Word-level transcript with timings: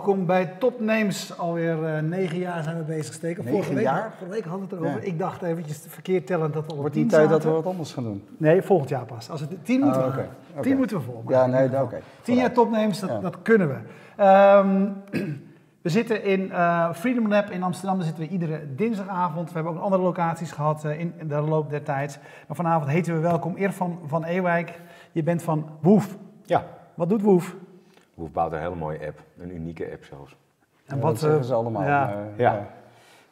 Welkom 0.00 0.26
bij 0.26 0.46
Topnames. 0.58 1.38
Alweer 1.38 1.84
eh, 1.84 2.02
negen 2.02 2.38
jaar 2.38 2.62
zijn 2.62 2.76
we 2.76 2.82
bezig 2.82 3.14
steken. 3.14 3.44
Negen 3.44 3.56
Vorige 3.58 3.74
week, 3.74 3.84
jaar? 3.84 4.12
Vorige 4.18 4.34
week 4.34 4.44
hadden 4.44 4.68
we 4.68 4.74
het 4.74 4.84
erover. 4.84 5.00
Ja. 5.02 5.12
Ik 5.12 5.18
dacht 5.18 5.42
eventjes 5.42 5.84
verkeerd 5.88 6.26
tellend 6.26 6.54
dat 6.54 6.66
we 6.66 6.72
op 6.72 6.78
Wordt 6.78 6.94
die 6.94 7.06
tijd 7.06 7.28
dat 7.28 7.44
we 7.44 7.50
wat 7.50 7.66
anders 7.66 7.92
gaan 7.92 8.04
doen? 8.04 8.22
Nee, 8.36 8.62
volgend 8.62 8.88
jaar 8.88 9.04
pas. 9.04 9.30
Als 9.30 9.40
het 9.40 9.64
tien 9.64 9.80
moeten 9.80 10.02
Ah, 10.04 10.14
we. 10.14 10.22
Oké. 10.52 10.62
Tien 10.62 10.76
moeten 10.76 10.96
we 10.96 11.02
volmaken. 11.02 11.34
Ja, 11.36 11.46
nee, 11.46 11.66
oké. 11.66 11.78
geval. 11.78 12.00
Tien 12.22 12.36
jaar. 12.36 12.52
Topnames, 12.52 13.00
dat, 13.00 13.10
Ja. 13.10 13.20
dat 13.20 13.42
kunnen 13.42 13.68
we. 13.68 13.76
Ehm, 14.16 14.88
we 15.82 15.88
zitten 15.88 16.24
in 16.24 16.52
eh, 16.52 16.92
Freedom 16.92 17.28
Lab 17.28 17.50
in 17.50 17.62
Amsterdam. 17.62 17.96
Daar 17.96 18.06
zitten 18.06 18.24
we 18.24 18.30
iedere 18.30 18.60
dinsdagavond. 18.76 19.48
We 19.48 19.54
hebben 19.54 19.72
ook 19.72 19.80
andere 19.82 20.02
locaties 20.02 20.52
gehad 20.52 20.84
eh, 20.84 21.00
in, 21.00 21.12
in 21.18 21.28
de 21.28 21.40
loop 21.40 21.70
der 21.70 21.82
tijd. 21.82 22.18
Maar 22.46 22.56
vanavond 22.56 22.90
heten 22.90 23.14
we 23.14 23.20
welkom 23.20 23.56
Irfan 23.56 23.98
van 24.06 24.24
Ewijk. 24.24 24.80
Je 25.12 25.22
bent 25.22 25.42
van 25.42 25.66
Woef. 25.80 26.16
Ja, 26.44 26.64
Wat 26.94 27.08
doet 27.08 27.22
Woef? 27.22 27.56
Woef 28.20 28.30
bouwt 28.32 28.52
een 28.52 28.58
hele 28.60 28.74
mooie 28.74 29.06
app. 29.06 29.22
Een 29.38 29.54
unieke 29.54 29.90
app 29.92 30.04
zelfs. 30.04 30.36
En 30.86 30.96
Ja, 30.96 31.02
wat, 31.02 31.10
dat 31.10 31.20
zeggen 31.20 31.38
eh, 31.40 31.44
ze 31.46 31.54
allemaal. 31.54 31.82
ja. 31.82 32.04
maar, 32.06 32.26
Ja. 32.36 32.68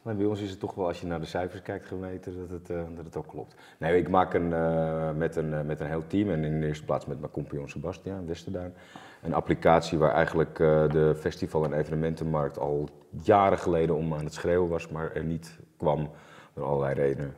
Maar 0.03 0.17
bij 0.17 0.27
ons 0.27 0.41
is 0.41 0.51
het 0.51 0.61
toch 0.61 0.75
wel, 0.75 0.87
als 0.87 1.01
je 1.01 1.07
naar 1.07 1.21
de 1.21 1.27
cijfers 1.27 1.63
kijkt, 1.63 1.87
gemeten 1.87 2.39
dat 2.39 2.51
het, 2.51 2.71
eh, 2.71 2.83
dat 2.97 3.05
het 3.05 3.17
ook 3.17 3.27
klopt. 3.29 3.55
Nee, 3.79 3.99
ik 3.99 4.09
maak 4.09 4.35
een, 4.35 4.53
eh, 4.53 5.11
met, 5.17 5.37
een, 5.37 5.55
eh, 5.55 5.61
met 5.61 5.81
een 5.81 5.87
heel 5.87 6.07
team 6.07 6.31
en 6.31 6.45
in 6.45 6.61
de 6.61 6.67
eerste 6.67 6.85
plaats 6.85 7.07
met 7.07 7.21
mijn 7.21 7.33
compagnon 7.33 7.69
Sebastian 7.69 8.27
Westerduin. 8.27 8.75
Een 9.23 9.35
applicatie 9.35 9.99
waar 9.99 10.13
eigenlijk 10.13 10.61
eh, 10.61 10.89
de 10.91 11.15
festival- 11.19 11.65
en 11.65 11.73
evenementenmarkt 11.73 12.59
al 12.59 12.89
jaren 13.11 13.59
geleden 13.59 13.97
om 13.97 14.15
aan 14.15 14.25
het 14.25 14.35
schreeuwen 14.35 14.69
was, 14.69 14.89
maar 14.89 15.13
er 15.15 15.25
niet 15.25 15.59
kwam 15.77 16.11
door 16.55 16.65
allerlei 16.65 16.95
redenen. 16.95 17.35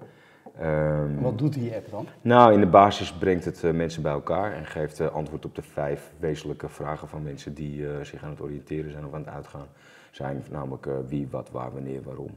Ehm, 0.61 1.21
Wat 1.21 1.39
doet 1.39 1.53
die 1.53 1.75
app 1.75 1.91
dan? 1.91 2.07
Nou, 2.21 2.53
in 2.53 2.61
de 2.61 2.67
basis 2.67 3.13
brengt 3.13 3.45
het 3.45 3.65
eh, 3.65 3.71
mensen 3.71 4.03
bij 4.03 4.13
elkaar 4.13 4.53
en 4.53 4.67
geeft 4.67 5.01
eh, 5.01 5.07
antwoord 5.07 5.45
op 5.45 5.55
de 5.55 5.63
vijf 5.63 6.13
wezenlijke 6.19 6.69
vragen 6.69 7.09
van 7.09 7.23
mensen 7.23 7.55
die 7.55 7.89
eh, 7.89 8.05
zich 8.05 8.23
aan 8.23 8.31
het 8.31 8.41
oriënteren 8.41 8.91
zijn 8.91 9.07
of 9.07 9.15
aan 9.15 9.21
het 9.25 9.35
uitgaan 9.35 9.67
zijn. 10.11 10.45
Namelijk 10.51 10.89
wie, 11.09 11.29
wat, 11.31 11.51
waar, 11.51 11.73
wanneer, 11.73 12.03
waarom. 12.03 12.31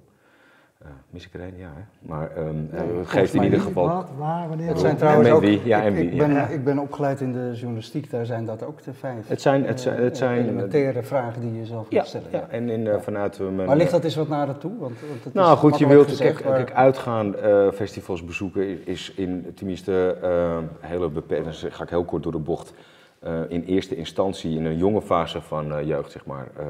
Mis 1.09 1.25
ik 1.25 1.33
een? 1.33 1.53
Ja, 1.57 1.67
hè? 1.75 1.81
Maar 1.99 2.31
ehm, 2.35 2.55
het 2.69 2.81
volgens 2.81 3.09
geeft 3.09 3.33
in 3.33 3.43
ieder 3.43 3.59
geval. 3.59 3.87
Wat, 3.87 4.09
waar, 4.17 4.47
wanneer? 4.47 4.67
Het 4.67 4.79
zijn 4.79 4.95
trouwens 4.97 5.29
ook... 5.29 5.41
wie? 5.41 5.61
Ja, 5.65 5.77
ik, 5.79 5.85
en 5.85 5.93
wie, 5.93 6.09
ik, 6.11 6.17
ben, 6.17 6.31
ja. 6.33 6.47
ik 6.47 6.63
ben 6.63 6.79
opgeleid 6.79 7.21
in 7.21 7.33
de 7.33 7.51
journalistiek, 7.53 8.09
daar 8.09 8.25
zijn 8.25 8.45
dat 8.45 8.63
ook 8.63 8.83
de 8.83 8.93
vijf 8.93 9.27
Het 9.27 9.41
zijn, 9.41 9.65
het 9.65 9.81
zijn, 9.81 9.95
het 10.03 10.11
eh, 10.13 10.17
zijn 10.17 10.41
elementaire 10.43 11.03
vragen 11.03 11.41
die 11.41 11.53
je 11.59 11.65
zelf 11.65 11.85
ja, 11.89 11.97
moet 11.99 12.07
stellen. 12.07 12.27
ja, 12.31 12.47
en 12.49 12.69
in, 12.69 12.87
eh, 12.87 12.99
vanuit 12.99 13.39
eh, 13.39 13.45
mijn. 13.47 13.67
Maar 13.67 13.77
ligt 13.77 13.91
dat 13.91 14.03
eens 14.03 14.15
wat 14.15 14.27
nader 14.27 14.57
toe? 14.57 14.71
Want, 14.79 14.93
want 15.09 15.23
het 15.23 15.33
Nou 15.33 15.53
is 15.53 15.59
goed, 15.59 15.77
je 15.77 15.87
wilt, 15.87 16.07
gezegd, 16.09 16.35
kijk, 16.35 16.47
maar- 16.49 16.63
kijk 16.63 16.73
uitgaan, 16.77 17.35
eh, 17.35 17.67
festivals 17.71 18.25
bezoeken 18.25 18.87
is- 18.87 19.13
in, 19.15 19.51
tenminste, 19.55 20.17
eh, 20.21 20.57
hele 20.79 21.09
beperkt, 21.09 21.61
dan 21.61 21.71
ga 21.71 21.83
ik 21.83 21.89
heel 21.89 22.03
kort 22.05 22.23
door 22.23 22.31
de 22.31 22.37
bocht, 22.37 22.73
eh, 23.19 23.39
in 23.47 23.63
eerste 23.63 23.95
instantie 23.95 24.57
in 24.57 24.65
een 24.65 24.77
jonge 24.77 25.01
fase 25.01 25.41
van 25.41 25.73
eh, 25.73 25.87
jeugd, 25.87 26.11
zeg 26.11 26.25
maar, 26.25 26.47
eh, 26.57 26.65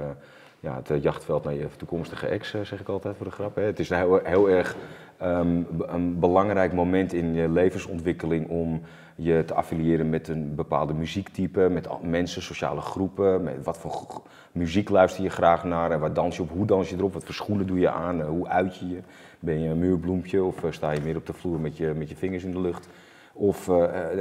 ja, 0.63 0.75
het 0.75 0.89
eh, 0.89 1.03
jachtveld 1.03 1.43
naar 1.43 1.53
je 1.53 1.67
toekomstige 1.77 2.27
ex, 2.27 2.53
eh, 2.53 2.61
zeg 2.61 2.79
ik 2.79 2.87
altijd 2.87 3.15
voor 3.17 3.25
de 3.25 3.31
grap. 3.31 3.55
Hè. 3.55 3.61
Het 3.61 3.79
is 3.79 3.89
een 3.89 3.97
heel, 3.97 4.19
heel 4.23 4.49
erg 4.49 4.75
ehm, 5.17 5.61
een 5.79 6.19
belangrijk 6.19 6.73
moment 6.73 7.13
in 7.13 7.33
je 7.33 7.49
levensontwikkeling 7.49 8.49
om 8.49 8.81
je 9.15 9.43
te 9.45 9.53
affiliëren 9.53 10.09
met 10.09 10.27
een 10.27 10.55
bepaalde 10.55 10.93
muziektype, 10.93 11.69
met 11.71 11.87
mensen, 12.01 12.41
sociale 12.41 12.81
groepen, 12.81 13.43
met 13.43 13.63
wat 13.63 13.77
voor 13.77 14.21
muziek 14.51 14.89
luister 14.89 15.23
je 15.23 15.29
graag 15.29 15.63
naar 15.63 15.91
en 15.91 15.99
waar 15.99 16.13
dans 16.13 16.35
je 16.35 16.41
op, 16.41 16.49
hoe 16.49 16.65
dans 16.65 16.89
je 16.89 16.95
erop, 16.95 17.13
wat 17.13 17.23
voor 17.23 17.33
schoenen 17.33 17.67
doe 17.67 17.79
je 17.79 17.89
aan, 17.89 18.21
eh, 18.21 18.27
hoe 18.27 18.47
uit 18.47 18.77
je 18.77 18.89
je. 18.89 18.99
Ben 19.39 19.59
je 19.59 19.69
een 19.69 19.79
muurbloempje 19.79 20.43
of 20.43 20.55
sta 20.69 20.91
je 20.91 21.01
meer 21.01 21.15
op 21.15 21.25
de 21.25 21.33
vloer 21.33 21.59
met 21.59 21.77
je, 21.77 21.93
met 21.95 22.09
je 22.09 22.15
vingers 22.15 22.43
in 22.43 22.51
de 22.51 22.61
lucht? 22.61 22.87
Of, 23.33 23.65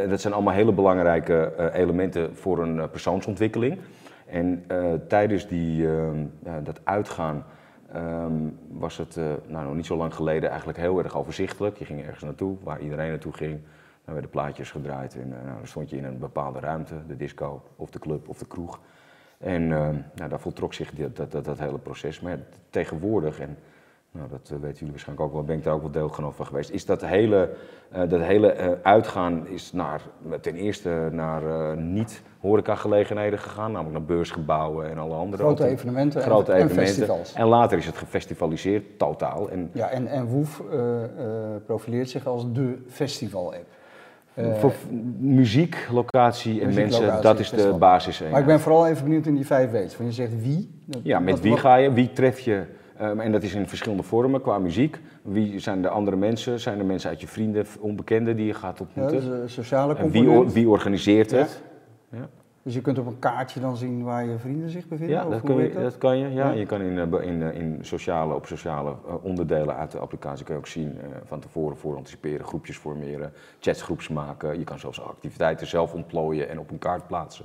dat 0.09 0.21
zijn 0.21 0.33
allemaal 0.33 0.55
hele 0.55 0.73
belangrijke 0.73 1.71
elementen 1.75 2.37
voor 2.37 2.63
een 2.63 2.91
persoonsontwikkeling. 2.91 3.79
En 4.33 4.65
eh, 4.67 4.93
tijdens 5.09 5.47
die, 5.47 5.89
ehm, 5.89 6.27
dat 6.63 6.81
uitgaan 6.85 7.45
ehm, 7.93 8.49
was 8.69 8.97
het 8.97 9.17
eh, 9.17 9.25
nou, 9.47 9.65
nog 9.65 9.75
niet 9.75 9.87
zo 9.87 9.97
lang 9.97 10.15
geleden 10.15 10.49
eigenlijk 10.49 10.79
heel 10.79 10.99
erg 10.99 11.17
overzichtelijk. 11.17 11.77
Je 11.77 11.85
ging 11.85 12.03
ergens 12.03 12.23
naartoe, 12.23 12.57
waar 12.63 12.81
iedereen 12.81 13.09
naartoe 13.09 13.33
ging. 13.33 13.61
Dan 14.05 14.15
werden 14.15 14.31
plaatjes 14.31 14.71
gedraaid 14.71 15.15
en 15.15 15.33
eh, 15.33 15.45
nou, 15.45 15.57
dan 15.57 15.67
stond 15.67 15.91
je 15.91 15.97
in 15.97 16.05
een 16.05 16.19
bepaalde 16.19 16.61
ruimte, 16.61 16.95
de 17.07 17.17
disco 17.17 17.63
of 17.77 17.91
de 17.91 17.99
club 17.99 18.29
of 18.29 18.39
de 18.39 18.47
kroeg. 18.47 18.81
En 19.39 19.73
ehm, 19.73 19.97
nou, 20.15 20.29
daar 20.29 20.41
voltrok 20.41 20.75
zich 20.75 20.91
dat, 20.91 21.33
dat, 21.33 21.45
dat, 21.45 21.59
hele 21.59 21.79
proces. 21.79 22.21
Maar 22.21 22.39
tegenwoordig, 22.71 23.41
en 23.41 23.59
nou, 24.13 24.29
dat 24.31 24.41
eh, 24.53 24.57
weten 24.61 24.77
jullie 24.79 24.91
waarschijnlijk 24.91 25.27
ook 25.29 25.33
wel, 25.35 25.45
ben 25.45 25.57
ik 25.57 25.65
daar 25.65 25.75
ook 25.75 25.81
wel 25.83 25.91
deelgenoot 25.91 26.35
van 26.35 26.47
geweest, 26.47 26.71
is 26.71 26.87
dat 26.87 27.01
hele, 27.07 27.51
eh, 27.91 28.09
dat 28.09 28.21
hele 28.21 28.53
eh, 28.53 28.69
uitgaan 28.83 29.47
is 29.49 29.73
naar, 29.73 30.01
ten 30.41 30.55
eerste 30.55 31.09
naar 31.13 31.43
eh, 31.47 31.77
niet 31.77 32.23
horecagelegenheden 32.41 33.39
gegaan, 33.39 33.73
namelijk 33.73 33.99
naar 33.99 34.07
beursgebouwen 34.17 34.91
en 34.91 34.99
alle 34.99 35.15
andere 35.15 35.43
Grote 35.43 35.67
evenementen 35.67 36.21
en- 36.23 36.27
grote 36.27 36.53
en 36.53 36.57
evenementen. 36.59 36.95
festivals. 36.95 37.33
En 37.35 37.47
later 37.47 37.79
is 37.79 37.87
het 37.87 37.97
gefestivaliseerd, 37.97 38.99
totaal. 38.99 39.51
En 39.51 39.71
Ja, 39.73 39.89
en, 39.89 40.07
en 40.07 40.27
Woef 40.27 40.63
profileert 41.67 42.11
zich 42.11 42.27
als 42.27 42.53
de 42.53 42.79
festival-app. 42.89 43.67
Voor 44.59 44.73
muziek, 45.19 45.89
locatie 45.93 46.61
en 46.61 46.67
muziek, 46.67 46.83
mensen, 46.83 47.01
locatie, 47.05 47.23
dat 47.23 47.39
is 47.39 47.51
de 47.51 47.75
basis. 47.79 48.23
maar 48.31 48.41
ik 48.41 48.47
ben 48.47 48.61
vooral 48.61 48.87
even 48.87 49.05
benieuwd 49.05 49.27
in 49.27 49.35
die 49.35 49.47
vijf 49.47 49.71
W's. 49.71 49.97
Want 49.97 50.09
je 50.17 50.23
zegt 50.23 50.43
wie. 50.43 50.81
Dat- 50.85 51.01
Ja, 51.05 51.19
met 51.19 51.41
wie 51.41 51.51
wat- 51.51 51.61
ga 51.61 51.75
je? 51.77 51.93
Wie 51.93 52.13
tref 52.13 52.39
je? 52.39 52.63
Ehm, 53.03 53.21
en 53.21 53.33
dat 53.33 53.43
is 53.43 53.55
in 53.55 53.69
verschillende 53.69 54.03
vormen 54.03 54.41
qua 54.41 54.59
muziek. 54.59 55.01
Wie 55.23 55.59
zijn 55.59 55.83
de 55.83 55.89
andere 55.89 56.17
mensen? 56.17 56.61
Zijn 56.61 56.79
er 56.79 56.85
mensen 56.85 57.11
uit 57.11 57.21
je 57.21 57.27
vrienden, 57.29 57.67
onbekenden 57.81 58.37
die 58.37 58.47
je 58.47 58.55
gaat 58.55 58.79
Ja, 58.79 58.85
ontmoeten? 58.85 59.31
dus 59.31 59.41
een 59.41 59.51
sociale 59.51 59.95
en 59.97 60.11
wie, 60.11 60.23
component. 60.23 60.47
or- 60.49 60.53
wie 60.55 60.69
organiseert 60.69 61.31
Ja. 61.31 61.37
het? 61.39 61.63
Ja, 62.11 62.29
Dus 62.63 62.75
je 62.75 62.81
kunt 62.81 62.99
op 62.99 63.07
een 63.07 63.19
kaartje 63.19 63.61
dan 63.61 63.77
zien 63.77 64.03
waar 64.03 64.25
je 64.27 64.39
vrienden 64.39 64.71
zich 64.71 64.89
bevinden? 64.89 65.17
ja 65.17 65.25
of 65.27 65.33
dat, 65.33 65.41
kun 65.43 65.57
je, 65.63 65.73
dat 65.73 65.99
kan 65.99 66.19
je. 66.19 66.29
Ja. 66.29 66.47
Ja. 66.47 66.51
Je 66.53 66.67
kan 66.67 66.81
in, 66.81 66.99
eh, 66.99 67.27
in, 67.27 67.43
eh, 67.43 67.55
in 67.61 67.79
sociale, 67.81 68.35
op 68.35 68.47
sociale 68.47 68.91
eh, 68.91 69.15
onderdelen 69.23 69.77
uit 69.77 69.91
de 69.91 69.99
applicatie 69.99 70.45
kun 70.45 70.55
je 70.55 70.61
ook 70.61 70.67
zien 70.67 70.99
eh, 71.01 71.07
van 71.25 71.41
tevoren 71.41 71.77
voor 71.77 71.97
anticiperen, 71.97 72.47
groepjes 72.47 72.77
formeren, 72.77 73.33
chatsgroeps 73.61 74.09
maken. 74.09 74.59
Je 74.59 74.65
kan 74.65 74.79
zelfs 74.79 75.03
activiteiten 75.03 75.67
zelf 75.67 75.95
ontplooien 75.95 76.49
en 76.49 76.59
op 76.59 76.71
een 76.71 76.79
kaart 76.79 77.07
plaatsen. 77.07 77.45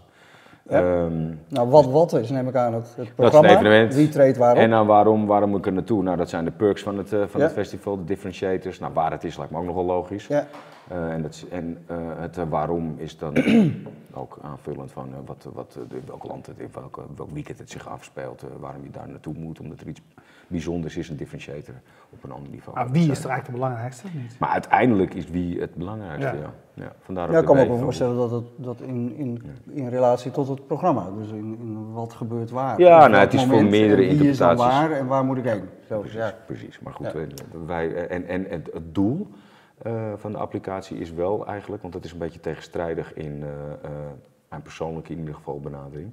Ja. 0.70 1.04
Ehm, 1.04 1.14
Nou, 1.48 1.70
wat 1.70 1.86
wat 1.86 2.14
is, 2.14 2.30
neem 2.30 2.48
ik 2.48 2.56
aan, 2.56 2.74
het, 2.74 2.84
het 2.88 2.96
Dat 2.96 3.06
is 3.06 3.12
programma. 3.16 3.50
een 3.50 3.56
evenement. 3.56 3.96
Wie 3.96 4.10
treedt 4.10 4.38
waarop? 4.38 4.58
En 4.58 4.70
dan 4.70 4.88
waarom, 4.88 5.26
waarom 5.26 5.50
moet 5.50 5.60
ik 5.60 5.66
er 5.66 5.74
naartoe? 5.74 6.04
Nou, 6.04 6.18
dat 6.18 6.30
zijn 6.30 6.46
de 6.46 6.52
perks 6.52 6.84
van 6.84 6.98
het, 6.98 7.14
eh, 7.14 7.20
van 7.28 7.40
Ja. 7.40 7.46
het 7.46 7.56
festival, 7.56 7.98
de 7.98 8.04
differentiators. 8.04 8.80
Nou, 8.80 8.94
waar 8.94 9.12
het 9.12 9.24
is 9.24 9.38
lijkt 9.38 9.52
me 9.52 9.58
ook 9.60 9.66
nogal 9.66 9.86
logisch. 9.86 10.28
Ja, 10.28 10.48
Eh, 10.88 11.12
en 11.12 11.22
dat, 11.22 11.46
en 11.52 11.78
eh, 11.86 11.96
het 12.18 12.38
waarom 12.50 12.96
is 12.98 13.18
dan 13.18 13.34
ook 14.14 14.38
aanvullend 14.42 14.92
van 14.92 15.10
wat, 15.26 15.48
wat, 15.54 15.78
in 15.90 16.02
welk 16.06 16.24
land 16.24 16.46
het, 16.46 16.60
in 16.60 16.70
welk, 16.74 17.00
welk 17.16 17.30
weekend 17.34 17.60
het 17.60 17.70
zich 17.72 17.90
afspeelt, 17.90 18.44
waarom 18.60 18.84
je 18.84 18.90
daar 18.92 19.08
naartoe 19.10 19.34
moet, 19.38 19.60
omdat 19.60 19.80
er 19.80 19.88
iets 19.88 20.02
bijzonders 20.48 20.98
is, 20.98 21.10
een 21.10 21.16
differentiator 21.18 21.76
op 22.10 22.24
een 22.24 22.32
ander 22.32 22.50
niveau. 22.52 22.78
Maar 22.78 22.92
wie 22.92 23.12
is 23.12 23.24
er 23.24 23.30
eigenlijk 23.30 23.46
de 23.46 23.52
belangrijkste 23.52 24.08
niet? 24.14 24.36
Maar 24.40 24.50
uiteindelijk 24.50 25.14
is 25.14 25.30
wie 25.30 25.60
het 25.60 25.76
belangrijkste, 25.76 26.36
Ja. 26.38 26.42
ja. 26.74 26.84
ja. 26.84 26.92
vandaar 27.00 27.32
ja 27.32 27.40
ik 27.40 27.46
kan 27.46 27.56
me 27.56 27.70
ook 27.70 27.80
voorstellen 27.80 28.16
dat 28.16 28.32
het 28.32 28.44
dat 28.56 28.82
in, 28.82 29.16
in, 29.16 29.42
in 29.70 29.88
relatie 29.88 30.32
tot 30.32 30.48
het 30.48 30.68
programma. 30.68 31.10
Dus 31.18 31.30
in, 31.30 31.58
in 31.60 31.92
wat 31.94 32.14
gebeurt 32.14 32.50
waar. 32.50 32.80
Ja, 32.80 33.08
nou, 33.08 33.24
het 33.24 33.34
is 33.34 33.44
voor 33.46 33.64
meerdere 33.64 34.08
en 34.08 34.18
Wie 34.18 34.30
is 34.30 34.38
dan 34.38 34.50
interpretaties. 34.50 34.90
waar 34.90 35.00
en 35.00 35.08
waar 35.08 35.26
moet 35.26 35.38
ik 35.38 35.44
heen? 35.44 35.64
Zo, 35.88 36.00
Precies, 36.00 36.18
ja. 36.18 36.34
precies. 36.46 36.80
Maar 36.80 36.94
goed, 36.94 37.12
Ja. 37.12 37.20
eh, 37.20 37.26
wij, 37.66 37.94
eh, 37.96 38.16
en, 38.16 38.28
en 38.28 38.46
het, 38.50 38.70
doel 38.92 39.28
eh, 39.78 40.12
van 40.16 40.32
de 40.32 40.38
applicatie 40.38 40.98
is 40.98 41.12
wel 41.12 41.48
eigenlijk, 41.48 41.82
want 41.82 41.94
dat 41.94 42.04
is 42.06 42.12
een 42.12 42.18
beetje 42.18 42.40
tegenstrijdig 42.40 43.14
in 43.14 43.44
eh, 43.44 43.50
eh, 43.50 43.92
mijn 44.50 44.62
persoonlijke 44.62 45.12
in 45.12 45.20
ieder 45.20 45.34
geval 45.36 45.60
benadering 45.60 46.12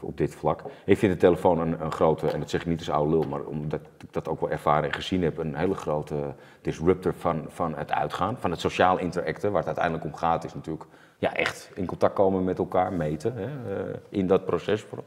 op 0.00 0.16
dit 0.16 0.34
vlak. 0.34 0.62
Ik 0.84 0.98
vind 0.98 1.12
de 1.12 1.18
telefoon 1.18 1.58
een, 1.58 1.80
een 1.80 1.92
grote, 1.92 2.30
en 2.30 2.40
dat 2.40 2.50
zeg 2.50 2.60
ik 2.60 2.66
niet 2.66 2.78
als 2.78 2.90
oude 2.90 3.10
lul, 3.10 3.22
maar 3.28 3.40
omdat 3.40 3.80
ik 3.80 4.12
dat 4.12 4.28
ook 4.28 4.40
wel 4.40 4.50
ervaren 4.50 4.84
en 4.84 4.94
gezien 4.94 5.22
heb, 5.22 5.38
een 5.38 5.54
hele 5.54 5.74
grote 5.74 6.34
disruptor 6.60 7.14
van, 7.14 7.44
van 7.48 7.74
het 7.74 7.92
uitgaan, 7.92 8.36
van 8.38 8.50
het 8.50 8.60
sociaal 8.60 8.98
interacten, 8.98 9.48
waar 9.48 9.58
het 9.58 9.66
uiteindelijk 9.66 10.04
om 10.04 10.14
gaat, 10.14 10.44
is 10.44 10.54
natuurlijk 10.54 10.84
ja, 11.18 11.34
echt 11.34 11.70
in 11.74 11.86
contact 11.86 12.14
komen 12.14 12.44
met 12.44 12.58
elkaar, 12.58 12.92
meten 12.92 13.34
hè, 13.34 13.44
eh, 13.44 13.94
in 14.08 14.26
dat 14.26 14.44
proces 14.44 14.82
voor- 14.82 15.04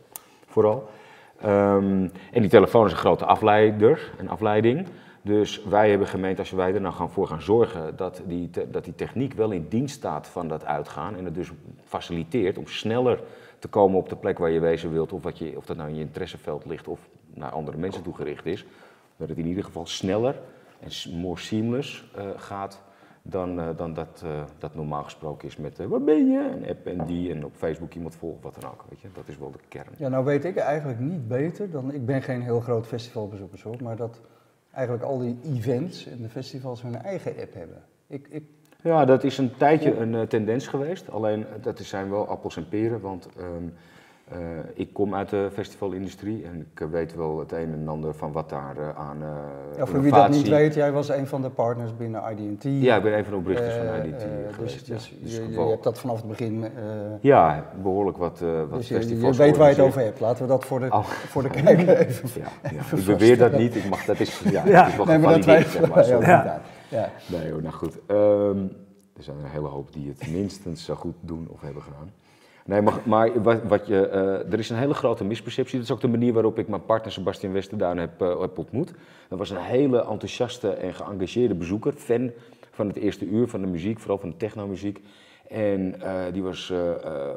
vooral. 0.47 0.89
Ehm, 1.41 2.07
en 2.31 2.41
die 2.41 2.49
telefoon 2.49 2.85
is 2.85 2.91
een 2.91 2.97
grote 2.97 3.25
afleider, 3.25 4.11
een 4.17 4.29
afleiding. 4.29 4.87
Dus 5.21 5.63
wij 5.63 5.89
hebben 5.89 6.07
gemeend, 6.07 6.39
als 6.39 6.51
wij 6.51 6.73
er 6.73 6.81
nou 6.81 6.93
gaan 6.93 7.09
voor 7.09 7.27
gaan 7.27 7.41
zorgen, 7.41 7.95
dat 7.95 8.21
die, 8.25 8.49
dat 8.71 8.83
die 8.83 8.95
techniek 8.95 9.33
wel 9.33 9.51
in 9.51 9.65
dienst 9.69 9.95
staat 9.95 10.27
van 10.27 10.47
dat 10.47 10.65
uitgaan. 10.65 11.15
En 11.15 11.25
het 11.25 11.35
dus 11.35 11.51
faciliteert 11.83 12.57
om 12.57 12.67
sneller 12.67 13.19
te 13.59 13.67
komen 13.67 13.97
op 13.97 14.09
de 14.09 14.15
plek 14.15 14.37
waar 14.37 14.49
je 14.49 14.59
wezen 14.59 14.91
wilt. 14.91 15.13
Of, 15.13 15.23
wat 15.23 15.37
je, 15.37 15.57
of 15.57 15.65
dat 15.65 15.77
nou 15.77 15.89
in 15.89 15.95
je 15.95 16.01
interesseveld 16.01 16.65
ligt 16.65 16.87
of 16.87 17.09
naar 17.33 17.51
andere 17.51 17.77
mensen 17.77 18.03
toegericht 18.03 18.45
is. 18.45 18.65
Dat 19.17 19.29
het 19.29 19.37
in 19.37 19.47
ieder 19.47 19.63
geval 19.63 19.85
sneller 19.85 20.35
en 20.79 21.19
more 21.19 21.39
seamless 21.39 22.11
eh, 22.15 22.25
gaat 22.35 22.81
dan, 23.21 23.59
eh, 23.59 23.67
dan 23.75 23.93
dat, 23.93 24.21
eh, 24.25 24.43
dat 24.57 24.75
normaal 24.75 25.03
gesproken 25.03 25.47
is 25.47 25.57
met 25.57 25.77
waar 25.77 26.01
ben 26.01 26.31
je? 26.31 26.39
Een 26.39 26.69
app 26.69 26.85
en 26.85 27.05
die 27.05 27.33
en 27.33 27.45
op 27.45 27.55
Facebook 27.55 27.93
iemand 27.93 28.15
volgen, 28.15 28.41
wat 28.41 28.61
dan 28.61 28.71
ook. 28.71 28.85
Weet 28.89 28.99
je? 28.99 29.07
Dat 29.13 29.27
is 29.27 29.37
wel 29.37 29.51
de 29.51 29.59
kern. 29.67 29.89
Ja, 29.97 30.09
nou 30.09 30.25
weet 30.25 30.45
ik 30.45 30.57
eigenlijk 30.57 30.99
niet 30.99 31.27
beter 31.27 31.71
dan. 31.71 31.93
Ik 31.93 32.05
ben 32.05 32.21
geen 32.21 32.41
heel 32.41 32.59
groot 32.59 32.87
festivalbezoeker, 32.87 33.83
maar 33.83 33.95
dat 33.95 34.21
eigenlijk 34.71 35.03
al 35.03 35.19
die 35.19 35.39
events 35.43 36.07
en 36.07 36.21
de 36.21 36.29
festivals 36.29 36.81
hun 36.81 36.95
eigen 36.95 37.31
app 37.41 37.53
hebben. 37.53 37.83
Ik, 38.07 38.27
ik, 38.29 38.43
Ja, 38.81 39.05
dat 39.05 39.23
is 39.23 39.37
een 39.37 39.57
tijdje 39.57 39.97
een 39.97 40.15
eh, 40.15 40.21
tendens 40.21 40.67
geweest. 40.67 41.11
Alleen 41.11 41.45
eh, 41.47 41.63
dat 41.63 41.79
zijn 41.79 42.09
wel 42.09 42.27
appels 42.27 42.57
en 42.57 42.67
peren. 42.69 43.01
Want 43.01 43.29
ehm, 43.37 43.67
Eh, 44.31 44.37
ik 44.73 44.93
kom 44.93 45.15
uit 45.15 45.29
de 45.29 45.49
festivalindustrie 45.53 46.45
en 46.45 46.67
ik 46.73 46.87
weet 46.91 47.15
wel 47.15 47.39
het 47.39 47.51
een 47.51 47.73
en 47.73 47.87
ander 47.87 48.13
van 48.13 48.31
wat 48.31 48.49
daar 48.49 48.75
aan 48.97 49.17
uh, 49.21 49.27
ja, 49.77 49.85
Voor 49.85 50.01
wie 50.01 50.11
dat 50.11 50.29
niet 50.29 50.47
weet, 50.47 50.73
jij 50.73 50.91
was 50.91 51.09
een 51.09 51.27
van 51.27 51.41
de 51.41 51.49
partners 51.49 51.97
binnen 51.97 52.21
IDT. 52.37 52.63
Ja, 52.63 52.95
ik 52.95 53.03
ben 53.03 53.17
een 53.17 53.23
van 53.23 53.33
de 53.33 53.39
oprichters 53.39 53.75
van 53.75 54.05
IDT 54.05 54.19
dus- 54.19 54.55
geweest. 54.55 54.87
Dus, 54.87 55.07
ja. 55.07 55.23
dus 55.23 55.35
je, 55.35 55.51
je, 55.51 55.59
hebt 55.59 55.83
dat 55.83 55.99
vanaf 55.99 56.17
het 56.17 56.27
begin... 56.27 56.65
ja, 57.21 57.65
behoorlijk 57.81 58.17
wat, 58.17 58.39
wat 58.69 58.77
dus 58.77 58.87
festivals 58.87 59.37
je 59.37 59.43
weet 59.43 59.57
waar 59.57 59.69
je 59.69 59.75
het 59.75 59.83
over 59.83 60.01
hebt. 60.01 60.19
Laten 60.19 60.41
we 60.41 60.47
dat 60.47 60.65
voor 60.65 60.79
de, 60.79 60.85
oh. 60.85 61.05
voor 61.05 61.41
de 61.41 61.49
kijker 61.49 61.97
even 62.07 62.29
ja, 62.41 62.69
ja. 62.71 62.97
Ik 62.97 63.05
beweer 63.05 63.37
dat 63.37 63.57
niet, 63.57 63.75
ik 63.75 63.89
mag, 63.89 64.05
dat 64.05 64.19
is, 64.19 64.39
ja, 64.39 64.63
ja. 64.65 64.81
Dat 64.81 64.87
is 64.87 64.95
wel 64.95 65.05
nee, 65.05 65.17
maar 65.17 65.33
dat 65.33 65.45
wij, 65.45 65.63
zeg 65.63 66.19
maar. 66.19 66.61
Ja. 66.89 67.11
Nee 67.27 67.51
hoor, 67.51 67.61
nou 67.61 67.73
goed. 67.73 67.99
Um, 68.07 68.71
er 69.17 69.23
zijn 69.23 69.37
er 69.37 69.43
een 69.43 69.49
hele 69.49 69.67
hoop 69.67 69.93
die 69.93 70.07
het 70.07 70.31
minstens 70.37 70.85
zo 70.85 70.95
goed 70.95 71.15
doen 71.21 71.47
of 71.49 71.61
hebben 71.61 71.83
gedaan. 71.83 72.11
Nee, 72.65 72.81
maar, 72.81 72.99
maar 73.05 73.41
wat, 73.43 73.63
wat 73.63 73.87
je, 73.87 74.09
uh, 74.13 74.53
er 74.53 74.59
is 74.59 74.69
een 74.69 74.77
hele 74.77 74.93
grote 74.93 75.23
misperceptie. 75.23 75.75
Dat 75.75 75.87
is 75.87 75.93
ook 75.93 76.01
de 76.01 76.07
manier 76.07 76.33
waarop 76.33 76.59
ik 76.59 76.67
mijn 76.67 76.85
partner 76.85 77.11
Sebastian 77.11 77.53
Westerduin 77.53 77.97
heb, 77.97 78.21
uh, 78.21 78.41
heb 78.41 78.57
ontmoet. 78.57 78.93
Dat 79.29 79.37
was 79.39 79.49
een 79.49 79.61
hele 79.61 79.97
enthousiaste 79.97 80.69
en 80.69 80.93
geëngageerde 80.93 81.55
bezoeker, 81.55 81.93
fan 81.93 82.31
van 82.71 82.87
het 82.87 82.95
eerste 82.95 83.25
uur 83.25 83.47
van 83.47 83.61
de 83.61 83.67
muziek, 83.67 83.99
vooral 83.99 84.17
van 84.17 84.29
de 84.29 84.37
technomuziek. 84.37 85.01
En 85.47 85.95
uh, 86.01 86.21
die 86.33 86.43
was 86.43 86.67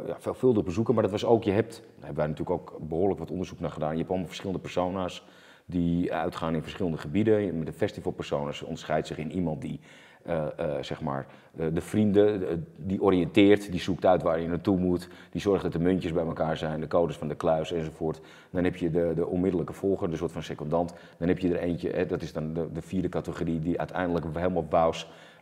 ja, 0.06 0.16
veelvuldig 0.18 0.64
bezoeker, 0.64 0.94
maar 0.94 1.02
dat 1.02 1.12
was 1.12 1.24
ook, 1.24 1.44
je 1.44 1.50
hebt, 1.50 1.72
daar 1.76 2.04
hebben 2.04 2.16
wij 2.16 2.26
natuurlijk 2.26 2.60
ook 2.60 2.78
behoorlijk 2.88 3.18
wat 3.18 3.30
onderzoek 3.30 3.60
naar 3.60 3.70
gedaan. 3.70 3.90
Je 3.90 3.96
hebt 3.96 4.08
allemaal 4.08 4.26
verschillende 4.26 4.60
persona's 4.60 5.24
die 5.72 6.12
uitgaan 6.12 6.54
in 6.54 6.62
verschillende 6.62 6.98
gebieden. 6.98 7.64
De 7.64 7.72
festivalpersonen 7.72 8.54
onderscheidt 8.64 9.06
zich 9.06 9.18
in 9.18 9.32
iemand 9.32 9.60
die 9.60 9.80
uh, 10.26 10.44
uh, 10.60 10.74
zeg 10.80 11.00
maar, 11.00 11.26
uh, 11.56 11.66
de 11.72 11.80
vrienden, 11.80 12.66
die 12.76 13.02
oriënteert, 13.02 13.70
die 13.70 13.80
zoekt 13.80 14.06
uit 14.06 14.22
waar 14.22 14.40
je 14.40 14.48
naartoe 14.48 14.78
moet, 14.78 15.08
die 15.30 15.40
zorgt 15.40 15.62
dat 15.62 15.72
de 15.72 15.78
muntjes 15.78 16.12
bij 16.12 16.24
elkaar 16.24 16.56
zijn, 16.56 16.80
de 16.80 16.86
codes 16.86 17.16
van 17.16 17.28
de 17.28 17.34
kluis 17.34 17.72
enzovoort. 17.72 18.20
Dan 18.50 18.64
heb 18.64 18.76
je 18.76 18.90
de, 18.90 19.12
de 19.14 19.26
onmiddellijke 19.26 19.72
volger, 19.72 20.10
de 20.10 20.16
soort 20.16 20.32
van 20.32 20.42
secondant. 20.42 20.94
Dan 21.18 21.28
heb 21.28 21.38
je 21.38 21.48
er 21.48 21.60
eentje, 21.60 21.90
hè, 21.90 22.06
dat 22.06 22.22
is 22.22 22.32
dan 22.32 22.52
de, 22.54 22.72
de, 22.72 22.82
vierde 22.82 23.08
categorie, 23.08 23.60
die 23.60 23.78
uiteindelijk 23.78 24.26
helemaal 24.32 24.62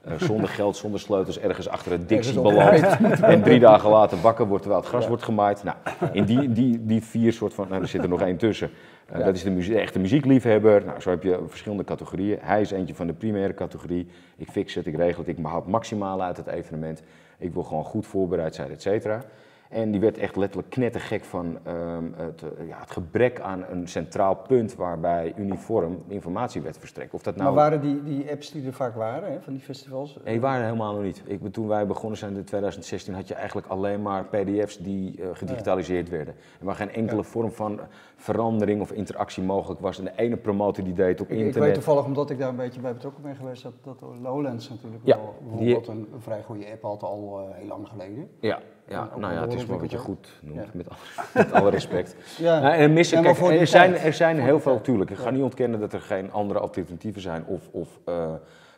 wauws, 0.05 0.25
zonder 0.25 0.49
geld, 0.49 0.77
zonder 0.77 1.01
sleutels, 1.01 1.39
ergens 1.39 1.69
achter 1.69 1.93
het 1.93 2.09
dixie 2.09 2.41
belandt. 2.41 2.97
en 3.23 3.43
drie 3.43 3.59
dagen 3.59 3.91
later 3.91 4.21
wakker 4.21 4.47
wordt 4.47 4.63
terwijl 4.63 4.83
het 4.83 4.91
gras 4.91 5.03
ja. 5.03 5.09
wordt 5.09 5.25
gemaaid. 5.25 5.63
Nou, 5.63 5.77
in 6.13 6.25
die, 6.25 6.53
die, 6.53 6.85
die 6.87 7.03
vier 7.05 7.33
soort 7.33 7.55
van, 7.55 7.69
nou 7.69 7.83
er 7.83 7.89
zit 7.89 8.03
er 8.03 8.09
nog 8.09 8.21
één 8.21 8.37
tussen. 8.37 8.71
Uh, 9.13 9.19
ja. 9.19 9.25
Dat 9.25 9.35
is 9.35 9.43
de, 9.43 9.51
muzie 9.51 9.79
echte 9.79 9.99
muziekliefhebber. 9.99 10.85
Nou, 10.85 11.01
zo 11.01 11.11
heb 11.11 11.23
je 11.23 11.39
verschillende 11.47 11.85
categorieën. 11.85 12.39
Hij 12.41 12.61
is 12.61 12.71
eentje 12.71 12.95
van 12.95 13.07
de 13.07 13.13
primaire 13.13 13.55
categorie. 13.55 14.07
Ik 14.37 14.49
fix 14.49 14.75
het, 14.75 14.87
ik 14.87 14.97
regel 14.97 15.25
het, 15.25 15.39
ik 15.39 15.45
haal 15.45 15.61
het 15.61 15.67
maximaal 15.67 16.23
uit 16.23 16.37
het 16.37 16.47
evenement. 16.47 17.03
Ik 17.39 17.53
wil 17.53 17.63
gewoon 17.63 17.85
goed 17.85 18.07
voorbereid 18.07 18.55
zijn, 18.55 18.71
et 18.71 18.83
cetera. 18.83 19.25
En 19.71 19.91
die 19.91 20.01
werd 20.01 20.19
echt 20.19 20.37
letterlijk 20.37 20.71
knettergek 20.71 21.25
van 21.25 21.59
um, 21.67 22.15
het, 22.17 22.43
ja, 22.69 22.79
het, 22.81 22.91
gebrek 22.91 23.41
aan 23.41 23.65
een 23.71 23.89
centraal 23.89 24.37
punt 24.37 24.75
waarbij 24.75 25.33
uniform 25.37 26.03
informatie 26.09 26.61
werd 26.61 26.79
verstrekt. 26.79 27.15
Of 27.15 27.23
dat 27.23 27.37
nou... 27.37 27.55
Maar 27.55 27.71
waren 27.71 27.81
die, 27.81 28.03
die 28.03 28.31
apps 28.31 28.51
die 28.51 28.67
er 28.67 28.73
vaak 28.73 28.95
waren, 28.95 29.33
hè, 29.33 29.41
van 29.41 29.53
die 29.53 29.63
festivals? 29.63 30.15
Nee, 30.25 30.33
die 30.33 30.41
waren 30.41 30.65
helemaal 30.65 30.95
nog 30.95 31.03
niet. 31.03 31.23
Ik, 31.27 31.53
toen 31.53 31.69
wij 31.69 31.87
begonnen 31.87 32.19
zijn 32.19 32.37
in 32.37 32.45
2016 32.45 33.15
had 33.15 33.29
je 33.29 33.35
eigenlijk 33.35 33.67
alleen 33.67 34.03
maar 34.03 34.25
pdf's 34.25 34.79
die 34.79 35.21
uh, 35.21 35.27
gedigitaliseerd 35.33 36.09
ja. 36.09 36.17
werden. 36.17 36.35
Er 36.61 36.67
was 36.67 36.77
geen 36.77 36.93
enkele 36.93 37.21
ja. 37.21 37.27
vorm 37.27 37.53
van 37.53 37.81
verandering 38.17 38.81
of 38.81 38.93
interactie 38.93 39.43
mogelijk 39.43 39.81
was. 39.81 39.99
En 39.99 40.05
de 40.05 40.13
ene 40.17 40.37
promotor 40.37 40.85
die 40.85 40.93
deed 40.93 41.21
op 41.21 41.27
ik, 41.27 41.33
internet... 41.33 41.57
Ik 41.57 41.63
weet 41.63 41.75
toevallig, 41.75 42.05
omdat 42.05 42.31
ik 42.31 42.39
daar 42.39 42.49
een 42.49 42.57
beetje 42.57 42.81
bij 42.81 42.93
betrokken 42.93 43.23
ben 43.23 43.37
geweest, 43.37 43.63
dat, 43.63 43.73
dat 43.83 43.97
Lowlands 44.23 44.69
natuurlijk 44.69 45.05
wel 45.05 45.35
bijvoorbeeld 45.41 45.85
die... 45.85 45.95
een, 45.95 46.09
een, 46.13 46.21
vrij 46.21 46.43
goede 46.43 46.71
app 46.73 46.83
had 46.83 47.03
al 47.03 47.41
uh, 47.41 47.57
heel 47.57 47.67
lang 47.67 47.89
geleden. 47.89 48.29
Ja. 48.41 48.61
Ja, 48.91 49.09
nou 49.17 49.33
ja, 49.33 49.41
het 49.41 49.55
is 49.55 49.67
maar 49.67 49.79
wat 49.79 49.91
je 49.91 49.99
goed 49.99 50.29
noemt, 50.41 50.65
ja. 50.65 50.71
met, 50.73 50.89
alle, 50.89 50.99
met, 51.35 51.53
alle, 51.53 51.71
respect. 51.71 52.17
ja. 52.39 52.61
Nou, 52.61 52.75
en 52.75 52.93
missen, 52.93 53.23
kijk, 53.23 53.39
er, 53.39 53.67
zijn, 53.67 53.97
er 53.97 54.13
zijn 54.13 54.39
heel 54.39 54.61
veel, 54.61 54.75
natuurlijk. 54.75 55.11
Ik 55.11 55.17
ga 55.17 55.31
niet 55.31 55.43
ontkennen 55.43 55.81
dat 55.81 55.93
er 55.93 56.01
geen 56.01 56.33
andere 56.33 56.59
alternatieven 56.59 57.21
zijn 57.21 57.45
of, 57.47 57.69
of 57.71 57.89
uh, 58.09 58.33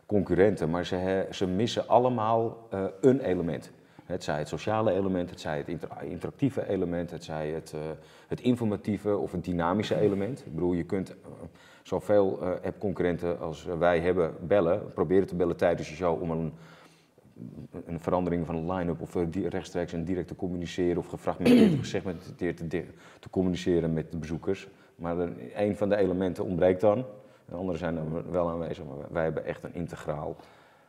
concurrenten, 0.07 0.71
maar 0.71 0.87
ze, 0.87 1.27
ze 1.31 1.47
missen 1.47 1.89
allemaal 1.89 2.69
uh, 2.75 2.85
een 3.01 3.21
element. 3.21 3.71
Het 4.05 4.25
zij 4.25 4.39
het 4.39 4.49
sociale 4.49 4.93
element, 4.93 5.31
het 5.31 5.41
zij 5.41 5.59
het 5.59 5.69
inter 5.69 5.89
interactieve 6.03 6.69
element, 6.69 7.11
het 7.11 7.25
zij 7.25 7.49
het, 7.49 7.73
uh, 7.75 7.81
het 8.27 8.41
informatieve 8.41 9.17
of 9.17 9.33
het 9.33 9.45
dynamische 9.45 10.01
element. 10.01 10.47
Ik 10.47 10.55
bedoel, 10.55 10.73
je 10.73 10.85
kunt 10.85 11.15
zoveel 11.83 12.39
app-concurrenten 12.65 13.41
als 13.41 13.65
wij 13.79 14.01
hebben 14.01 14.35
bellen, 14.41 14.93
proberen 14.95 15.27
te 15.27 15.35
bellen 15.35 15.57
tijdens 15.57 15.89
je 15.89 15.95
show 15.95 16.23
om 16.23 16.31
een 16.31 16.53
een 17.85 18.01
verandering 18.01 18.47
van 18.47 18.57
een 18.57 18.73
line-up 18.73 19.01
of 19.01 19.15
rechtstreeks 19.49 19.93
en 19.93 20.05
direct 20.05 20.29
te 20.29 20.37
communiceren 20.37 20.97
of 20.97 21.07
gefragmenteerd 21.07 21.73
of 21.73 21.79
gesegmenteerd 21.79 22.57
te, 22.57 22.67
te, 23.19 23.31
communiceren 23.31 23.93
met 23.93 24.11
de 24.11 24.17
bezoekers. 24.17 24.69
Maar 24.97 25.19
er, 25.19 25.33
een 25.55 25.77
van 25.77 25.89
de 25.89 25.97
elementen 25.97 26.45
ontbreekt 26.45 26.81
dan. 26.81 27.05
De 27.45 27.55
andere 27.55 27.79
zijn 27.79 27.97
er 27.97 28.31
wel 28.31 28.51
aanwezig, 28.51 28.85
maar 28.85 28.97
wij 29.11 29.23
hebben 29.23 29.45
echt 29.45 29.65
een 29.65 29.75
integraal, 29.75 30.37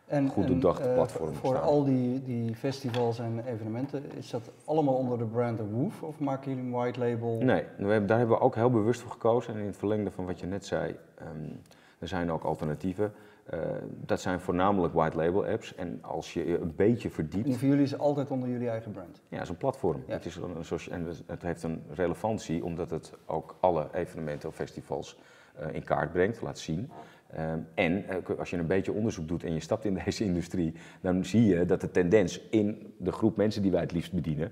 en, 0.06 0.30
goed 0.30 0.48
doordacht 0.48 0.86
uh, 0.86 0.94
platform. 0.94 1.34
Voor 1.34 1.56
staan. 1.56 1.68
al 1.68 1.84
die, 1.84 2.24
die 2.24 2.56
festivals 2.56 3.20
en 3.20 3.44
evenementen, 3.46 4.04
is 4.18 4.30
dat 4.30 4.52
allemaal 4.66 4.94
onder 4.94 5.18
de 5.18 5.26
brand 5.26 5.60
Woof 5.72 6.04
of 6.04 6.20
maken 6.20 6.50
jullie 6.50 6.66
een 6.66 6.72
white 6.72 7.00
label? 7.00 7.38
Nee, 7.42 7.64
we 7.78 7.88
hebben, 7.88 8.08
daar 8.08 8.18
hebben 8.18 8.38
we 8.38 8.44
ook 8.44 8.56
heel 8.56 8.70
bewust 8.70 9.02
voor 9.02 9.12
gekozen. 9.12 9.54
En 9.54 9.60
in 9.60 9.66
het 9.66 9.78
verlengde 9.78 10.12
van 10.12 10.26
wat 10.26 10.40
je 10.40 10.46
net 10.46 10.66
zei, 10.66 10.96
um, 11.22 11.60
er 12.00 12.08
zijn 12.08 12.32
ook 12.32 12.44
alternatieven. 12.44 13.14
Uh, 13.54 13.60
dat 14.06 14.22
zijn 14.22 14.40
voornamelijk 14.40 14.94
white 14.94 15.18
label 15.18 15.46
apps. 15.46 15.76
En 15.76 16.00
als 16.02 16.34
je 16.34 16.60
een 16.60 16.76
beetje 16.76 17.10
verdiept. 17.10 17.48
En 17.48 17.54
voor 17.54 17.68
jullie 17.68 17.84
is 17.84 17.92
het 17.92 18.00
altijd 18.00 18.32
onder 18.32 18.50
jullie 18.50 18.70
eigen 18.70 18.92
brand? 18.92 19.22
Ja, 19.28 19.36
het 19.36 19.44
is 19.44 19.50
een 19.50 19.58
platform. 19.58 20.04
Ja. 20.08 20.14
Het, 20.14 20.26
is 20.26 20.36
een, 20.36 20.92
en 20.92 21.08
het 21.26 21.42
heeft 21.42 21.64
een 21.64 21.84
relevantie 21.90 22.64
omdat 22.64 22.90
het 22.90 23.14
ook 23.26 23.56
alle 23.60 23.88
evenementen 23.94 24.50
of 24.50 24.56
festivals 24.56 25.18
uh, 25.62 25.74
in 25.74 25.84
kaart 25.84 26.12
brengt, 26.12 26.42
laat 26.42 26.60
zien. 26.60 26.92
Um, 27.40 27.68
en 27.74 28.06
uh, 28.30 28.40
als 28.40 28.50
je 28.50 28.58
een 28.58 28.68
beetje 28.68 28.92
onderzoek 28.92 29.28
doet 29.28 29.44
en 29.44 29.54
je 29.54 29.60
stapt 29.60 29.86
in 29.86 29.94
deze 30.06 30.24
industrie, 30.24 30.74
dan 31.02 31.26
zie 31.26 31.46
je 31.46 31.66
dat 31.66 31.82
de 31.82 31.92
tendens 31.92 32.42
in 32.50 32.94
de 32.98 33.12
groep 33.12 33.38
mensen 33.38 33.62
die 33.62 33.72
wij 33.72 33.82
het 33.82 33.92
liefst 33.92 34.14
bedienen, 34.14 34.52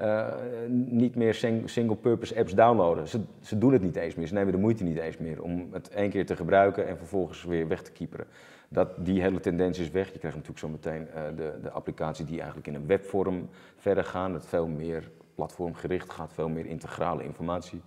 uh, 0.00 0.26
niet 0.68 1.14
meer 1.14 1.34
sing 1.34 1.70
single-purpose 1.70 2.38
apps 2.38 2.54
downloaden. 2.54 3.08
Ze, 3.08 3.20
ze, 3.40 3.58
doen 3.58 3.72
het 3.72 3.82
niet 3.82 3.96
eens 3.96 4.14
meer, 4.14 4.26
ze 4.26 4.34
nemen 4.34 4.52
de 4.52 4.58
moeite 4.58 4.84
niet 4.84 4.98
eens 4.98 5.18
meer 5.18 5.42
om 5.42 5.68
het 5.72 5.88
één 5.88 6.10
keer 6.10 6.26
te 6.26 6.36
gebruiken 6.36 6.86
en 6.86 6.96
vervolgens 6.96 7.44
weer 7.44 7.68
weg 7.68 7.82
te 7.82 7.92
kieperen. 7.92 8.26
Dat, 8.68 8.88
die 8.98 9.20
hele 9.20 9.40
tendens 9.40 9.78
is 9.78 9.90
weg. 9.90 10.12
Je 10.12 10.18
krijgt 10.18 10.36
natuurlijk 10.36 10.58
zo 10.58 10.68
meteen 10.68 11.08
uh, 11.14 11.22
de, 11.36 11.58
de 11.62 11.70
applicatie 11.70 12.24
die 12.24 12.36
eigenlijk 12.36 12.66
in 12.66 12.74
een 12.74 12.86
webvorm 12.86 13.48
verder 13.76 14.04
gaan, 14.04 14.32
dat 14.32 14.46
veel 14.46 14.66
meer 14.66 15.10
platformgericht 15.34 16.12
gaat, 16.12 16.32
veel 16.32 16.48
meer 16.48 16.66
integrale 16.66 17.24
informatie, 17.24 17.82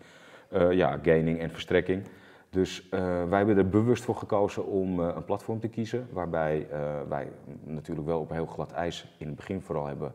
uh, 0.53 0.71
ja, 0.71 0.99
gaining 1.01 1.39
en 1.39 1.49
verstrekking. 1.49 2.03
Dus 2.49 2.87
wij 2.89 3.37
hebben 3.37 3.57
er 3.57 3.69
bewust 3.69 4.03
voor 4.03 4.15
gekozen 4.15 4.65
om 4.65 4.99
een 4.99 5.25
platform 5.25 5.59
te 5.59 5.67
kiezen, 5.67 6.07
waarbij 6.11 6.67
wij 7.07 7.31
natuurlijk 7.63 8.07
wel 8.07 8.19
op 8.19 8.29
heel 8.29 8.45
glad 8.45 8.71
ijs 8.71 9.15
in 9.17 9.27
het 9.27 9.35
begin 9.35 9.61
vooral 9.61 9.85
hebben 9.85 10.13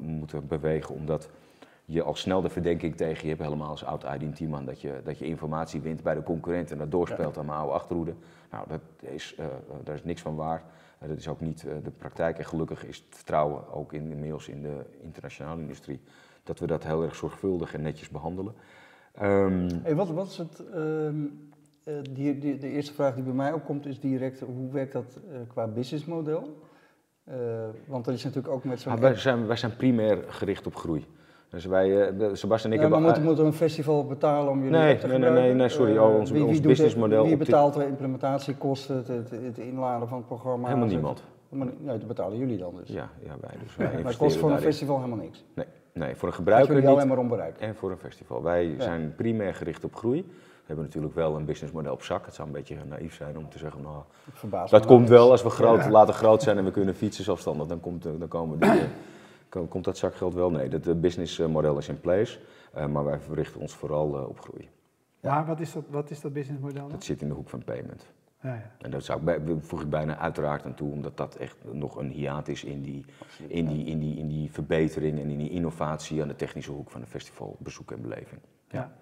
moeten 0.00 0.46
bewegen, 0.46 0.94
omdat 0.94 1.28
je 1.84 2.02
al 2.02 2.14
snel 2.14 2.40
de 2.40 2.48
verdenking 2.48 2.96
tegen 2.96 3.22
je 3.22 3.28
hebt, 3.28 3.42
helemaal 3.42 3.68
als 3.68 3.84
oud 3.84 4.04
ID-teamman, 4.04 4.64
dat 4.64 4.80
je, 4.80 5.00
dat 5.04 5.18
je 5.18 5.24
informatie 5.24 5.80
wint 5.80 6.02
bij 6.02 6.14
de 6.14 6.22
concurrent 6.22 6.70
en 6.70 6.78
dat 6.78 6.90
doorspeelt 6.90 7.34
ja. 7.34 7.40
aan 7.40 7.46
mijn 7.46 7.58
oude 7.58 7.72
achterhoede. 7.72 8.14
Nou, 8.50 8.68
dat 8.68 8.80
is, 9.00 9.36
uh, 9.40 9.46
daar 9.84 9.94
is 9.94 10.04
niks 10.04 10.20
van 10.20 10.34
waar. 10.34 10.62
Uh, 11.02 11.08
dat 11.08 11.18
is 11.18 11.28
ook 11.28 11.40
niet 11.40 11.60
de 11.60 11.90
praktijk. 11.90 12.38
En 12.38 12.44
gelukkig 12.44 12.86
is 12.86 12.96
het 12.96 13.16
vertrouwen 13.16 13.72
ook 13.72 13.92
in, 13.92 14.10
inmiddels 14.10 14.48
in 14.48 14.62
de 14.62 14.84
internationale 15.00 15.60
industrie 15.60 16.00
dat 16.42 16.58
we 16.58 16.66
dat 16.66 16.84
heel 16.84 17.02
erg 17.02 17.14
zorgvuldig 17.14 17.74
en 17.74 17.82
netjes 17.82 18.08
behandelen. 18.08 18.54
Um, 19.22 19.68
hey, 19.82 19.94
wat, 19.94 20.10
wat 20.10 20.26
is 20.26 20.38
het. 20.38 20.62
Um, 20.74 21.50
die, 22.10 22.38
die, 22.38 22.58
de 22.58 22.68
eerste 22.68 22.92
vraag 22.92 23.14
die 23.14 23.24
bij 23.24 23.32
mij 23.32 23.52
opkomt 23.52 23.86
is 23.86 24.00
direct: 24.00 24.40
hoe 24.40 24.70
werkt 24.70 24.92
dat 24.92 25.18
qua 25.46 25.66
businessmodel? 25.66 26.56
Uh, 27.30 27.34
want 27.86 28.06
er 28.06 28.12
is 28.12 28.24
natuurlijk 28.24 28.54
ook 28.54 28.64
met 28.64 28.80
zo'n... 28.80 28.92
Ah, 28.92 28.98
wij, 28.98 29.14
zijn, 29.14 29.46
wij 29.46 29.56
zijn 29.56 29.76
primair 29.76 30.18
gericht 30.28 30.66
op 30.66 30.74
groei. 30.76 31.06
Dus 31.50 31.64
wij, 31.64 31.88
uh, 31.88 32.28
Sebastian 32.32 32.72
en 32.72 32.78
ik 32.78 32.84
ja, 32.84 32.90
hebben... 32.90 33.02
Maar 33.02 33.20
moeten 33.20 33.44
we 33.44 33.50
een 33.50 33.56
festival 33.56 34.06
betalen 34.06 34.52
om 34.52 34.58
jullie 34.62 34.78
nee, 34.78 34.98
te 34.98 35.06
nee, 35.06 35.18
nee, 35.18 35.30
nee, 35.30 35.54
nee, 35.54 35.68
sorry. 35.68 35.96
Ons, 35.96 36.30
wie, 36.30 36.40
wie 36.40 36.48
ons 36.48 36.60
businessmodel... 36.60 37.24
Wie 37.24 37.36
betaalt 37.36 37.74
de 37.74 37.86
implementatiekosten, 37.86 38.96
het, 38.96 39.08
het, 39.08 39.30
het, 39.30 39.58
inladen 39.58 40.08
van 40.08 40.18
het 40.18 40.26
programma? 40.26 40.66
Helemaal 40.66 40.88
niemand. 40.88 41.22
Maar, 41.48 41.66
nee, 41.78 41.98
dat 41.98 42.06
betalen 42.06 42.38
jullie 42.38 42.58
dan 42.58 42.74
dus? 42.76 42.88
Ja, 42.88 43.10
ja 43.24 43.36
wij 43.40 43.50
dus. 43.62 43.76
Wij 43.76 43.92
maar 43.92 44.04
het 44.04 44.16
kost 44.16 44.36
voor 44.36 44.50
een 44.50 44.60
festival 44.60 44.96
helemaal 44.96 45.18
niks? 45.18 45.44
Nee, 45.54 45.66
nee 45.92 46.14
voor 46.14 46.28
een 46.28 46.34
gebruiker 46.34 46.74
niet. 46.74 46.86
alleen 46.86 47.28
maar? 47.28 47.52
En 47.58 47.74
voor 47.74 47.90
een 47.90 47.98
festival. 47.98 48.42
Wij 48.42 48.66
ja. 48.66 48.82
zijn 48.82 49.14
primair 49.16 49.54
gericht 49.54 49.84
op 49.84 49.94
groei. 49.94 50.26
We 50.68 50.74
hebben 50.74 50.92
natuurlijk 50.92 51.14
wel 51.14 51.36
een 51.36 51.44
businessmodel 51.44 51.92
op 51.92 52.02
zak. 52.02 52.24
Het 52.24 52.34
zou 52.34 52.48
een 52.48 52.54
beetje 52.54 52.76
naïef 52.84 53.14
zijn 53.14 53.38
om 53.38 53.48
te 53.48 53.58
zeggen, 53.58 53.80
nou, 53.82 54.02
dat 54.70 54.86
komt 54.86 55.08
wel 55.08 55.30
als 55.30 55.42
we 55.42 55.50
groot, 55.50 55.84
ja. 55.84 55.90
later 55.90 56.14
groot 56.14 56.42
zijn 56.42 56.58
en 56.58 56.64
we 56.64 56.70
kunnen 56.70 56.94
fietsen 56.94 57.24
zelfstandig. 57.24 57.66
Dan 57.66 57.80
komt, 57.80 58.02
dan 58.02 58.28
komen 58.28 58.58
die, 58.58 59.68
komt 59.68 59.84
dat 59.84 59.96
zakgeld 59.96 60.34
wel. 60.34 60.50
Nee, 60.50 60.68
het 60.68 61.00
businessmodel 61.00 61.78
is 61.78 61.88
in 61.88 62.00
place, 62.00 62.38
maar 62.90 63.04
wij 63.04 63.20
verrichten 63.20 63.60
ons 63.60 63.74
vooral 63.74 64.08
op 64.08 64.40
groei. 64.40 64.68
Ja, 65.20 65.44
wat 65.44 65.60
is 65.60 65.72
dat, 65.72 65.84
wat 65.90 66.10
is 66.10 66.20
dat 66.20 66.32
businessmodel? 66.32 66.88
Dat 66.88 67.04
zit 67.04 67.22
in 67.22 67.28
de 67.28 67.34
hoek 67.34 67.48
van 67.48 67.64
payment. 67.64 68.06
Ja, 68.42 68.54
ja. 68.54 68.70
En 68.78 68.90
dat 68.90 69.04
zou 69.04 69.30
ik, 69.30 69.40
voeg 69.60 69.82
ik 69.82 69.90
bijna 69.90 70.18
uiteraard 70.18 70.64
aan 70.64 70.74
toe, 70.74 70.92
omdat 70.92 71.16
dat 71.16 71.34
echt 71.34 71.56
nog 71.72 71.96
een 71.96 72.10
hiaat 72.10 72.48
is 72.48 72.64
in 72.64 72.82
die, 72.82 73.04
in 73.46 73.66
die, 73.66 73.84
in 73.84 73.98
die, 73.98 74.16
in 74.16 74.28
die 74.28 74.52
verbetering 74.52 75.18
en 75.18 75.30
in 75.30 75.38
die 75.38 75.50
innovatie 75.50 76.22
aan 76.22 76.28
de 76.28 76.36
technische 76.36 76.72
hoek 76.72 76.90
van 76.90 77.00
het 77.00 77.10
festival, 77.10 77.56
bezoek 77.58 77.90
en 77.92 78.02
beleving. 78.02 78.40
Ja. 78.68 78.78
Ja, 78.78 78.92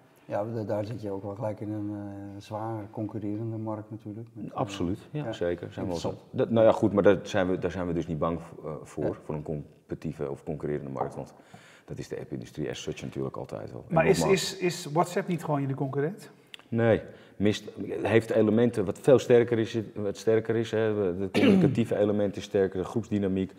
daar 0.65 0.85
zit 0.85 1.01
je 1.01 1.11
ook 1.11 1.23
wel 1.23 1.35
gelijk 1.35 1.59
in 1.59 1.71
een 1.71 1.89
uh, 1.89 2.41
zwaar 2.41 2.87
concurrerende 2.91 3.57
markt 3.57 3.91
natuurlijk. 3.91 4.27
Met, 4.33 4.53
Absoluut, 4.53 4.99
ja, 5.11 5.31
zeker. 5.31 5.73
Zijn 5.73 5.87
we 5.87 6.13
dat, 6.31 6.49
nou 6.49 6.65
ja, 6.65 6.71
goed, 6.71 6.93
maar 6.93 7.03
daar 7.03 7.19
zijn 7.23 7.49
we, 7.49 7.57
daar 7.59 7.71
zijn 7.71 7.87
we 7.87 7.93
dus 7.93 8.07
niet 8.07 8.19
bang 8.19 8.39
voor, 8.83 9.17
voor 9.23 9.35
een 9.35 9.43
competitieve 9.43 10.29
of 10.29 10.43
concurrerende 10.43 10.91
markt. 10.91 11.15
Want 11.15 11.33
dat 11.85 11.97
is 11.97 12.07
de 12.07 12.19
app-industrie 12.19 12.69
as 12.69 12.81
such 12.81 13.01
natuurlijk 13.01 13.37
altijd 13.37 13.71
wel. 13.71 13.85
Maar 13.89 14.05
is, 14.05 14.25
is, 14.25 14.57
is 14.57 14.85
WhatsApp 14.85 15.27
niet 15.27 15.43
gewoon 15.43 15.67
je 15.67 15.73
concurrent? 15.73 16.29
Nee, 16.69 17.01
mist, 17.35 17.69
heeft 18.01 18.29
elementen 18.29 18.85
wat 18.85 18.99
veel 18.99 19.19
sterker 19.19 19.59
is. 19.59 19.77
Wat 19.95 20.17
sterker 20.17 20.55
is 20.55 20.71
hè. 20.71 20.93
Het 20.93 21.31
communicatieve 21.31 21.97
element 21.97 22.35
is 22.35 22.43
sterker, 22.43 22.79
de 22.79 22.85
groepsdynamiek, 22.85 23.51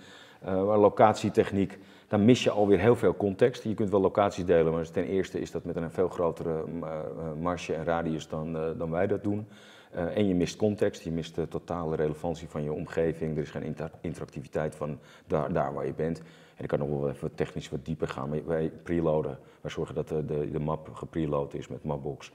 uh, 0.45 0.81
locatietechniek. 0.81 1.79
Dan 2.09 2.25
mis 2.25 2.45
je 2.45 2.51
alweer 2.51 2.79
heel 2.79 2.97
veel 2.97 3.17
context. 3.17 3.63
Je 3.63 3.75
kunt 3.75 3.91
wel 3.91 4.01
locaties 4.01 4.45
delen, 4.45 4.73
maar 4.73 4.91
ten 4.91 5.07
eerste 5.07 5.41
is 5.41 5.51
dat 5.51 5.65
met 5.65 5.77
een 5.77 5.91
veel 5.91 6.09
grotere 6.09 6.65
uh, 6.83 7.01
marge 7.41 7.75
en 7.75 7.85
radius 7.85 8.29
dan, 8.29 8.57
uh, 8.57 8.63
dan 8.79 8.91
wij 8.91 9.07
dat 9.07 9.23
doen. 9.23 9.47
en 9.91 10.29
je 10.29 10.35
mist 10.35 10.57
context, 10.57 11.03
je 11.03 11.11
mist 11.11 11.35
de 11.35 11.49
totale 11.49 11.97
relevantie 11.97 12.49
van 12.49 12.63
je 12.63 12.73
omgeving. 12.73 13.37
Er 13.37 13.43
is 13.43 13.51
geen 13.51 13.63
inter 13.63 13.91
interactiviteit 14.01 14.75
van 14.75 14.99
daar, 15.27 15.53
daar 15.53 15.75
waar 15.75 15.87
je 15.87 15.95
bent. 15.95 16.19
En 16.57 16.65
ik 16.65 16.69
kan 16.69 16.79
nog 16.79 16.89
wel 16.89 17.09
even 17.09 17.35
technisch 17.35 17.69
wat 17.69 17.85
dieper 17.85 18.09
gaan. 18.09 18.29
Maar 18.29 18.47
wij 18.47 18.73
preloaden, 18.83 19.39
wij 19.61 19.71
zorgen 19.71 19.95
dat 19.95 20.09
de, 20.09 20.25
de, 20.25 20.51
de 20.51 20.61
map 20.61 20.89
gepreload 20.95 21.55
is 21.55 21.69
met 21.69 21.85
Mapbox. 21.85 22.33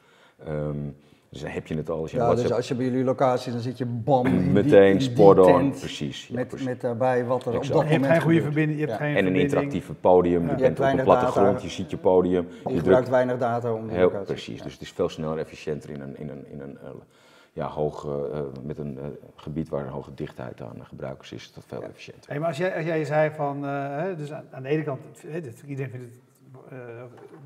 Um, 0.48 0.96
dus 1.34 1.42
dan 1.42 1.52
heb 1.52 1.68
je 1.68 1.76
het 1.76 1.90
al. 1.90 2.02
Als 2.02 2.12
je 2.12 2.18
ja, 2.18 2.36
dus 2.36 2.52
als 2.52 2.68
je 2.68 2.76
bij 2.76 2.86
jullie 2.86 3.04
locatie, 3.04 3.52
dan 3.52 3.62
zit 3.62 3.78
je 3.78 3.86
bam 3.86 4.26
in 4.26 4.52
Meteen, 4.52 4.98
die, 4.98 5.10
spot 5.10 5.38
on, 5.38 5.72
precies. 5.72 6.28
Ja, 6.28 6.36
met, 6.36 6.48
precies. 6.48 6.68
met 6.68 6.82
daarbij 6.82 7.26
wat 7.26 7.46
er 7.46 7.56
op 7.56 7.62
dat 7.62 7.72
moment 7.72 7.90
Je 7.90 7.98
hebt 7.98 8.12
geen 8.12 8.22
goede 8.22 8.42
verbinding. 8.42 8.80
Je 8.80 8.86
hebt 8.86 8.98
geen 8.98 9.16
en 9.16 9.26
een 9.26 9.36
interactieve 9.36 9.94
podium, 9.94 10.50
je, 10.50 10.56
bent 10.56 10.80
op 10.80 10.86
een 10.86 11.04
plattegrond, 11.04 11.62
je 11.62 11.70
ziet 11.70 11.90
je 11.90 11.98
podium. 11.98 12.48
Je, 12.64 12.70
je 12.70 12.78
gebruikt 12.78 13.10
weinig 13.10 13.38
data 13.38 13.74
om 13.74 13.88
de 13.88 13.94
Heel, 13.94 14.10
Precies, 14.10 14.62
dus 14.62 14.74
het 14.74 14.82
is 14.82 14.92
veel 14.92 15.10
sneller 15.10 15.38
efficiënter 15.38 15.90
in 15.90 16.02
een, 16.02 16.18
in 16.18 16.30
een, 16.30 16.52
in 16.52 16.60
een 16.60 16.78
uh, 16.84 16.90
ja, 17.54 17.68
hoog, 17.68 18.06
uh, 18.06 18.40
met 18.64 18.78
een 18.78 18.98
uh, 18.98 19.04
gebied 19.36 19.70
waar 19.70 19.86
een 19.86 19.92
hoge 19.92 20.14
dichtheid 20.14 20.62
aan 20.62 20.86
gebruikers 20.86 21.32
is, 21.32 21.44
is 21.44 21.54
dat 21.54 21.64
veel 21.68 21.84
efficiënter. 21.84 22.30
Hey, 22.30 22.40
maar 22.40 22.48
als 22.48 22.58
jij, 22.58 22.76
als 22.76 22.86
jij 22.86 23.06
zei 23.06 23.32
van, 23.32 23.62
dus 24.18 24.34
aan, 24.34 24.44
aan, 24.52 24.64
de 24.64 24.70
ene 24.70 24.84
kant, 24.84 25.02
iedereen 25.66 25.92
vindt 25.92 26.06
het 26.06 26.22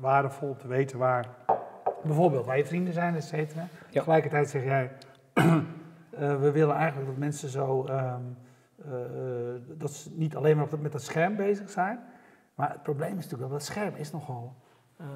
waardevol 0.00 0.56
te 0.56 0.68
weten 0.68 0.98
waar 0.98 1.26
bijvoorbeeld 2.02 2.46
waar 2.46 2.58
je 2.58 2.66
vrienden 2.66 2.92
zijn, 2.92 3.14
et 3.14 3.24
cetera. 3.24 3.66
Tegelijkertijd 3.90 4.50
zeg 4.50 4.64
jij, 4.64 4.90
uh, 5.34 5.54
we 6.40 6.50
willen 6.50 6.74
eigenlijk 6.74 7.08
dat 7.08 7.18
mensen 7.18 7.48
zo, 7.48 7.86
um, 7.90 8.36
uh, 8.86 8.94
dat 9.78 9.90
ze 9.90 10.10
niet 10.14 10.36
alleen 10.36 10.56
maar 10.56 10.66
met 10.80 10.92
dat 10.92 11.02
scherm 11.02 11.36
bezig 11.36 11.70
zijn. 11.70 11.98
Maar 12.54 12.70
het 12.70 12.82
probleem 12.82 13.10
is 13.10 13.14
natuurlijk 13.14 13.40
wel, 13.40 13.58
dat 13.58 13.62
scherm 13.62 13.94
is 13.94 14.10
nogal, 14.10 14.54
uh, 15.00 15.06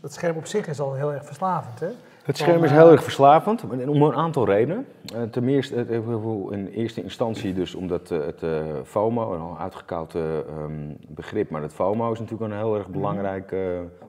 dat 0.00 0.12
scherm 0.12 0.36
op 0.36 0.46
zich 0.46 0.66
is 0.66 0.80
al 0.80 0.94
heel 0.94 1.12
erg 1.12 1.24
verslavend. 1.24 1.80
Hè? 1.80 1.88
Het 2.24 2.36
scherm 2.36 2.64
is 2.64 2.70
heel 2.70 2.90
erg 2.90 3.02
verslavend, 3.02 3.64
om 3.64 4.02
een 4.02 4.14
aantal 4.14 4.46
redenen. 4.46 4.86
ten 5.30 5.48
eerste, 5.48 5.74
in 6.50 6.66
eerste 6.66 7.02
instantie 7.02 7.54
dus 7.54 7.74
omdat 7.74 8.08
het 8.08 8.42
FOMO, 8.84 9.34
een 9.34 9.58
uitgekoud 9.58 10.14
um, 10.14 10.96
begrip, 11.08 11.50
maar 11.50 11.62
het 11.62 11.72
FOMO 11.72 12.12
is 12.12 12.18
natuurlijk 12.18 12.50
een 12.50 12.58
heel 12.58 12.76
erg 12.76 12.88
belangrijk 12.88 13.54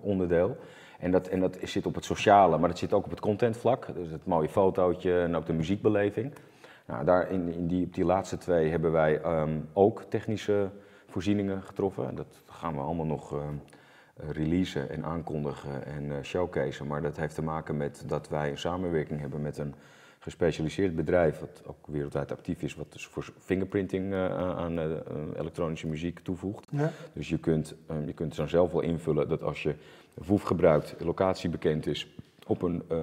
onderdeel. 0.02 0.58
En 1.04 1.12
dat, 1.12 1.28
en 1.28 1.40
dat 1.40 1.58
zit 1.62 1.86
op 1.86 1.96
het 1.96 2.06
sociale, 2.06 2.58
maar 2.58 2.70
dat 2.70 2.78
zit 2.78 2.94
ook 2.94 3.06
op 3.06 3.10
het 3.10 3.20
contentvlak. 3.20 3.96
Dus 3.96 4.12
het 4.12 4.26
mooie 4.26 4.50
fotootje 4.50 5.22
en 5.22 5.36
ook 5.36 5.46
de 5.46 5.54
muziekbeleving. 5.54 6.34
Nou, 6.86 7.06
daar 7.06 7.32
in, 7.32 7.54
in 7.54 7.68
die, 7.68 7.86
op 7.86 7.94
die 7.94 8.06
laatste 8.06 8.38
twee 8.38 8.70
hebben 8.70 8.92
wij 8.92 9.22
ehm, 9.22 9.60
ook 9.74 10.04
technische 10.10 10.70
voorzieningen 11.08 11.64
getroffen. 11.64 12.16
Dat 12.16 12.42
gaan 12.46 12.74
we 12.74 12.80
allemaal 12.80 13.06
nog 13.06 13.34
uh, 13.34 13.40
releasen 14.16 14.90
en 14.90 15.04
aankondigen 15.04 15.86
en 15.86 16.04
uh, 16.04 16.16
showcaseen. 16.22 16.88
Maar 16.88 17.02
dat 17.02 17.18
heeft 17.18 17.36
te 17.36 17.44
maken 17.44 17.78
met 17.78 18.04
dat 18.08 18.30
wij 18.30 18.50
een 18.50 18.58
samenwerking 18.58 19.20
hebben 19.20 19.42
met 19.42 19.58
een 19.58 19.76
gespecialiseerd 20.20 20.96
bedrijf, 20.96 21.40
wat 21.40 21.62
ook 21.66 21.88
wereldwijd 21.88 22.32
actief 22.32 22.62
is, 22.62 22.76
wat 22.76 22.92
dus 22.92 23.08
voor 23.08 23.34
fingerprinting 23.40 24.12
uh, 24.12 24.38
aan 24.38 24.80
elektronische 25.36 25.88
muziek 25.88 26.20
toevoegt. 26.20 26.68
Ja. 26.72 26.92
Dus 27.14 27.30
je 27.30 27.38
kunt, 27.38 27.76
um, 27.92 28.06
je 28.06 28.14
kunt 28.14 28.36
dan 28.36 28.50
zelf 28.50 28.72
wel 28.72 28.82
invullen 28.82 29.30
dat 29.30 29.44
als 29.44 29.64
je 29.64 29.76
Voef 30.20 30.44
gebruikt, 30.44 30.96
locatie 31.00 31.50
bekend 31.50 31.88
is, 31.88 32.08
op 32.48 32.62
een 32.62 32.84
uh, 32.92 33.00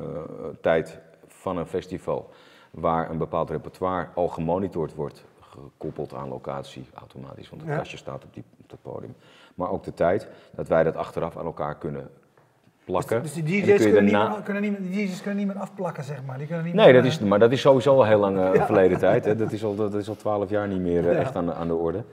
tijd 0.60 0.98
van 1.26 1.56
een 1.56 1.66
festival 1.66 2.30
waar 2.70 3.10
een 3.10 3.18
bepaald 3.18 3.50
repertoire 3.50 4.08
al 4.14 4.28
gemonitord 4.28 4.94
wordt, 4.94 5.24
gekoppeld 5.40 6.14
aan 6.14 6.28
locatie 6.28 6.86
automatisch, 6.94 7.50
want 7.50 7.62
het 7.62 7.76
kastje 7.76 7.96
staat 7.96 8.24
op, 8.24 8.34
die, 8.34 8.44
op 8.60 8.70
dat 8.70 8.78
podium. 8.82 9.14
Maar 9.54 9.70
ook 9.70 9.84
de 9.84 9.94
tijd, 9.94 10.28
dat 10.54 10.68
wij 10.68 10.82
dat 10.82 10.96
achteraf 10.96 11.36
aan 11.36 11.44
elkaar 11.44 11.78
kunnen 11.78 12.10
plakken. 12.84 13.22
Dus, 13.22 13.34
dus 13.34 13.44
die 13.44 13.62
DJ's 13.62 13.82
kunnen, 13.82 14.04
niet, 14.04 14.42
kunnen, 14.42 14.62
niet, 14.62 14.92
die 14.92 15.06
DJ's 15.06 15.20
kunnen 15.20 15.44
niet 15.44 15.54
meer 15.54 15.62
afplakken, 15.62 16.04
zeg 16.04 16.24
maar? 16.24 16.38
Die 16.38 16.46
kunnen 16.46 16.64
niet 16.64 16.74
nee, 16.74 16.92
dat 16.92 17.04
is, 17.04 17.18
maar 17.18 17.38
dat 17.38 17.52
is 17.52 17.60
sowieso 17.60 17.94
al 17.94 18.04
heel 18.04 18.18
lang 18.18 18.36
uh, 18.36 18.64
verleden 18.66 18.98
tijd. 18.98 19.24
Hè. 19.24 19.36
Dat 19.36 19.52
is 19.52 19.64
al, 19.64 19.74
dat 19.74 19.94
is 19.94 20.08
al 20.08 20.16
twaalf 20.16 20.50
jaar 20.50 20.68
niet 20.68 20.80
meer 20.80 21.04
uh, 21.04 21.18
echt 21.18 21.36
aan, 21.36 21.52
aan 21.52 21.66
de 21.66 21.74
orde. 21.74 22.04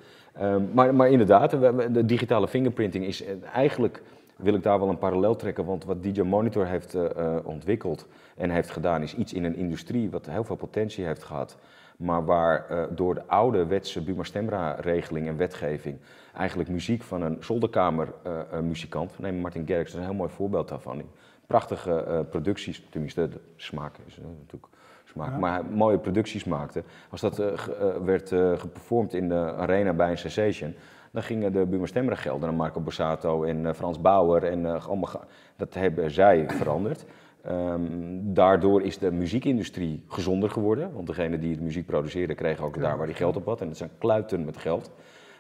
Um, 0.42 0.70
maar, 0.74 0.96
maar 0.96 1.10
inderdaad, 1.10 1.52
de 1.92 2.06
digitale 2.06 2.48
fingerprinting 2.48 3.06
is 3.06 3.24
eigenlijk 3.54 4.02
wil 4.38 4.54
ik 4.54 4.64
daar 4.64 4.80
wel 4.80 4.90
een 4.90 4.98
parallel 4.98 5.36
trekken. 5.36 5.66
Want 5.66 5.86
wat 5.86 6.04
DJ 6.04 6.22
Monitor 6.22 6.66
heeft 6.66 6.96
uh, 6.96 7.36
ontwikkeld 7.44 8.08
en 8.36 8.50
heeft 8.50 8.70
gedaan, 8.70 9.02
is 9.02 9.16
iets 9.16 9.34
in 9.34 9.44
een 9.44 9.56
industrie 9.56 10.10
wat 10.10 10.26
heel 10.26 10.44
veel 10.44 10.56
potentie 10.56 11.06
heeft 11.06 11.24
gehad. 11.24 11.58
Maar 11.98 12.26
waar 12.26 12.72
uh, 12.72 12.84
door 12.90 13.14
de 13.14 13.28
oude 13.28 13.66
wetse 13.66 14.04
Buma 14.04 14.24
Stemra-regeling 14.24 15.28
en 15.28 15.38
wetgeving 15.38 15.98
eigenlijk 16.34 16.70
muziek 16.70 17.04
van 17.04 17.22
een 17.22 17.38
zolderkamermuzikant, 17.40 19.20
neem 19.20 19.36
Martin 19.36 19.66
Gerks, 19.66 19.92
dat 19.92 20.00
is 20.00 20.06
een 20.06 20.12
heel 20.12 20.20
mooi 20.20 20.32
voorbeeld 20.32 20.68
daarvan. 20.68 21.02
Prachtige 21.48 22.26
producties, 22.30 22.84
tenminste 22.90 23.30
de 23.30 23.40
smaak 23.56 23.96
is 24.06 24.18
natuurlijk 24.18 24.74
smaak, 25.06 25.38
maar 25.38 25.66
mooie 25.66 25.98
producties 25.98 26.44
maakte. 26.44 26.84
Als 27.10 27.22
dat 27.22 27.38
werd 28.04 28.30
geperformed 28.56 29.14
in 29.14 29.30
de 29.30 29.54
arena 29.58 29.94
bij 29.94 30.12
een 30.12 30.18
Sensation, 30.18 30.76
dan 31.18 31.26
gingen 31.26 31.52
de 31.52 31.66
Buma 31.66 31.86
Stemra 31.86 32.52
Marco 32.52 32.80
Borsato 32.80 33.44
en 33.44 33.64
uh, 33.64 33.74
Frans 33.74 34.02
Bauer. 34.02 34.44
En 34.44 34.60
uh, 34.60 34.88
allemaal, 34.88 35.24
dat 35.56 35.74
hebben 35.74 36.12
zij 36.12 36.46
veranderd. 36.48 37.06
Um, 37.50 38.34
daardoor 38.34 38.82
is 38.82 38.98
de 38.98 39.12
muziekindustrie 39.12 40.04
gezonder 40.08 40.50
geworden. 40.50 40.94
Want 40.94 41.08
degene 41.08 41.40
die 41.40 41.52
het 41.52 41.62
muziek 41.62 41.86
produceerde, 41.86 42.36
kregen 42.36 42.66
ook 42.66 42.80
daar 42.80 42.98
waar 42.98 43.06
die 43.06 43.16
geld 43.16 43.36
op 43.36 43.46
had. 43.46 43.62
En 43.62 43.68
dat 43.68 43.78
zijn 43.78 43.90
kluiten 43.98 44.46
met 44.46 44.58
geld. 44.58 44.92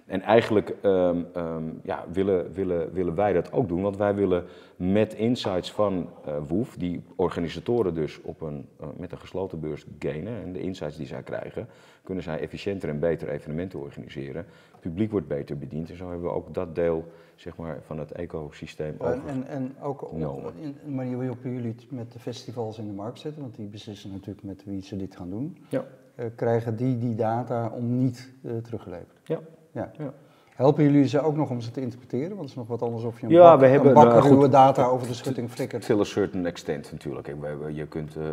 En 0.08 0.22
eigenlijk 0.22 0.76
um, 0.84 1.26
um, 1.38 1.80
ja, 1.84 2.06
willen, 2.12 2.54
willen, 2.54 2.94
willen 2.94 3.16
wij 3.16 3.34
dat 3.34 3.52
ook 3.52 3.68
doen, 3.68 3.82
want 3.82 3.98
wij 3.98 4.16
willen 4.16 4.46
met 4.76 5.14
insights 5.14 5.72
van 5.72 6.10
uh, 6.28 6.38
Woef, 6.48 6.76
die 6.76 7.04
organisatoren 7.16 7.94
dus 7.94 8.22
op 8.22 8.42
een, 8.42 8.68
uh, 8.82 8.88
met 8.98 9.12
een 9.12 9.18
gesloten 9.18 9.60
beurs 9.60 9.86
gainen, 10.00 10.44
en 10.44 10.54
de 10.54 10.60
insights 10.60 10.98
die 10.98 11.06
zij 11.06 11.24
krijgen, 11.24 11.68
kunnen 12.04 12.24
zij 12.24 12.40
efficiënter 12.40 12.90
en 12.90 13.00
beter 13.00 13.30
evenementen 13.30 13.80
organiseren. 13.80 14.46
Het 14.72 14.80
publiek 14.80 15.12
wordt 15.12 15.28
beter 15.28 15.58
bediend 15.58 15.90
en 15.90 15.98
zo 15.98 16.10
hebben 16.10 16.28
we 16.28 16.36
ook 16.36 16.54
dat 16.54 16.76
deel 16.76 17.06
zeg 17.36 17.58
maar, 17.58 17.80
van 17.82 18.00
het 18.00 18.12
ecosysteem 18.12 18.96
over. 18.98 19.28
En, 19.28 19.48
en 19.48 19.76
ook 19.82 20.12
op, 20.12 20.20
de 20.84 20.92
manier 20.92 21.18
waarop 21.18 21.44
jullie 21.44 21.76
het 21.78 21.92
met 21.92 22.12
de 22.12 22.20
festivals 22.20 22.78
in 22.78 22.88
de 22.88 22.94
markt 22.94 23.20
zetten, 23.20 23.42
want 23.42 23.56
die 23.56 23.68
beslissen 23.68 24.12
natuurlijk 24.12 24.44
met 24.44 24.64
wie 24.66 24.82
ze 24.82 24.98
dit 24.98 25.16
gaan 25.16 25.30
doen, 25.30 25.58
ja. 25.70 25.86
uh, 26.16 26.26
krijgen 26.36 26.76
die 26.76 26.98
die 26.98 27.16
data 27.16 27.70
om 27.70 27.98
niet 27.98 28.34
teruggeleverd. 28.64 29.20
Ja. 29.24 29.40
Ja. 29.78 29.92
ja. 29.98 30.14
Helpen 30.56 30.84
jullie 30.84 31.08
ze 31.08 31.22
ook 31.22 31.36
nog 31.36 31.50
om 31.50 31.62
ze 31.62 31.72
te 31.72 31.82
interpreteren? 31.82 32.30
Want 32.30 32.40
het 32.40 32.50
is 32.50 32.56
nog 32.56 32.68
wat 32.68 32.82
anders 32.82 33.04
of 33.04 33.20
je 33.20 33.26
een, 33.26 33.32
ja, 33.32 33.52
bak, 33.52 33.60
we 33.60 33.68
hebben, 33.68 33.88
een 33.88 33.94
bakker 33.94 34.32
nou, 34.32 34.50
data 34.50 34.86
over 34.86 35.08
de 35.08 35.14
schutting 35.14 35.50
flikkert. 35.50 35.86
Till 35.86 36.00
a 36.00 36.04
certain 36.04 36.46
extent 36.46 36.92
natuurlijk. 36.92 37.28
Je 37.74 37.86
kunt 37.88 38.16
uh, 38.16 38.24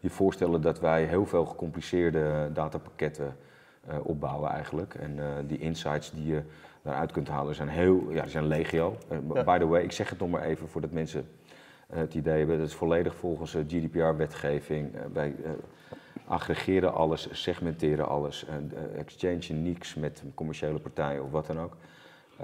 je 0.00 0.10
voorstellen 0.10 0.60
dat 0.60 0.80
wij 0.80 1.04
heel 1.04 1.26
veel 1.26 1.44
gecompliceerde 1.44 2.50
datapakketten 2.52 3.36
opbouwen 4.02 4.50
eigenlijk. 4.50 4.94
En 4.94 5.18
die 5.46 5.58
insights 5.58 6.10
die 6.10 6.26
je 6.26 6.42
daaruit 6.82 7.12
kunt 7.12 7.28
halen 7.28 7.54
zijn 7.54 7.68
heel, 7.68 8.10
ja, 8.10 8.26
zijn 8.26 8.46
legio. 8.46 8.96
Ja. 9.34 9.44
By 9.44 9.58
the 9.58 9.66
way, 9.66 9.82
ik 9.82 9.92
zeg 9.92 10.10
het 10.10 10.18
nog 10.18 10.30
maar 10.30 10.42
even 10.42 10.68
voordat 10.68 10.90
mensen 10.90 11.28
het 11.92 12.14
idee 12.14 12.38
hebben, 12.38 12.58
dat 12.58 12.66
is 12.66 12.74
volledig 12.74 13.14
volgens 13.14 13.56
GDPR-wetgeving. 13.68 14.90
wij 15.12 15.34
aggregeren 16.26 16.94
alles, 16.94 17.28
segmenteren 17.32 18.08
alles, 18.08 18.46
uh, 18.46 18.98
exchange 18.98 19.52
niks 19.52 19.94
met 19.94 20.22
commerciële 20.34 20.78
partijen 20.78 21.24
of 21.24 21.30
wat 21.30 21.46
dan 21.46 21.60
ook. 21.60 21.76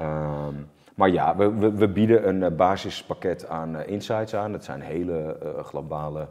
Um, 0.00 0.68
maar 0.94 1.10
ja, 1.10 1.36
we, 1.36 1.54
we, 1.54 1.72
we, 1.72 1.88
bieden 1.88 2.28
een 2.28 2.40
uh, 2.40 2.56
basispakket 2.56 3.46
aan 3.46 3.84
insights 3.84 4.34
aan. 4.34 4.52
Dat 4.52 4.64
zijn 4.64 4.80
hele 4.80 5.36
globale 5.62 6.28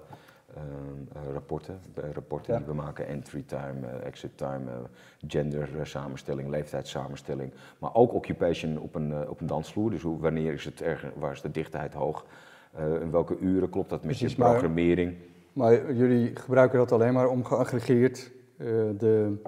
ehm, 0.55 1.33
rapporten, 1.33 1.79
rapporten 2.13 2.57
die 2.57 2.65
we 2.65 2.73
maken. 2.73 3.07
Entry 3.07 3.43
time, 3.45 3.87
exit 3.87 4.37
time, 4.37 4.69
gender 5.27 5.69
samenstelling, 5.83 6.49
leeftijdssamenstelling. 6.49 7.53
Maar 7.79 7.93
ook 7.93 8.13
occupation 8.13 8.77
op 8.77 8.95
een, 8.95 9.29
op 9.29 9.41
een 9.41 9.47
dansvloer. 9.47 9.91
Dus 9.91 10.01
hoe, 10.01 10.19
wanneer 10.19 10.53
is 10.53 10.65
het 10.65 10.81
erg, 10.81 11.05
waar 11.15 11.31
is 11.31 11.41
de 11.41 11.51
dichtheid 11.51 11.93
hoog? 11.93 12.25
in 13.01 13.11
welke 13.11 13.37
uren 13.37 13.69
klopt 13.69 13.89
dat 13.89 14.03
met 14.03 14.19
je 14.19 14.35
programmering? 14.35 15.11
Maar 15.11 15.38
jullie 15.67 16.35
gebruiken 16.35 16.77
dat 16.77 16.91
alleen 16.91 17.13
maar 17.13 17.27
om 17.27 17.45
geaggregeerd 17.45 18.31
uh, 18.57 18.67
de, 18.97 19.41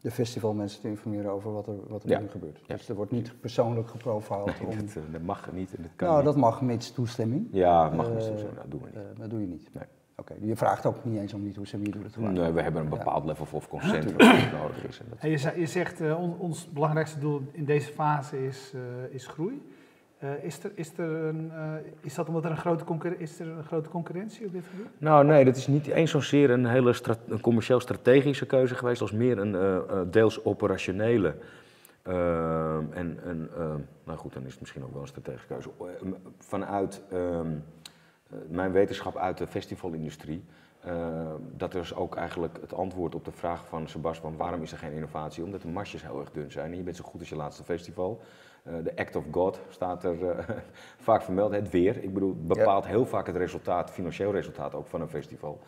de 0.00 0.10
festivalmensen 0.10 0.80
te 0.80 0.88
informeren 0.88 1.30
over 1.30 1.52
wat 1.52 1.66
er, 1.66 1.74
wat 1.88 2.04
er 2.04 2.20
nu 2.20 2.28
gebeurt. 2.28 2.60
Ja. 2.66 2.74
Dus 2.76 2.88
er 2.88 2.94
wordt 2.94 3.10
niet 3.10 3.40
persoonlijk 3.40 3.88
geprofiled. 3.88 4.60
Nee, 4.60 4.68
om... 4.68 4.76
dat, 4.76 5.12
dat, 5.12 5.22
mag 5.22 5.52
niet 5.52 5.74
en 5.74 5.82
dat 5.82 5.90
kan 5.96 6.08
Nou, 6.08 6.18
niet. 6.18 6.26
dat 6.26 6.36
mag 6.36 6.62
mits 6.62 6.92
toestemming. 6.92 7.48
Ja, 7.50 7.90
mag 7.90 8.10
mits 8.10 8.26
toestemming. 8.26 8.56
Dat 8.60 8.70
doen 8.70 8.80
we 8.80 8.86
niet. 8.86 9.18
dat 9.18 9.30
doe 9.30 9.40
je 9.40 9.46
niet. 9.46 9.68
Nee. 9.72 9.84
Oké, 10.18 10.32
okay, 10.32 10.48
je 10.48 10.56
vraagt 10.56 10.86
ook 10.86 11.04
niet 11.04 11.18
eens 11.18 11.34
om 11.34 11.42
niet 11.42 11.54
toestemming, 11.54 11.92
je 11.92 11.96
doet 11.98 12.06
het 12.06 12.14
gewoon. 12.14 12.32
Nee, 12.32 12.52
we 12.52 12.62
hebben 12.62 12.82
een 12.82 12.88
bepaald 12.88 13.24
level 13.24 13.46
of 13.50 13.68
consent 13.68 14.04
wat 14.12 14.20
nodig 14.60 14.84
is. 14.88 14.98
En 15.00 15.06
dat... 15.08 15.18
en 15.18 15.30
je, 15.30 15.52
je, 15.56 15.66
zegt, 15.66 16.00
uh, 16.00 16.20
on, 16.20 16.38
ons 16.38 16.68
belangrijkste 16.72 17.18
doel 17.18 17.42
in 17.52 17.64
deze 17.64 17.92
fase 17.92 18.46
is, 18.46 18.72
uh, 18.74 19.14
is 19.14 19.26
groei. 19.26 19.62
Uh, 20.26 20.44
is, 20.44 20.64
er, 20.64 20.72
is, 20.74 20.92
er 20.98 21.10
een, 21.10 21.50
uh, 21.54 21.72
is 22.00 22.14
dat 22.14 22.28
omdat 22.28 22.44
er 22.44 22.50
een 22.50 22.56
grote, 22.56 23.18
is 23.18 23.40
er 23.40 23.46
een 23.46 23.64
grote 23.64 23.88
concurrentie 23.88 24.46
op 24.46 24.52
dit 24.52 24.64
gebied? 24.70 24.86
Nou 24.98 25.24
nee, 25.24 25.44
dat 25.44 25.56
is 25.56 25.66
niet 25.66 25.86
eens 25.86 26.10
zozeer 26.10 26.50
een 26.50 26.66
hele 26.66 26.94
commercieel 27.40 27.80
strategische 27.80 28.46
keuze 28.46 28.74
geweest, 28.74 29.00
als 29.00 29.12
meer 29.12 29.38
een 29.38 29.54
uh, 29.54 30.00
deels 30.10 30.44
operationele. 30.44 31.34
en, 32.02 33.18
en 33.24 33.50
nou 34.04 34.18
goed, 34.18 34.32
dan 34.32 34.44
is 34.44 34.50
het 34.50 34.60
misschien 34.60 34.84
ook 34.84 34.92
wel 34.92 35.02
een 35.02 35.08
strategische 35.08 35.46
keuze. 35.46 35.68
Vanuit 36.38 37.02
ehm, 37.10 37.50
mijn 38.48 38.72
wetenschap 38.72 39.16
uit 39.16 39.38
de 39.38 39.46
festivalindustrie, 39.46 40.44
dat 41.56 41.74
is 41.74 41.94
ook 41.94 42.16
eigenlijk 42.16 42.58
het 42.60 42.74
antwoord 42.74 43.14
op 43.14 43.24
de 43.24 43.32
vraag 43.32 43.66
van 43.66 43.88
Sebastian, 43.88 44.36
waarom 44.36 44.62
is 44.62 44.72
er 44.72 44.78
geen 44.78 44.92
innovatie? 44.92 45.44
Omdat 45.44 45.62
de 45.62 45.68
marsjes 45.68 46.02
heel 46.02 46.20
erg 46.20 46.30
dun 46.30 46.50
zijn 46.50 46.70
en 46.70 46.76
je 46.76 46.82
bent 46.82 46.96
zo 46.96 47.04
goed 47.04 47.20
als 47.20 47.28
je 47.28 47.36
laatste 47.36 47.64
festival. 47.64 48.22
Uh, 48.68 48.74
de 48.84 48.96
act 48.96 49.16
of 49.16 49.24
God 49.30 49.60
staat 49.68 50.04
er 50.04 50.22
uh, 50.22 50.38
vaak 51.08 51.22
vermeld. 51.22 51.52
Het 51.52 51.70
weer, 51.70 52.02
ik 52.02 52.14
bedoel, 52.14 52.36
bepaalt 52.40 52.84
ja. 52.84 52.90
heel 52.90 53.06
vaak 53.06 53.26
het 53.26 53.36
resultaat, 53.36 53.90
financieel 53.90 54.32
resultaat 54.32 54.74
ook 54.74 54.86
van 54.86 55.00
een 55.00 55.08
festival. 55.08 55.60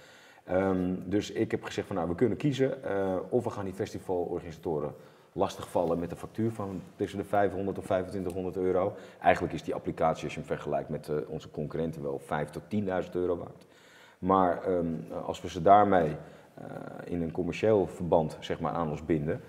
Um, 0.51 1.03
dus 1.07 1.31
ik 1.31 1.51
heb 1.51 1.65
gezegd 1.65 1.87
van 1.87 1.97
nou, 1.97 2.09
we 2.09 2.15
kunnen 2.15 2.39
kiezen 2.39 2.79
uh, 2.85 3.17
of 3.29 3.45
we 3.45 3.51
gaan 3.51 3.65
die 3.65 3.75
festivalorganisatoren 3.75 4.95
lastigvallen 5.33 5.99
met 5.99 6.11
een 6.11 6.17
factuur 6.17 6.51
van 6.51 6.83
tussen 6.97 7.19
de 7.19 7.25
500 7.25 7.79
of 7.79 7.85
2500 7.85 8.57
euro. 8.57 8.95
Eigenlijk 9.21 9.55
is 9.55 9.63
die 9.63 9.75
applicatie, 9.75 10.25
als 10.25 10.35
je 10.35 10.41
hem 10.41 10.49
vergelijkt 10.49 10.89
met 10.89 11.11
onze 11.27 11.51
concurrenten, 11.51 12.03
wel 12.03 12.19
5 12.19 12.51
tot 12.51 12.63
10.000 12.63 13.11
euro 13.13 13.37
waard. 13.37 13.67
Maar 14.19 14.69
um, 14.69 15.07
als 15.25 15.41
we 15.41 15.49
ze 15.49 15.63
daarmee 15.63 16.17
in 17.05 17.23
een 17.23 17.33
commercieel 17.33 17.87
verband 17.87 18.37
zeg 18.41 18.61
maar, 18.61 18.73
aan 18.73 18.91
ons 18.91 19.05
binden, 19.05 19.41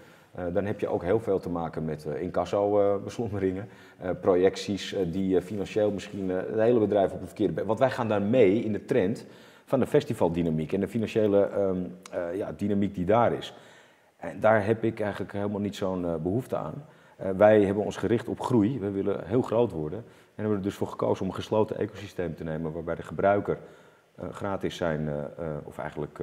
dan 0.53 0.65
heb 0.65 0.79
je 0.79 0.88
ook 0.88 1.03
heel 1.03 1.19
veel 1.19 1.39
te 1.39 1.50
maken 1.50 1.86
met 1.86 2.05
uh, 2.05 2.22
incasso-beslommeringen, 2.22 3.67
uh, 4.03 4.10
projecties 4.22 4.96
die 5.12 5.41
financieel 5.41 5.91
misschien 5.91 6.29
het 6.29 6.60
hele 6.60 6.79
bedrijf 6.79 7.12
op 7.12 7.22
een 7.22 7.27
verkeerde. 7.27 7.65
Want 7.65 7.79
wij 7.79 7.89
gaan 7.89 8.08
daar 8.08 8.22
mee 8.22 8.63
in 8.63 8.72
de 8.72 8.86
trend 8.86 9.25
van 9.65 9.79
de 9.79 9.88
festivaldynamiek 9.88 10.74
en 10.74 10.79
de 10.79 10.88
financiële 10.88 11.50
um, 11.58 11.96
ja, 12.34 12.51
dynamiek 12.51 12.96
die 12.96 13.05
daar 13.05 13.34
is. 13.34 13.53
En 14.17 14.39
daar 14.39 14.65
heb 14.65 14.84
ik 14.84 15.00
eigenlijk 15.00 15.31
helemaal 15.31 15.60
niet 15.60 15.75
zo'n 15.75 16.22
behoefte 16.24 16.55
aan. 16.55 16.86
wij 17.38 17.63
hebben 17.63 17.84
ons 17.84 17.98
gericht 17.98 18.27
op 18.27 18.41
groei, 18.41 18.79
we 18.79 18.91
willen 18.91 19.27
heel 19.27 19.41
groot 19.41 19.72
worden. 19.72 20.00
En 20.00 20.05
hebben 20.36 20.58
er 20.58 20.63
dus 20.63 20.75
voor 20.75 20.88
gekozen 20.88 21.22
om 21.22 21.29
een 21.29 21.36
gesloten 21.36 21.77
ecosysteem 21.77 22.36
te 22.36 22.43
nemen 22.43 22.72
waarbij 22.72 22.96
de 22.96 23.03
gebruiker 23.03 23.58
gratis 24.31 24.75
zijn, 24.75 25.10
of 25.63 25.77
eigenlijk 25.77 26.19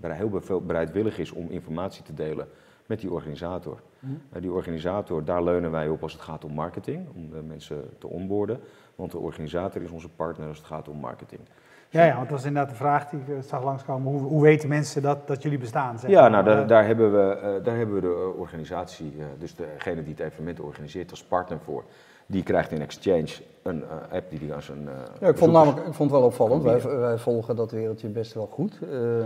heel 0.00 0.60
bereidwillig 0.66 1.18
is 1.18 1.30
om 1.30 1.46
informatie 1.48 2.02
te 2.02 2.14
delen 2.14 2.48
met 2.90 3.00
die 3.00 3.10
organisator. 3.10 3.80
Mm. 3.98 4.22
Uh, 4.32 4.42
die 4.42 4.52
organisator, 4.52 5.24
daar 5.24 5.44
leunen 5.44 5.70
wij 5.70 5.88
op 5.88 6.02
als 6.02 6.12
het 6.12 6.22
gaat 6.22 6.44
om 6.44 6.52
marketing, 6.52 7.08
om 7.14 7.30
de 7.30 7.42
mensen 7.42 7.90
te 7.98 8.06
onboorden. 8.06 8.60
Want 8.94 9.10
de 9.10 9.18
organisator 9.18 9.82
is 9.82 9.90
onze 9.90 10.08
partner 10.08 10.48
als 10.48 10.56
het 10.56 10.66
gaat 10.66 10.88
om 10.88 10.96
marketing. 10.96 11.40
Ja, 11.88 12.04
ja, 12.04 12.16
want 12.16 12.28
dat 12.28 12.38
is 12.38 12.44
inderdaad 12.44 12.70
de 12.70 12.76
vraag 12.76 13.08
die 13.08 13.20
ik 13.20 13.28
uh, 13.28 13.40
zag 13.40 13.64
langskomen. 13.64 14.12
Hoe, 14.12 14.20
hoe 14.20 14.42
weten 14.42 14.68
mensen 14.68 15.02
dat, 15.02 15.26
dat 15.26 15.42
jullie 15.42 15.58
bestaan? 15.58 15.98
Zeg 15.98 16.10
ja, 16.10 16.28
nou, 16.28 16.44
daar, 16.44 16.66
daar, 16.66 16.86
hebben 16.86 17.12
we, 17.12 17.36
uh, 17.36 17.64
daar 17.64 17.76
hebben 17.76 17.94
we 17.94 18.00
de 18.00 18.34
organisatie, 18.36 19.14
dus 19.38 19.54
degene 19.54 20.02
die 20.02 20.14
het 20.16 20.22
evenement 20.22 20.60
organiseert, 20.60 21.10
als 21.10 21.24
partner 21.24 21.58
voor. 21.64 21.84
Die 22.26 22.42
krijgt 22.42 22.72
in 22.72 22.80
exchange 22.80 23.30
een 23.62 23.84
app 24.12 24.30
die 24.30 24.38
die 24.38 24.54
als 24.54 24.68
een. 24.68 24.88
ja, 25.20 25.28
ik 25.28 25.38
vond, 25.38 25.52
namelijk, 25.52 25.86
ik 25.86 25.94
vond 25.94 26.10
het 26.10 26.20
wel 26.20 26.28
opvallend. 26.28 26.62
Wij, 26.62 26.82
wij, 26.82 27.18
volgen 27.18 27.56
dat 27.56 27.70
wereldje 27.70 28.08
best 28.08 28.34
wel 28.34 28.46
goed. 28.46 28.80
Uh, 28.82 29.24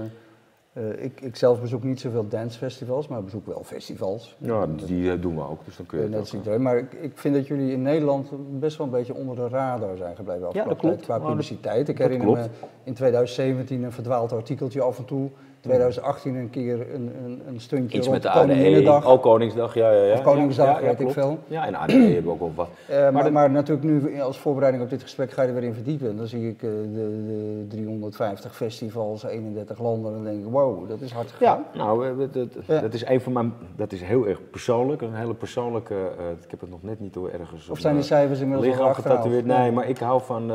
ik, 0.97 1.21
ik, 1.21 1.37
zelf 1.37 1.61
bezoek 1.61 1.83
niet 1.83 2.01
zoveel 2.01 2.29
dancefestivals, 2.29 3.09
maar 3.09 3.25
bezoek 3.25 3.47
wel 3.47 3.63
festivals. 3.65 4.37
Ja, 4.39 4.67
die 4.67 5.03
uh, 5.03 5.23
doen 5.23 5.35
we 5.35 5.49
ook, 5.49 5.65
dus 5.65 5.77
dan 5.77 5.87
kun 5.87 5.99
je 5.99 6.09
uh, 6.09 6.17
het 6.17 6.49
ook, 6.49 6.59
Maar 6.59 6.77
ik, 6.79 6.93
ik, 6.93 7.19
vind 7.19 7.35
dat 7.35 7.47
jullie 7.47 7.73
in 7.73 7.83
Nederland 7.83 8.31
best 8.61 8.77
wel 8.77 8.87
een 8.87 8.93
beetje 8.93 9.15
onder 9.15 9.37
de 9.37 9.49
radar 9.49 9.97
zijn 9.97 10.17
gebleven 10.17 10.49
ja, 10.53 10.65
dat 10.65 10.79
klopt. 10.79 11.03
qua 11.03 11.19
publiciteit. 11.19 11.89
Ik 11.89 11.99
herinner 11.99 12.31
me 12.31 12.47
in 12.85 12.95
2017 12.95 13.83
een 13.83 13.93
verdwaald 13.93 14.33
artikeltje 14.33 14.83
af 14.83 14.99
en 14.99 15.05
toe 15.05 15.31
2018 15.64 16.35
een 16.35 16.50
keer 16.50 16.94
een, 16.94 17.12
een, 17.24 17.42
een 17.46 17.61
stuntje 17.61 17.98
Iets 17.98 18.09
met 18.09 18.22
de 18.22 18.31
Koninginnedag. 18.31 19.07
Oh, 19.07 19.22
Koningsdag, 19.22 19.74
ja, 19.74 19.90
ja, 19.90 20.03
ja. 20.03 20.12
Of 20.12 20.22
Koningsdag, 20.22 20.66
ja, 20.66 20.79
ja, 20.81 20.87
weet 20.87 21.00
ik 21.00 21.11
veel. 21.11 21.38
Ja, 21.46 21.66
en 21.66 21.74
ADE 21.74 21.92
hebben 21.92 22.24
we 22.24 22.31
ook 22.31 22.38
wel 22.38 22.53
wat. 22.55 22.68
Uh, 22.90 22.96
maar, 23.03 23.12
maar, 23.12 23.33
maar, 23.33 23.50
natuurlijk 23.50 23.87
nu 23.87 24.20
als 24.20 24.38
voorbereiding 24.38 24.85
op 24.85 24.90
dit 24.90 25.03
gesprek 25.03 25.31
ga 25.31 25.42
je 25.42 25.48
er 25.48 25.55
weer 25.55 25.62
in 25.62 25.74
verdiepen. 25.74 26.16
Dan 26.16 26.27
zie 26.27 26.48
ik 26.48 26.62
uh, 26.62 26.70
de, 26.70 27.24
de, 27.27 27.64
350 27.68 28.57
festivals, 28.57 29.24
31 29.24 29.79
landen 29.79 30.11
en 30.11 30.16
dan 30.16 30.33
denk 30.33 30.46
ik, 30.46 30.53
wow, 30.53 30.88
dat 30.88 31.00
is 31.00 31.12
hard 31.12 31.31
gegaan. 31.31 31.64
Ja, 31.72 31.79
nou, 31.79 32.16
dat, 32.16 32.35
dat, 32.35 32.83
dat 32.83 32.94
is 32.94 33.07
een 33.07 33.20
van 33.20 33.33
mijn, 33.33 33.53
dat 33.77 33.92
is 33.92 34.03
heel 34.03 34.27
erg 34.27 34.50
persoonlijk, 34.50 35.03
een 35.03 35.14
hele 35.14 35.35
persoonlijke, 35.35 35.94
uh, 35.94 36.31
ik 36.44 36.50
heb 36.50 36.61
het 36.61 36.70
nog 36.70 36.83
net 36.83 37.00
niet 37.00 37.14
door 37.14 37.31
ergens 37.31 37.68
Of 37.68 37.79
zijn 37.79 37.94
die 37.94 38.05
cijfers 38.05 38.40
inmiddels 38.40 38.79
al? 38.79 39.29
Nee, 39.44 39.72
maar 39.72 39.88
ik 39.88 39.98
hou 39.98 40.22
van 40.22 40.53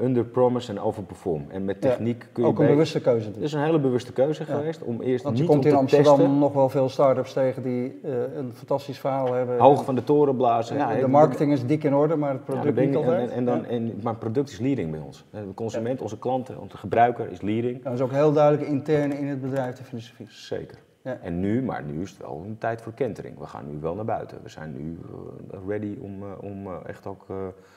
under 0.00 0.24
promise 0.24 0.70
en 0.70 0.80
overperform. 0.80 1.44
En 1.48 1.64
met 1.64 1.80
techniek 1.80 2.22
ja, 2.22 2.28
kun 2.32 2.42
je... 2.42 2.48
Ook 2.48 2.58
een 2.58 2.66
bewuste 2.66 3.00
keuze. 3.00 3.26
Het 3.26 3.36
is 3.36 3.52
een 3.52 3.62
hele 3.62 3.78
bewuste 3.78 4.12
keuze 4.12 4.44
ja. 4.48 4.54
geweest 4.54 4.82
om 4.82 5.00
eerst 5.00 5.24
Want 5.24 5.36
je 5.36 5.42
niet 5.42 5.52
komt 5.52 5.64
in 5.64 5.74
Amsterdam 5.74 6.16
testen. 6.16 6.38
nog 6.38 6.52
wel 6.52 6.68
veel 6.68 6.88
start-ups 6.88 7.32
tegen 7.32 7.62
die 7.62 8.00
uh, 8.04 8.12
een 8.36 8.52
fantastisch 8.54 8.98
verhaal 8.98 9.32
hebben. 9.32 9.58
Hoog 9.58 9.84
van 9.84 9.94
de 9.94 10.04
toren 10.04 10.36
blazen. 10.36 10.76
Ja, 10.76 10.94
de 10.94 11.08
marketing 11.08 11.52
is 11.52 11.66
dik 11.66 11.84
in 11.84 11.94
orde, 11.94 12.16
maar 12.16 12.32
het 12.32 12.44
product 12.44 12.80
niet 12.80 12.96
altijd. 12.96 13.30
En, 13.30 13.36
en 13.36 13.44
dan, 13.44 13.64
en, 13.64 14.00
maar 14.02 14.12
het 14.12 14.20
product 14.20 14.50
is 14.50 14.58
leading 14.58 14.90
bij 14.90 15.00
ons. 15.00 15.24
De 15.30 15.54
consument, 15.54 16.00
onze 16.00 16.18
klanten, 16.18 16.60
onze 16.60 16.76
gebruiker 16.76 17.30
is 17.30 17.40
leading. 17.40 17.82
Dat 17.82 17.92
is 17.92 18.00
ook 18.00 18.12
heel 18.12 18.32
duidelijk 18.32 18.68
intern 18.68 19.12
in 19.12 19.26
het 19.26 19.40
bedrijf 19.40 19.76
de 19.76 19.84
filosofie. 19.84 20.26
Zeker. 20.28 20.78
En 21.02 21.40
nu, 21.40 21.62
maar 21.62 21.82
nu 21.82 22.02
is 22.02 22.10
het 22.10 22.18
wel 22.18 22.42
een 22.46 22.58
tijd 22.58 22.82
voor 22.82 22.92
kentering. 22.92 23.38
We 23.38 23.46
gaan 23.46 23.70
nu 23.70 23.80
wel 23.80 23.94
naar 23.94 24.04
buiten. 24.04 24.42
We 24.42 24.48
zijn 24.48 24.72
nu 24.72 24.98
uh, 25.52 25.58
ready 25.68 25.96
om, 26.00 26.22
uh, 26.22 26.30
om 26.40 26.66
uh, 26.66 26.76
echt 26.86 27.06
ook 27.06 27.26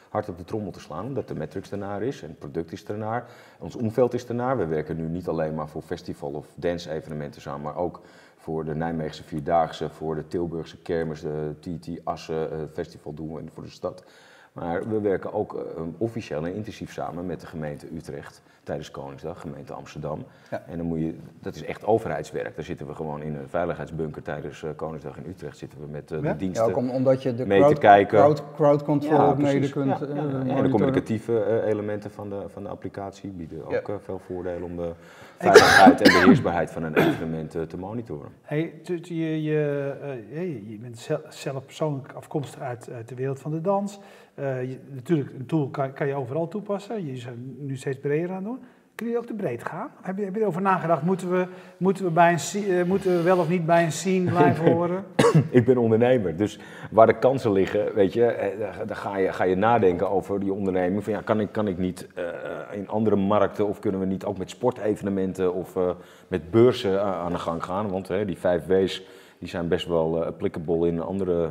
hard 0.10 0.30
op 0.30 0.38
de 0.38 0.44
trommel 0.44 0.72
te 0.72 0.80
slaan. 0.80 1.06
Omdat 1.06 1.28
de 1.28 1.36
metrics 1.36 1.72
ernaar 1.72 2.02
is 2.02 2.22
en 2.22 2.30
het 2.30 2.40
product 2.40 2.72
is 2.72 2.86
ernaar. 2.86 3.30
Ons 3.60 3.76
omveld 3.76 4.14
is 4.14 4.28
ernaar. 4.28 4.58
We 4.58 4.66
werken 4.66 4.98
nu 4.98 5.08
niet 5.08 5.28
alleen 5.28 5.56
maar 5.56 5.68
voor 5.68 5.82
festival 5.82 6.32
of 6.32 6.48
dance 6.56 6.92
evenementen 6.92 7.42
samen, 7.42 7.62
maar 7.62 7.76
ook 7.76 8.02
voor 8.36 8.66
de 8.66 8.76
Nijmeegse 8.76 9.24
Vierdaagse, 9.24 9.90
voor 9.90 10.16
de 10.16 10.28
Tilburgse 10.28 10.78
Kermis, 10.78 11.22
de 11.22 11.56
TT 11.60 11.90
Assen 12.04 12.70
Festival 12.74 13.14
doen 13.14 13.40
en 13.40 13.50
voor 13.54 13.64
de 13.64 13.70
stad. 13.70 14.04
Maar 14.52 14.90
we 14.90 15.00
werken 15.00 15.34
ook 15.34 15.66
officieel 15.98 16.46
en 16.46 16.56
intensief 16.56 16.94
samen 16.94 17.26
met 17.26 17.42
de 17.42 17.48
gemeente 17.48 17.96
Utrecht 17.96 18.42
tijdens 18.66 18.92
Koningsdag, 18.92 19.42
gemeente 19.42 19.74
Amsterdam. 19.74 20.26
Ja. 20.52 20.64
En 20.68 20.78
dan 20.78 20.86
moet 20.86 21.00
je, 21.00 21.16
dat 21.40 21.56
is 21.56 21.64
echt 21.64 21.86
overheidswerk. 21.86 22.56
Daar 22.56 22.66
zitten 22.66 22.88
we 22.88 22.96
gewoon 22.96 23.22
in 23.22 23.36
een 23.36 23.50
veiligheidsbunker 23.50 24.22
tijdens 24.22 24.62
uh, 24.62 24.70
Koningsdag 24.76 25.18
in 25.18 25.30
Utrecht. 25.30 25.58
Zitten 25.58 25.80
we 25.80 25.86
met 25.88 26.12
uh, 26.12 26.22
ja? 26.24 26.32
de 26.32 26.38
diensten 26.38 26.66
ja, 26.66 26.72
ook 26.72 26.78
om, 26.78 26.90
omdat 26.90 27.24
je 27.24 27.36
de 27.36 27.46
mee 27.46 27.60
crowd, 27.60 27.76
te 27.76 27.82
kijken. 27.82 28.20
Crowd, 28.20 28.44
crowd 28.56 28.84
control 28.84 29.18
ja, 29.18 29.28
ook 29.28 29.38
mede 29.38 29.70
kunt 29.70 30.00
ja, 30.00 30.08
En 30.48 30.64
de 30.64 30.70
communicatieve 30.70 31.64
elementen 31.66 32.12
van 32.12 32.30
de, 32.30 32.44
van 32.48 32.64
de 32.64 32.70
applicatie 32.70 33.30
bieden 33.30 33.66
ook 33.66 34.00
veel 34.04 34.20
voordelen 34.20 34.64
om 34.64 34.76
de 34.76 34.92
veiligheid 35.38 36.02
en 36.02 36.14
beheersbaarheid 36.14 36.72
van 36.72 36.84
een 36.84 36.96
evenement 36.96 37.52
te 37.52 37.78
monitoren. 37.78 38.30
Hey, 38.42 38.74
je, 38.84 39.14
je, 39.14 39.44
je, 39.44 40.70
je 40.70 40.78
bent 40.78 41.10
zelf 41.30 41.66
persoonlijk 41.66 42.14
afkomstig 42.14 42.62
uit, 42.62 42.90
uit 42.92 43.10
de 43.10 43.16
wereld 43.16 43.40
van 43.40 43.52
de 43.52 43.62
dans. 43.62 44.00
Je, 44.36 44.80
natuurlijk, 44.90 45.30
een 45.40 45.46
tool 45.46 45.70
kan, 45.70 45.94
kan, 45.94 46.08
je 46.08 46.16
overal 46.16 46.48
toepassen. 46.48 47.06
Je 47.06 47.12
is 47.12 47.26
er 47.26 47.34
nu 47.58 47.76
steeds 47.76 48.00
breder 48.00 48.32
aan 48.32 48.44
doen. 48.44 48.60
Kun 48.96 49.08
je 49.08 49.18
ook 49.18 49.26
te 49.26 49.34
breed 49.34 49.64
gaan? 49.64 49.90
Heb 50.02 50.18
je, 50.18 50.24
heb 50.24 50.36
je 50.36 50.42
erover 50.42 50.62
nagedacht? 50.62 51.02
Moeten 51.02 51.32
we, 51.32 51.48
moeten, 51.78 52.06
we 52.06 52.12
bij 52.12 52.34
een, 52.34 52.64
uh, 52.64 52.84
moeten 52.84 53.16
we 53.16 53.22
wel 53.22 53.38
of 53.38 53.50
niet 53.50 53.66
bij 53.66 53.84
een 53.84 53.92
scene 53.92 54.32
blijven 54.32 54.66
horen? 54.74 55.04
ik 55.50 55.66
ben 55.66 55.78
ondernemer, 55.78 56.36
dus 56.36 56.60
waar 56.92 57.08
de 57.08 57.20
kansen 57.20 57.52
liggen, 57.52 57.94
weet 57.94 58.14
je, 58.14 58.54
dan 58.88 58.96
ga 58.96 59.18
je, 59.18 59.34
ga 59.34 59.44
je 59.44 59.56
nadenken 59.56 60.10
over 60.10 60.40
die 60.40 60.54
onderneming. 60.54 61.04
Van, 61.04 61.14
ja, 61.14 61.22
kan, 61.22 61.40
ik, 61.40 61.52
kan 61.52 61.68
ik 61.68 61.78
niet 61.78 62.08
uh, 62.18 62.24
in 62.72 62.90
andere 62.90 63.16
markten 63.16 63.68
of 63.68 63.80
kunnen 63.80 64.00
we 64.00 64.06
niet 64.06 64.26
ook 64.26 64.38
met 64.38 64.50
sportevenementen 64.50 65.54
of 65.54 65.76
uh, 65.76 65.90
met 66.28 66.52
beurzen 66.52 67.04
aan 67.04 67.32
de 67.32 67.40
gang 67.40 67.64
gaan? 67.64 67.90
Want 67.90 68.08
die 68.08 68.38
vijf 68.38 68.66
W's 68.66 69.04
die 69.40 69.50
zijn 69.50 69.68
best 69.68 69.88
wel 69.88 70.26
applicable 70.26 70.88
in 70.88 71.02
andere 71.02 71.50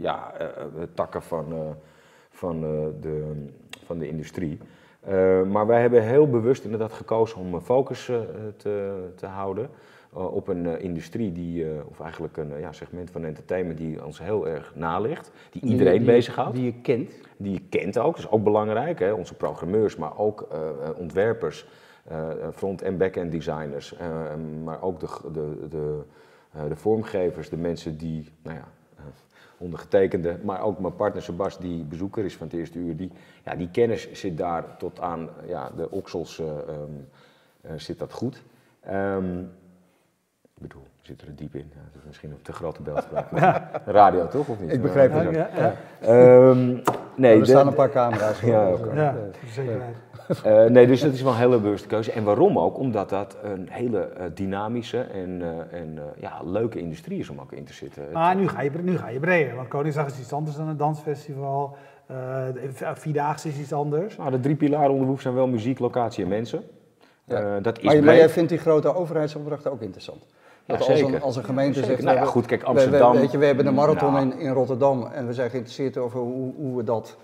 ja, 0.00 0.32
takken 0.94 1.22
van 1.22 1.76
van, 2.42 2.64
uh, 2.64 2.70
de, 3.00 3.46
van 3.84 3.98
de 3.98 4.08
industrie. 4.08 4.58
Uh, 5.08 5.42
maar 5.42 5.66
wij 5.66 5.80
hebben 5.80 6.02
heel 6.02 6.28
bewust 6.28 6.64
inderdaad 6.64 6.92
gekozen 6.92 7.38
om 7.38 7.60
focus 7.60 8.08
uh, 8.08 8.20
te, 8.56 9.06
te 9.14 9.26
houden 9.26 9.68
op 10.12 10.48
een 10.48 10.80
industrie 10.80 11.32
die, 11.32 11.66
of 11.88 12.00
eigenlijk 12.00 12.36
een 12.36 12.58
ja, 12.58 12.72
segment 12.72 13.10
van 13.10 13.24
entertainment 13.24 13.78
die 13.78 14.04
ons 14.04 14.18
heel 14.18 14.48
erg 14.48 14.72
naligt, 14.74 15.30
die 15.50 15.62
iedereen 15.62 16.02
die, 16.02 16.12
bezighoudt. 16.12 16.54
Die 16.54 16.64
je 16.64 16.74
kent. 16.82 17.12
Die 17.36 17.52
je 17.52 17.60
kent 17.68 17.98
ook, 17.98 18.16
dat 18.16 18.24
is 18.24 18.30
ook 18.30 18.44
belangrijk. 18.44 18.98
Hè? 18.98 19.12
Onze 19.12 19.34
programmeurs, 19.34 19.96
maar 19.96 20.18
ook 20.18 20.48
ontwerpers, 20.96 21.66
front- 22.52 22.82
en 22.82 22.96
back-end 22.96 23.32
designers, 23.32 23.96
maar 24.64 24.82
ook 24.82 25.00
de, 25.00 25.08
de, 25.32 25.68
de, 25.68 26.02
de 26.68 26.76
vormgevers, 26.76 27.48
de 27.48 27.56
mensen 27.56 27.96
die, 27.96 28.28
nou 28.42 28.56
ja, 28.56 28.68
ondergetekende, 29.58 30.38
maar 30.42 30.62
ook 30.62 30.78
mijn 30.78 30.96
partner 30.96 31.22
Sebas, 31.22 31.58
die 31.58 31.84
bezoeker 31.84 32.24
is 32.24 32.36
van 32.36 32.46
het 32.46 32.56
eerste 32.56 32.78
uur, 32.78 32.96
die, 32.96 33.12
ja, 33.44 33.54
die 33.54 33.70
kennis 33.70 34.12
zit 34.12 34.38
daar 34.38 34.76
tot 34.76 35.00
aan 35.00 35.28
ja, 35.46 35.70
de 35.76 35.90
oksels, 35.90 36.38
um, 36.38 37.08
zit 37.76 37.98
dat 37.98 38.12
goed. 38.12 38.42
Um, 38.88 39.40
ik 40.54 40.62
bedoel, 40.62 40.86
zit 41.02 41.22
er 41.22 41.36
diep 41.36 41.54
in. 41.54 41.70
Ja, 41.74 41.80
dat 41.92 42.00
is 42.00 42.06
misschien 42.06 42.30
een 42.30 42.42
te 42.42 42.52
grote 42.52 42.82
beeldspraak. 42.82 43.30
Radio 43.86 44.28
toch, 44.28 44.48
of 44.48 44.60
niet? 44.60 44.72
Ik 44.72 44.82
begrijp 44.82 45.12
het. 45.12 45.34
Ja, 45.34 45.48
ja. 46.00 46.48
Um, 46.48 46.82
nee, 47.16 47.38
er 47.38 47.46
staan 47.46 47.66
een 47.66 47.74
paar 47.74 47.90
camera's. 47.90 48.40
ja, 48.40 48.70
okay. 48.70 48.96
ja, 48.96 49.14
zeker. 49.50 49.80
Uh, 50.46 50.64
nee, 50.64 50.86
dus 50.86 51.00
dat 51.00 51.12
is 51.12 51.22
wel 51.22 51.32
een 51.32 51.38
hele 51.38 51.60
bewuste 51.60 51.88
keuze. 51.88 52.12
En 52.12 52.24
waarom 52.24 52.58
ook? 52.58 52.78
Omdat 52.78 53.08
dat 53.08 53.36
een 53.42 53.68
hele 53.70 54.10
uh, 54.18 54.24
dynamische 54.34 55.00
en, 55.00 55.40
uh, 55.40 55.80
en 55.80 55.98
ja, 56.16 56.40
leuke 56.44 56.78
industrie 56.78 57.18
is 57.18 57.28
om 57.28 57.40
ook 57.40 57.52
in 57.52 57.64
te 57.64 57.72
zitten. 57.72 58.04
Maar 58.12 58.36
nu 58.36 58.48
ga 58.48 58.60
je, 58.60 58.70
nu 58.82 58.98
ga 58.98 59.08
je 59.08 59.20
breder, 59.20 59.54
want 59.54 59.68
Koningsdag 59.68 60.06
is 60.06 60.20
iets 60.20 60.32
anders 60.32 60.56
dan 60.56 60.68
een 60.68 60.76
dansfestival. 60.76 61.76
Vierdaagse 62.94 63.48
is 63.48 63.58
iets 63.58 63.72
anders. 63.72 64.16
Nou, 64.16 64.30
de 64.30 64.40
drie 64.40 64.56
pilaren 64.56 64.90
onder 64.90 65.14
de 65.14 65.20
zijn 65.20 65.34
wel 65.34 65.46
muziek, 65.46 65.78
locatie 65.78 66.22
en 66.22 66.28
mensen. 66.28 66.62
Ja. 67.24 67.60
dat 67.60 67.78
is 67.78 67.84
maar, 67.84 68.04
maar 68.04 68.16
jij 68.16 68.28
vindt 68.28 68.48
die 68.48 68.58
grote 68.58 68.94
overheidsopdrachten 68.94 69.72
ook 69.72 69.80
interessant? 69.80 70.24
Dat 70.66 70.88
als, 70.88 71.00
een, 71.00 71.22
als 71.22 71.36
een 71.36 71.44
gemeente 71.44 71.78
zeker. 71.78 71.90
zegt... 71.90 72.02
Nou 72.02 72.16
ja, 72.16 72.24
goed, 72.24 72.46
kijk, 72.46 72.62
Amsterdam... 72.62 73.12
We, 73.12 73.18
weet 73.18 73.30
je, 73.30 73.38
we 73.38 73.46
hebben 73.46 73.66
een 73.66 73.74
marathon 73.74 74.12
nou. 74.12 74.30
in, 74.30 74.38
in 74.38 74.52
Rotterdam 74.52 75.06
en 75.06 75.26
we 75.26 75.32
zijn 75.32 75.50
geïnteresseerd 75.50 75.96
over 75.96 76.20
hoe, 76.20 76.54
hoe 76.54 76.76
we 76.76 76.84
dat... 76.84 77.16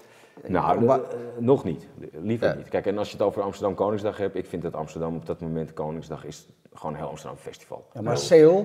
Nou, 0.46 0.80
de, 0.80 1.02
nog 1.38 1.64
niet. 1.64 1.86
Liever 2.22 2.48
ja. 2.48 2.54
niet. 2.54 2.68
Kijk, 2.68 2.86
en 2.86 2.98
als 2.98 3.10
je 3.10 3.16
het 3.16 3.26
over 3.26 3.42
Amsterdam 3.42 3.74
Koningsdag 3.74 4.16
hebt, 4.16 4.36
ik 4.36 4.46
vind 4.46 4.62
dat 4.62 4.74
Amsterdam 4.74 5.16
op 5.16 5.26
dat 5.26 5.40
moment 5.40 5.72
Koningsdag 5.72 6.24
is 6.24 6.48
gewoon 6.72 6.92
een 6.92 6.98
heel 6.98 7.08
Amsterdam 7.08 7.38
festival. 7.38 7.86
Ja, 7.92 8.00
maar 8.00 8.18
sale, 8.18 8.64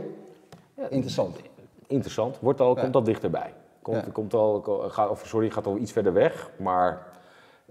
interessant. 0.90 1.38
Interessant, 1.88 2.40
wordt 2.40 2.62
al, 2.62 2.76
komt 2.76 2.96
al 2.96 3.04
dichterbij. 3.04 3.54
Komt, 3.82 4.12
komt 4.12 4.34
al, 4.34 4.62
gaat, 4.88 5.10
of 5.10 5.24
sorry, 5.26 5.50
gaat 5.50 5.66
al 5.66 5.78
iets 5.78 5.92
verder 5.92 6.14
weg, 6.14 6.52
maar 6.58 7.08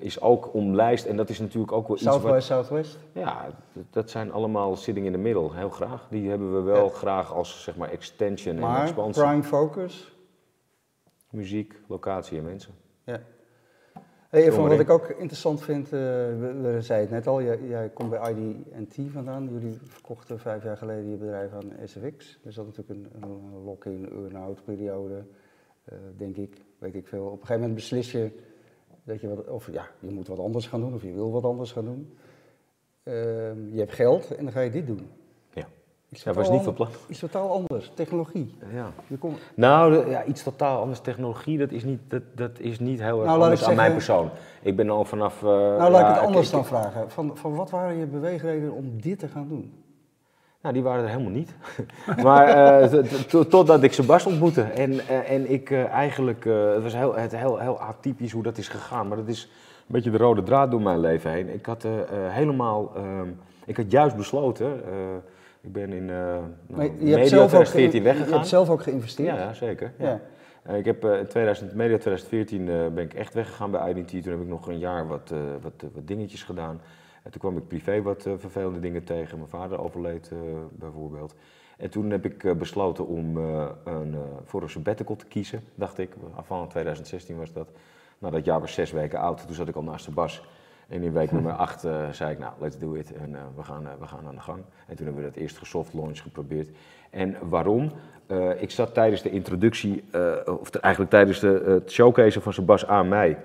is 0.02 0.20
ook 0.20 0.54
omlijst. 0.54 1.04
En 1.04 1.16
dat 1.16 1.28
is 1.28 1.38
natuurlijk 1.38 1.72
ook 1.72 1.86
wel 1.86 1.96
iets 1.96 2.04
Southwest, 2.04 2.48
wat... 2.48 2.58
Southwest? 2.58 2.98
Ja, 3.12 3.48
dat 3.90 4.10
zijn 4.10 4.32
allemaal 4.32 4.76
sitting 4.76 5.06
in 5.06 5.12
the 5.12 5.18
middle, 5.18 5.54
heel 5.54 5.70
graag. 5.70 6.06
Die 6.10 6.28
hebben 6.28 6.54
we 6.54 6.60
wel 6.60 6.88
graag 6.88 7.34
als 7.34 7.62
zeg 7.62 7.76
maar 7.76 7.90
extension 7.90 8.58
maar, 8.58 8.76
en 8.76 8.82
expansie. 8.82 9.22
prime 9.22 9.42
focus? 9.42 10.16
Muziek, 11.30 11.80
locatie 11.86 12.38
en 12.38 12.44
mensen. 12.44 12.74
Ja. 13.04 13.20
Hey, 14.28 14.52
van 14.52 14.68
wat 14.68 14.80
ik 14.80 14.90
ook 14.90 15.08
interessant 15.08 15.62
vind, 15.62 15.84
uh, 15.86 15.90
we, 15.90 16.58
we 16.62 16.80
zeiden 16.80 17.14
het 17.14 17.24
net 17.24 17.34
al, 17.34 17.42
jij, 17.42 17.58
jij 17.68 17.88
komt 17.88 18.10
bij 18.10 18.32
ID&T 18.32 18.96
vandaan. 19.12 19.48
Jullie 19.52 19.78
verkochten 19.84 20.38
vijf 20.38 20.64
jaar 20.64 20.76
geleden 20.76 21.10
je 21.10 21.16
bedrijf 21.16 21.52
aan 21.52 21.72
SFX. 21.84 22.38
Er 22.44 22.52
zat 22.52 22.66
natuurlijk 22.66 22.90
een, 22.90 23.22
een 23.22 23.62
lock-in, 23.64 24.08
earn-out 24.12 24.64
periode, 24.64 25.24
uh, 25.92 25.98
denk 26.16 26.36
ik, 26.36 26.56
weet 26.78 26.94
ik 26.94 27.08
veel. 27.08 27.24
Op 27.24 27.32
een 27.32 27.38
gegeven 27.38 27.60
moment 27.60 27.74
beslis 27.74 28.12
je 28.12 28.30
dat 29.04 29.20
je 29.20 29.28
wat, 29.28 29.48
of 29.48 29.72
ja, 29.72 29.86
je 29.98 30.10
moet 30.10 30.28
wat 30.28 30.38
anders 30.38 30.66
gaan 30.66 30.80
doen 30.80 30.94
of 30.94 31.02
je 31.02 31.12
wil 31.12 31.30
wat 31.30 31.44
anders 31.44 31.72
gaan 31.72 31.84
doen. 31.84 32.16
Uh, 33.04 33.14
je 33.72 33.78
hebt 33.78 33.92
geld 33.92 34.36
en 34.36 34.44
dan 34.44 34.52
ga 34.52 34.60
je 34.60 34.70
dit 34.70 34.86
doen. 34.86 35.10
Ja, 35.50 35.66
dat 36.24 36.34
was 36.34 36.50
niet 36.50 36.62
van 36.62 36.74
plan. 36.74 36.88
Iets 37.08 37.18
totaal 37.18 37.50
anders, 37.50 37.92
technologie. 37.94 38.54
Ja. 38.72 38.92
Komt... 39.18 39.38
Nou, 39.54 40.10
ja, 40.10 40.24
iets 40.24 40.42
totaal 40.42 40.80
anders, 40.80 41.00
technologie, 41.00 41.58
dat 41.58 41.70
is 41.72 41.84
niet, 41.84 42.00
dat, 42.08 42.22
dat 42.34 42.58
is 42.58 42.78
niet 42.78 43.00
heel 43.00 43.18
erg 43.18 43.26
nou, 43.26 43.42
anders 43.42 43.60
zeggen, 43.60 43.68
aan 43.68 43.82
mijn 43.82 43.92
persoon. 43.92 44.30
Ik 44.62 44.76
ben 44.76 44.90
al 44.90 45.04
vanaf... 45.04 45.42
Uh, 45.42 45.48
nou, 45.48 45.90
laat 45.90 46.00
ja, 46.00 46.08
ik 46.08 46.14
het 46.14 46.24
anders 46.24 46.46
ik, 46.46 46.52
dan 46.52 46.64
vragen. 46.66 47.10
Van, 47.10 47.36
van 47.36 47.54
wat 47.54 47.70
waren 47.70 47.96
je 47.96 48.06
beweegredenen 48.06 48.72
om 48.72 49.00
dit 49.00 49.18
te 49.18 49.28
gaan 49.28 49.48
doen? 49.48 49.81
Nou, 50.62 50.74
die 50.74 50.82
waren 50.82 51.02
er 51.02 51.10
helemaal 51.10 51.32
niet. 51.32 51.54
maar 52.24 52.82
uh, 52.82 53.02
totdat 53.48 53.82
ik 53.82 53.92
Sebas 53.92 54.26
ontmoette. 54.26 54.62
En, 54.62 54.92
uh, 54.92 55.30
en 55.30 55.50
ik 55.50 55.70
uh, 55.70 55.84
eigenlijk, 55.84 56.44
het 56.44 56.82
was 56.82 56.94
heel, 56.94 57.14
het 57.14 57.36
heel, 57.36 57.58
heel 57.58 57.80
atypisch 57.80 58.32
hoe 58.32 58.42
dat 58.42 58.58
is 58.58 58.68
gegaan. 58.68 59.08
Maar 59.08 59.16
dat 59.16 59.28
is 59.28 59.42
een 59.76 59.84
beetje 59.86 60.10
de 60.10 60.16
rode 60.16 60.42
draad 60.42 60.70
door 60.70 60.82
mijn 60.82 61.00
leven 61.00 61.30
heen. 61.30 61.54
Ik 61.54 61.66
had 61.66 61.86
helemaal, 62.10 62.92
ik 63.64 63.76
had 63.76 63.90
juist 63.90 64.16
besloten, 64.16 64.80
ik 65.60 65.72
ben 65.72 65.92
in 65.92 66.04
nou, 66.04 66.42
medio 66.66 67.16
2014 67.16 68.02
weggegaan. 68.02 68.28
Je 68.28 68.34
hebt 68.34 68.48
zelf 68.48 68.70
ook 68.70 68.82
geïnvesteerd? 68.82 69.36
Ja, 69.36 69.52
zeker. 69.52 69.92
Ja. 69.98 70.20
ja. 70.66 70.74
ik 70.74 70.84
heb 70.84 71.04
in 71.04 71.26
2000, 71.26 71.74
medio 71.74 71.98
2014 71.98 72.64
ben 72.94 73.04
ik 73.04 73.14
echt 73.14 73.34
weggegaan 73.34 73.70
bij 73.70 73.90
Identity. 73.90 74.22
Toen 74.22 74.32
heb 74.32 74.40
ik 74.40 74.48
nog 74.48 74.68
een 74.68 74.78
jaar 74.78 75.06
wat, 75.06 75.32
wat, 75.62 75.90
wat 75.94 76.06
dingetjes 76.06 76.42
gedaan. 76.42 76.80
En 77.22 77.30
toen 77.30 77.40
kwam 77.40 77.56
ik 77.56 77.68
privé 77.68 78.02
wat 78.02 78.26
uh, 78.26 78.32
vervelende 78.36 78.80
dingen 78.80 79.04
tegen. 79.04 79.38
Mijn 79.38 79.50
vader 79.50 79.80
overleed 79.80 80.30
uh, 80.32 80.38
bijvoorbeeld. 80.70 81.34
En 81.76 81.90
toen 81.90 82.10
heb 82.10 82.24
ik 82.24 82.42
uh, 82.42 82.54
besloten 82.54 83.06
om 83.06 83.36
een, 83.36 84.16
voor 84.44 84.62
een 84.62 84.70
sabbatical 84.70 85.16
te 85.16 85.26
kiezen, 85.26 85.62
dacht 85.74 85.98
ik. 85.98 86.14
Van 86.42 86.68
2016 86.68 87.36
was 87.38 87.52
dat. 87.52 87.68
Nou, 88.18 88.32
dat 88.32 88.44
jaar 88.44 88.60
was 88.60 88.74
zes 88.74 88.90
weken 88.90 89.18
oud. 89.18 89.46
Toen 89.46 89.54
zat 89.54 89.68
ik 89.68 89.74
al 89.74 89.82
naast 89.82 90.04
de 90.04 90.10
bas. 90.10 90.48
En 90.88 91.02
in 91.02 91.12
week 91.12 91.32
nummer 91.32 91.52
acht 91.66 91.80
zei 92.10 92.32
ik, 92.32 92.38
nou, 92.38 92.52
let's 92.60 92.78
do 92.78 92.94
it. 92.94 93.12
En 93.12 93.36
we, 93.56 93.62
gaan, 93.62 93.88
we 94.00 94.06
gaan 94.06 94.26
aan 94.26 94.34
de 94.34 94.40
gang. 94.40 94.62
En 94.86 94.96
toen 94.96 95.06
hebben 95.06 95.24
we 95.24 95.30
dat 95.30 95.38
eerst 95.38 95.58
gesoft 95.58 95.94
launch 95.94 96.22
geprobeerd. 96.22 96.68
En 97.10 97.36
waarom? 97.48 97.90
ik 98.58 98.70
zat 98.70 98.94
tijdens 98.94 99.22
de 99.22 99.30
introductie, 99.30 100.04
of 100.60 100.70
eigenlijk 100.70 101.10
tijdens 101.10 101.40
de, 101.40 101.62
het 101.66 101.92
showcase 101.92 102.40
van 102.40 102.52
Sebas 102.52 102.86
aan 102.86 103.08
mij... 103.08 103.38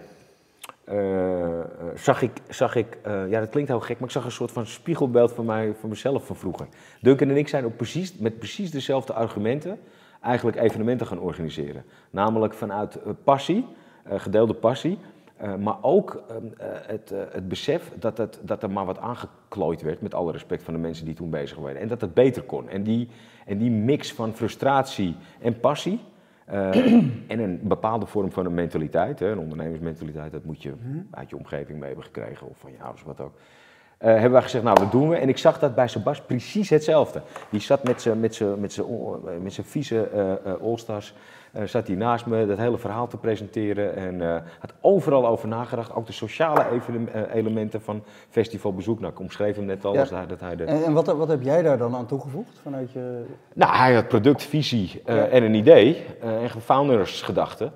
Uh, 0.91 1.59
zag 1.95 2.21
ik, 2.21 2.31
zag 2.49 2.75
ik 2.75 2.97
uh, 3.07 3.29
ja 3.29 3.39
dat 3.39 3.49
klinkt 3.49 3.69
heel 3.69 3.79
gek, 3.79 3.99
maar 3.99 4.07
ik 4.07 4.13
zag 4.13 4.25
een 4.25 4.31
soort 4.31 4.51
van 4.51 4.65
spiegelbeeld 4.65 5.31
van, 5.31 5.45
mij, 5.45 5.73
van 5.79 5.89
mezelf 5.89 6.25
van 6.25 6.35
vroeger. 6.35 6.67
Duncan 7.01 7.29
en 7.29 7.37
ik 7.37 7.47
zijn 7.47 7.65
ook 7.65 7.75
precies, 7.75 8.17
met 8.17 8.37
precies 8.37 8.71
dezelfde 8.71 9.13
argumenten 9.13 9.79
eigenlijk 10.21 10.57
evenementen 10.57 11.07
gaan 11.07 11.19
organiseren. 11.19 11.83
Namelijk 12.09 12.53
vanuit 12.53 12.99
passie, 13.23 13.65
gedeelde 14.09 14.53
passie, 14.53 14.97
maar 15.59 15.77
ook 15.81 16.23
het, 16.87 17.13
het 17.31 17.47
besef 17.47 17.91
dat, 17.99 18.17
het, 18.17 18.39
dat 18.41 18.63
er 18.63 18.71
maar 18.71 18.85
wat 18.85 18.99
aangeklooid 18.99 19.81
werd, 19.81 20.01
met 20.01 20.13
alle 20.13 20.31
respect 20.31 20.63
van 20.63 20.73
de 20.73 20.79
mensen 20.79 21.05
die 21.05 21.15
toen 21.15 21.29
bezig 21.29 21.57
waren. 21.57 21.81
En 21.81 21.87
dat 21.87 22.01
het 22.01 22.13
beter 22.13 22.43
kon. 22.43 22.69
En 22.69 22.83
die, 22.83 23.09
en 23.45 23.57
die 23.57 23.71
mix 23.71 24.13
van 24.13 24.35
frustratie 24.35 25.15
en 25.39 25.59
passie, 25.59 25.99
uh, 26.51 26.75
en 27.33 27.39
een 27.39 27.59
bepaalde 27.63 28.05
vorm 28.05 28.31
van 28.31 28.45
een 28.45 28.53
mentaliteit, 28.53 29.19
hè, 29.19 29.31
een 29.31 29.39
ondernemersmentaliteit, 29.39 30.31
dat 30.31 30.43
moet 30.43 30.63
je 30.63 30.73
uit 31.11 31.29
je 31.29 31.37
omgeving 31.37 31.77
mee 31.79 31.87
hebben 31.87 32.05
gekregen 32.05 32.47
of 32.47 32.57
van 32.57 32.71
je 32.71 32.81
ouders, 32.81 33.03
wat 33.03 33.21
ook. 33.21 33.33
Uh, 34.01 34.07
hebben 34.07 34.31
wij 34.31 34.41
gezegd, 34.41 34.63
nou, 34.63 34.77
wat 34.79 34.91
doen 34.91 35.09
we? 35.09 35.15
En 35.15 35.29
ik 35.29 35.37
zag 35.37 35.59
dat 35.59 35.75
bij 35.75 35.87
Sebas 35.87 36.21
precies 36.21 36.69
hetzelfde. 36.69 37.21
Die 37.49 37.59
zat 37.59 37.83
met 37.83 38.01
zijn 38.01 38.19
met 38.19 38.41
met 38.59 38.81
met 39.41 39.59
vieze 39.63 40.09
uh, 40.45 40.53
All-Stars 40.61 41.13
zat 41.63 41.87
hij 41.87 41.95
naast 41.95 42.25
me 42.25 42.45
dat 42.45 42.57
hele 42.57 42.77
verhaal 42.77 43.07
te 43.07 43.17
presenteren 43.17 43.95
en 43.95 44.13
uh, 44.13 44.35
had 44.59 44.73
overal 44.81 45.27
over 45.27 45.47
nagedacht. 45.47 45.95
Ook 45.95 46.05
de 46.05 46.11
sociale 46.11 46.65
elementen 47.33 47.81
van 47.81 48.03
festivalbezoek. 48.29 48.99
Nou, 48.99 49.13
ik 49.13 49.19
omschreef 49.19 49.55
hem 49.55 49.65
net 49.65 49.85
al. 49.85 49.93
Ja. 49.93 49.99
Als 49.99 50.09
hij, 50.09 50.27
dat 50.27 50.39
hij 50.39 50.55
de... 50.55 50.63
En, 50.63 50.83
en 50.83 50.93
wat, 50.93 51.05
wat, 51.05 51.27
heb 51.27 51.41
jij 51.41 51.61
daar 51.61 51.77
dan 51.77 51.95
aan 51.95 52.05
toegevoegd 52.05 52.59
vanuit 52.61 52.91
je... 52.91 53.23
Nou, 53.53 53.75
hij 53.75 53.93
had 53.93 54.07
productvisie 54.07 55.01
ja. 55.05 55.27
en 55.27 55.43
een 55.43 55.53
idee 55.53 56.05
en 56.21 56.61
foundersgedachten. 56.61 57.71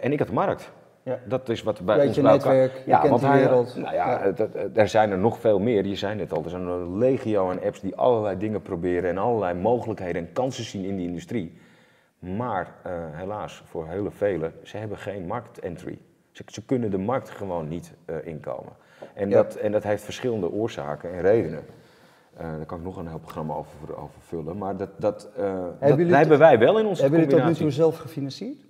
en 0.00 0.12
ik 0.12 0.18
had 0.18 0.28
de 0.28 0.34
markt. 0.34 0.72
Ja. 1.02 1.18
Dat 1.24 1.48
is 1.48 1.62
wat 1.62 1.80
bij 1.80 1.96
Weet 1.96 2.06
ons 2.06 2.20
bij 2.20 2.32
netwerk, 2.32 2.72
je 2.76 2.82
ja, 2.86 2.98
kent 2.98 3.10
want 3.10 3.20
die 3.20 3.30
hij, 3.30 3.40
wereld. 3.40 3.76
Nou 3.76 3.94
ja, 3.94 4.24
ja. 4.24 4.46
Er 4.74 4.88
zijn 4.88 5.10
er 5.10 5.18
nog 5.18 5.38
veel 5.38 5.58
meer. 5.58 5.86
Je 5.86 5.96
zei 5.96 6.14
net 6.14 6.32
al, 6.32 6.44
er 6.44 6.50
zijn 6.50 6.66
een 6.66 6.98
legio 6.98 7.50
aan 7.50 7.62
apps 7.62 7.80
die 7.80 7.96
allerlei 7.96 8.38
dingen 8.38 8.62
proberen 8.62 9.10
en 9.10 9.18
allerlei 9.18 9.54
mogelijkheden 9.58 10.26
en 10.26 10.32
kansen 10.32 10.64
zien 10.64 10.84
in 10.84 10.96
die 10.96 11.06
industrie. 11.06 11.58
Maar 12.20 12.74
uh, 12.86 12.92
helaas, 13.12 13.62
voor 13.66 13.88
hele 13.88 14.10
velen, 14.10 14.52
ze 14.62 14.76
hebben 14.76 14.98
geen 14.98 15.26
marktentry. 15.26 15.98
Ze, 16.30 16.42
ze 16.46 16.64
kunnen 16.64 16.90
de 16.90 16.98
markt 16.98 17.30
gewoon 17.30 17.68
niet 17.68 17.92
uh, 18.06 18.16
inkomen. 18.26 18.72
En, 19.14 19.28
Ja. 19.28 19.34
dat, 19.42 19.54
en 19.54 19.72
dat 19.72 19.82
heeft 19.82 20.02
verschillende 20.02 20.50
oorzaken 20.50 21.12
en 21.12 21.20
redenen. 21.20 21.64
Uh, 22.34 22.40
daar 22.56 22.66
kan 22.66 22.78
ik 22.78 22.84
nog 22.84 22.96
een 22.96 23.08
heel 23.08 23.18
programma 23.18 23.54
over, 23.54 23.96
over 23.96 24.20
vullen. 24.20 24.58
Maar 24.58 24.76
dat, 24.76 24.90
dat, 25.00 25.30
uh, 25.38 25.64
dat 25.80 25.98
hebben 25.98 26.38
wij 26.38 26.58
wel 26.58 26.78
in 26.78 26.86
onze 26.86 27.02
Hebben 27.02 27.20
jullie 27.20 27.34
het 27.34 27.44
tot 27.44 27.52
nu 27.54 27.60
toe 27.60 27.70
zelf 27.70 27.96
gefinancierd? 27.98 28.64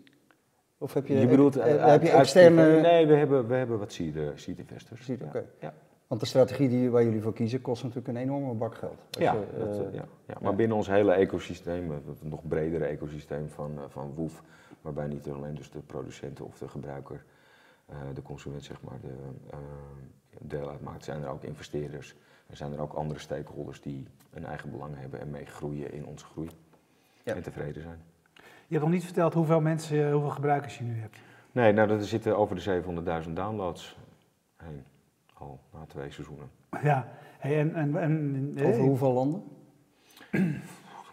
Of 0.79 0.95
heb 0.95 1.07
je, 1.07 1.19
Je 1.21 1.27
bedoelt 1.27 1.55
heb, 1.55 1.63
uit- 1.65 1.91
heb 1.91 2.03
je 2.03 2.11
uit- 2.11 2.21
externe... 2.21 2.81
Nee, 2.81 3.07
we 3.07 3.15
hebben, 3.15 3.47
we 3.49 3.55
hebben 3.55 3.79
wat 3.79 3.93
seed, 3.93 4.17
eh, 4.17 4.23
seed 4.35 4.59
investors. 4.59 5.05
Seed, 5.05 5.21
ja. 5.21 5.27
oké. 5.27 5.45
Ja. 5.61 5.73
Want 6.11 6.23
de 6.23 6.29
strategie 6.29 6.69
die, 6.69 6.91
waar 6.91 7.05
jullie 7.05 7.23
voor 7.23 7.33
kiezen 7.33 7.61
kost 7.61 7.83
natuurlijk 7.83 8.09
een 8.09 8.23
enorme 8.23 8.55
bak 8.55 8.75
geld. 8.75 8.99
Ja, 9.11 9.33
je, 9.33 9.59
dat, 9.59 9.69
eh, 9.69 9.87
eh, 9.87 9.95
ja, 9.95 10.05
ja. 10.27 10.35
maar 10.41 10.55
binnen 10.55 10.77
ons 10.77 10.87
hele 10.87 11.13
ecosysteem, 11.13 11.93
eh, 11.93 11.97
het 12.07 12.23
nog 12.23 12.49
bredere 12.49 12.85
ecosysteem 12.85 13.49
van, 13.49 13.79
eh, 13.79 13.85
van 13.89 14.15
WOEF, 14.15 14.43
waarbij 14.81 15.07
niet 15.07 15.29
alleen 15.29 15.55
dus 15.55 15.71
de 15.71 15.79
producenten 15.79 16.45
of 16.45 16.59
de 16.59 16.69
gebruiker, 16.69 17.25
eh, 17.87 17.97
de 18.15 18.23
consument 18.23 18.65
zeg 18.65 18.83
maar, 18.83 19.01
de, 19.01 19.15
eh, 19.51 19.59
deel 20.39 20.71
uitmaakt, 20.71 21.05
zijn 21.05 21.23
er 21.23 21.29
ook 21.29 21.43
investeerders. 21.43 22.15
Er 22.47 22.57
zijn 22.57 22.73
er 22.73 22.81
ook 22.81 22.93
andere 22.93 23.21
stakeholders 23.21 23.81
die 23.81 24.07
een 24.31 24.45
eigen 24.45 24.71
belang 24.71 24.95
hebben 24.97 25.21
en 25.21 25.31
mee 25.31 25.47
groeien 25.47 25.93
in 25.93 26.07
onze 26.07 26.25
groei. 26.25 26.51
Ja. 27.23 27.35
En 27.35 27.43
tevreden 27.43 27.83
zijn. 27.83 28.03
Je 28.35 28.77
hebt 28.77 28.83
nog 28.83 28.91
niet 28.91 29.05
verteld 29.05 29.35
hoeveel 29.35 29.61
mensen, 29.61 30.07
eh, 30.07 30.13
hoeveel 30.13 30.31
gebruikers 30.31 30.79
je 30.79 30.85
nu 30.85 31.01
hebt. 31.01 31.19
Nee, 31.53 31.73
nou, 31.73 31.91
er 31.91 32.05
zitten 32.05 32.37
over 32.37 32.55
de 32.55 32.61
700.000 32.61 33.37
downloads 33.37 33.99
heen. 34.57 34.85
Al 35.41 35.61
na 35.73 35.85
twee 35.87 36.11
seizoenen. 36.11 36.51
Ja, 36.83 37.07
hey, 37.39 37.59
en, 37.59 37.75
en, 37.75 37.97
en, 37.97 38.55
Over 38.67 38.81
hoeveel 38.81 39.13
landen? 39.13 39.43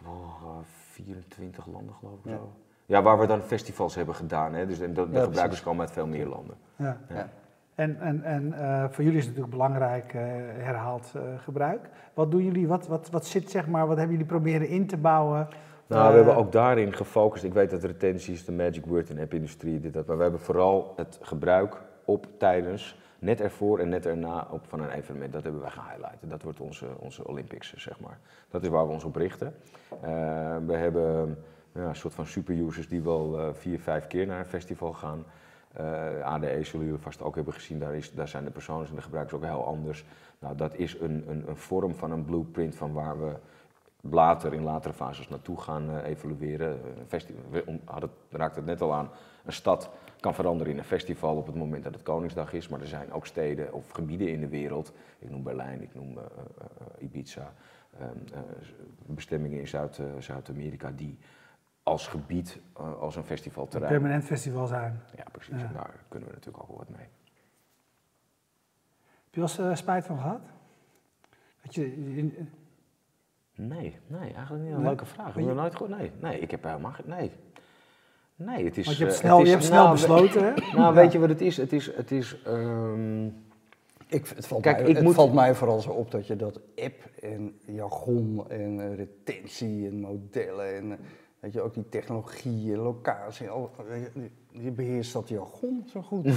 Oh, 0.06 0.58
24 0.90 1.66
landen 1.66 1.94
geloof 1.94 2.14
ik 2.24 2.30
zo. 2.30 2.52
Ja, 2.86 3.02
waar 3.02 3.18
we 3.18 3.26
dan 3.26 3.40
festivals 3.40 3.94
hebben 3.94 4.14
gedaan. 4.14 4.54
Hè? 4.54 4.66
Dus 4.66 4.80
en 4.80 4.94
de, 4.94 4.94
de 4.94 5.00
Ja, 5.00 5.06
gebruikers 5.06 5.42
precies. 5.42 5.62
komen 5.62 5.80
uit 5.80 5.90
veel 5.92 6.06
meer 6.06 6.26
landen. 6.26 6.56
Ja. 6.76 7.00
Ja. 7.08 7.28
En, 7.74 8.00
en, 8.00 8.22
en 8.22 8.52
eh, 8.52 8.84
voor 8.90 9.04
jullie 9.04 9.18
is 9.18 9.24
het 9.26 9.34
natuurlijk 9.36 9.50
belangrijk 9.50 10.14
eh, 10.14 10.20
herhaald 10.64 11.12
eh, 11.16 11.22
gebruik. 11.38 11.88
Wat 12.14 12.30
doen 12.30 12.44
jullie, 12.44 12.68
wat, 12.68 12.86
wat, 12.86 13.10
wat 13.10 13.26
zit 13.26 13.50
zeg 13.50 13.68
maar, 13.68 13.86
wat 13.86 13.96
hebben 13.96 14.16
jullie 14.16 14.30
proberen 14.32 14.68
in 14.68 14.86
te 14.86 14.96
bouwen? 14.96 15.48
Nou, 15.86 16.02
Eh, 16.04 16.10
we 16.10 16.16
hebben 16.16 16.36
ook 16.36 16.52
daarin 16.52 16.92
gefocust. 16.94 17.44
Ik 17.44 17.52
weet 17.52 17.70
dat 17.70 17.84
retentie 17.84 18.32
is 18.34 18.44
de 18.44 18.52
magic 18.52 18.86
word 18.86 19.10
in 19.10 19.20
app-industrie, 19.20 19.80
dit, 19.80 19.92
dat. 19.92 20.06
Maar 20.06 20.16
we 20.16 20.22
hebben 20.22 20.40
vooral 20.40 20.92
het 20.96 21.18
gebruik 21.22 21.76
op, 22.08 22.26
tijdens, 22.38 22.98
net 23.18 23.40
ervoor 23.40 23.78
en 23.78 23.88
net 23.88 24.06
erna 24.06 24.46
op, 24.50 24.64
van 24.66 24.80
een 24.80 24.90
evenement. 24.90 25.32
Dat 25.32 25.42
hebben 25.42 25.60
wij 25.60 25.70
gehighlighten. 25.70 26.28
Dat 26.28 26.42
wordt 26.42 26.60
onze, 26.60 26.86
onze 26.98 27.28
Olympics, 27.28 27.74
zeg 27.76 28.00
maar. 28.00 28.18
Dat 28.50 28.62
is 28.62 28.68
waar 28.68 28.86
we 28.86 28.92
ons 28.92 29.04
op 29.04 29.16
richten. 29.16 29.54
Eh, 29.90 30.56
we 30.66 30.74
hebben 30.74 31.38
ja, 31.74 31.88
een 31.88 31.96
soort 31.96 32.14
van 32.14 32.26
superusers 32.26 32.88
die 32.88 33.02
wel 33.02 33.38
eh, 33.38 33.48
vier, 33.52 33.80
vijf 33.80 34.06
keer 34.06 34.26
naar 34.26 34.38
een 34.38 34.44
festival 34.44 34.92
gaan. 34.92 35.24
Eh, 35.72 36.20
ADE 36.20 36.62
zullen 36.62 36.86
jullie 36.86 37.02
vast 37.02 37.22
ook 37.22 37.34
hebben 37.34 37.54
gezien, 37.54 37.78
daar, 37.78 37.94
is, 37.94 38.12
daar 38.12 38.28
zijn 38.28 38.44
de 38.44 38.50
personen 38.50 38.88
en 38.88 38.94
de 38.94 39.02
gebruikers 39.02 39.36
ook 39.36 39.44
heel 39.44 39.64
anders. 39.64 40.04
Nou, 40.38 40.56
dat 40.56 40.74
is 40.74 41.00
een, 41.00 41.24
een, 41.28 41.48
een 41.48 41.56
vorm 41.56 41.94
van 41.94 42.10
een 42.10 42.24
blueprint 42.24 42.74
van 42.74 42.92
waar 42.92 43.20
we 43.20 43.32
later 44.00 44.52
in 44.52 44.62
latere 44.62 44.92
fases 44.94 45.28
naartoe 45.28 45.60
gaan 45.60 45.90
eh. 45.90 46.70
Een 46.98 47.06
festival, 47.08 47.42
we 47.50 47.62
om- 47.66 47.80
hadden, 47.84 48.10
raakt 48.30 48.56
het 48.56 48.64
net 48.64 48.80
al 48.80 48.94
aan, 48.94 49.10
een 49.44 49.52
stad 49.52 49.90
kan 50.20 50.34
veranderen 50.34 50.72
in 50.72 50.78
een 50.78 50.84
festival 50.84 51.36
op 51.36 51.46
het 51.46 51.54
moment 51.56 51.84
dat 51.84 51.94
het 51.94 52.02
Koningsdag 52.02 52.52
is, 52.52 52.68
maar 52.68 52.80
er 52.80 52.86
zijn 52.86 53.12
ook 53.12 53.26
steden 53.26 53.72
of 53.72 53.90
gebieden 53.90 54.28
in 54.28 54.40
de 54.40 54.48
wereld, 54.48 54.92
ik 55.18 55.30
noem 55.30 55.42
Berlijn, 55.42 55.82
ik 55.82 55.94
noem 55.94 56.18
eh, 56.18 56.24
eh, 56.24 56.30
eh, 56.98 57.02
Ibiza, 57.02 57.52
ehm, 57.98 58.08
eh, 58.34 58.40
bestemmingen 59.06 59.58
in 59.58 59.68
Zuid, 59.68 59.98
eh, 59.98 60.06
Zuid-Amerika 60.18 60.90
die 60.90 61.18
als 61.82 62.06
gebied, 62.08 62.60
eh, 62.76 62.98
als 63.00 63.14
een 63.16 63.20
een 63.20 63.26
festivalterrein. 63.26 63.92
permanent 63.92 64.24
festival 64.24 64.66
zijn. 64.66 65.00
Ja, 65.16 65.24
precies. 65.32 65.60
Ja. 65.60 65.66
En 65.66 65.72
daar 65.72 65.94
kunnen 66.08 66.28
we 66.28 66.34
natuurlijk 66.34 66.62
ook 66.62 66.68
wel 66.68 66.78
wat 66.78 66.88
mee. 66.88 67.06
Heb 69.24 69.34
je 69.34 69.40
wel 69.58 69.70
eh, 69.70 69.76
spijt 69.76 70.04
van 70.04 70.18
gehad? 70.18 70.40
Dat 71.62 71.74
je, 71.74 71.82
Nee, 73.60 73.96
nee, 74.06 74.32
eigenlijk 74.32 74.64
niet. 74.64 74.74
Een 74.74 74.82
leuke 74.82 75.06
vraag. 75.06 75.36
Ik 75.36 75.44
je- 75.44 75.52
nooit 75.52 75.76
gehoord. 75.76 75.98
Nee, 75.98 76.10
nee, 76.20 76.38
ik 76.40 76.50
heb 76.50 76.64
helemaal 76.64 76.92
geen. 76.92 77.04
Nee. 77.08 77.30
Nee, 78.36 78.64
het 78.64 78.76
is. 78.78 78.84
want 78.86 78.96
je 78.98 79.04
hebt 79.04 79.14
eh, 79.16 79.20
snel, 79.22 79.38
is- 79.40 79.44
je 79.46 79.50
hebt 79.52 79.64
snel 79.64 79.90
besloten, 79.90 80.44
hè? 80.44 80.52
Nou, 80.78 80.94
weet 80.94 81.12
je 81.12 81.18
wat 81.18 81.28
het 81.28 81.40
is? 81.40 81.56
Het 81.56 81.72
is. 81.72 81.94
Het 81.96 82.10
is 82.10 82.42
ehm, 82.44 83.26
Ik, 84.06 84.26
het 84.34 84.46
valt, 84.46 84.62
Kijk, 84.62 84.80
mij, 84.82 84.90
het 84.90 85.02
moet- 85.02 85.14
valt 85.14 85.32
mij 85.34 85.54
vooral 85.54 85.80
zo 85.80 85.90
op 85.90 86.10
dat 86.10 86.26
je 86.26 86.36
dat 86.36 86.60
app 86.76 87.10
en 87.22 87.58
jargon 87.66 88.44
en 88.50 88.80
eh, 88.80 88.96
retentie 88.96 89.86
en 89.88 90.00
modellen 90.00 90.74
en 90.76 90.92
eh, 90.92 90.98
weet 91.40 91.52
je, 91.52 91.60
ook 91.60 91.74
die 91.74 91.88
technologie 91.88 92.72
en 92.72 92.78
locatie, 92.78 93.48
al, 93.48 93.70
weet 93.88 94.14
je, 94.58 94.64
je- 94.64 94.64
je 94.64 94.70
beheerst 94.70 95.12
dat 95.12 95.28
jargon 95.28 95.84
zo 95.92 96.00
goed. 96.02 96.26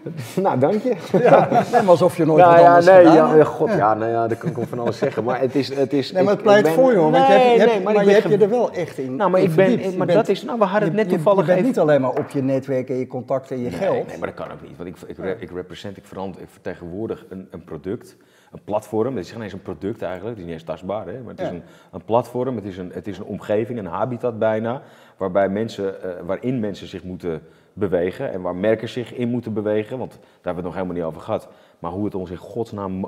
nou, 0.44 0.58
dank 0.58 0.82
je. 0.82 0.96
Nee, 1.12 1.80
maar 1.82 1.88
alsof 1.88 2.16
je 2.16 2.24
nooit 2.24 2.38
Nou 2.38 2.50
wat 2.52 2.60
ja, 2.60 2.66
anders 2.68 2.86
nee, 2.86 2.96
gedaan 2.96 3.14
ja, 3.14 3.26
hebt. 3.26 3.38
ja, 3.38 3.44
god, 3.44 3.68
ja, 3.72 3.94
nou 3.94 4.10
ja, 4.10 4.28
dat 4.28 4.38
kan 4.38 4.50
ik 4.50 4.56
wel 4.56 4.66
van 4.66 4.78
alles 4.78 4.98
zeggen. 4.98 5.24
Maar 5.24 5.40
het 5.40 5.54
is. 5.54 5.74
Het 5.74 5.92
is 5.92 6.12
Nee, 6.12 6.22
maar 6.22 6.32
het 6.32 6.42
pleit 6.42 6.62
ben- 6.62 6.72
voor 6.72 6.92
je 6.92 6.98
hoor, 6.98 7.10
want 7.10 7.26
je 7.26 7.32
Nee, 7.32 7.40
hebt, 7.42 7.52
je 7.54 7.60
hebt- 7.60 7.72
nee, 7.74 7.82
maar, 7.94 8.04
je 8.04 8.10
hebt 8.10 8.28
je 8.28 8.38
er 8.38 8.48
wel 8.50 8.70
echt 8.72 8.98
in 8.98 9.16
Nou, 9.16 9.30
maar 9.30 9.40
in 9.40 9.50
ik 9.50 9.54
ben. 9.56 9.70
Je 9.70 9.96
Maar 9.96 10.06
bent- 10.06 10.18
dat 10.18 10.28
is. 10.28 10.42
Nou, 10.42 10.58
we 10.58 10.64
hadden 10.64 10.90
je, 10.90 10.96
het 10.96 11.02
net 11.02 11.10
je- 11.10 11.14
toevallig 11.16 11.40
je 11.40 11.46
bent 11.46 11.58
even. 11.58 11.68
niet 11.70 11.78
alleen 11.78 12.00
maar 12.00 12.10
op 12.18 12.30
je 12.30 12.42
netwerk 12.42 12.88
en 12.90 12.96
je 12.96 13.06
contacten 13.06 13.56
en 13.56 13.62
je 13.62 13.68
Nee, 13.70 13.78
geld. 13.78 14.06
Nee, 14.06 14.18
maar 14.18 14.28
dat 14.28 14.36
kan 14.46 14.52
ook 14.52 14.62
niet. 14.62 14.76
Want 14.76 14.88
ik, 14.88 14.96
ik, 15.18 15.40
ik 15.40 15.50
represent, 15.54 15.96
ik, 15.96 16.04
verant, 16.04 16.40
ik 16.40 16.48
vertegenwoordig 16.50 17.24
een, 17.28 17.48
een 17.50 17.64
product, 17.64 18.16
een 18.50 18.64
platform. 18.64 19.16
Het 19.16 19.24
is 19.24 19.32
geen 19.32 19.42
eens 19.42 19.52
een 19.52 19.62
product 19.62 20.02
eigenlijk, 20.02 20.30
het 20.30 20.38
is 20.38 20.44
niet 20.44 20.52
eens 20.54 20.62
tastbaar. 20.62 21.06
Hè? 21.06 21.20
Maar 21.20 21.30
het 21.30 21.40
is 21.40 21.46
Ja. 21.46 21.52
een, 21.52 21.62
een 21.92 22.04
platform, 22.04 22.56
het 22.56 22.64
is 22.64 22.78
een, 22.78 22.90
het 22.92 23.06
is 23.06 23.18
een 23.18 23.24
omgeving, 23.24 23.78
een 23.78 23.86
habitat 23.86 24.38
bijna. 24.38 24.82
Waarbij 25.16 25.48
mensen, 25.48 26.02
eh, 26.02 26.26
waarin 26.26 26.60
mensen 26.60 26.86
zich 26.88 27.04
moeten 27.04 27.42
bewegen 27.72 28.32
en 28.32 28.42
waar 28.42 28.56
merken 28.56 28.88
zich 28.88 29.14
in 29.14 29.28
moeten 29.28 29.52
bewegen. 29.52 29.98
Want 29.98 30.10
daar 30.12 30.20
hebben 30.22 30.42
we 30.42 30.54
het 30.54 30.64
nog 30.64 30.74
helemaal 30.74 30.94
niet 30.94 31.04
over 31.04 31.20
gehad. 31.20 31.48
Maar 31.78 31.90
hoe 31.90 32.04
het 32.04 32.14
ons 32.14 32.30
in 32.30 32.36
godsnaam 32.36 33.04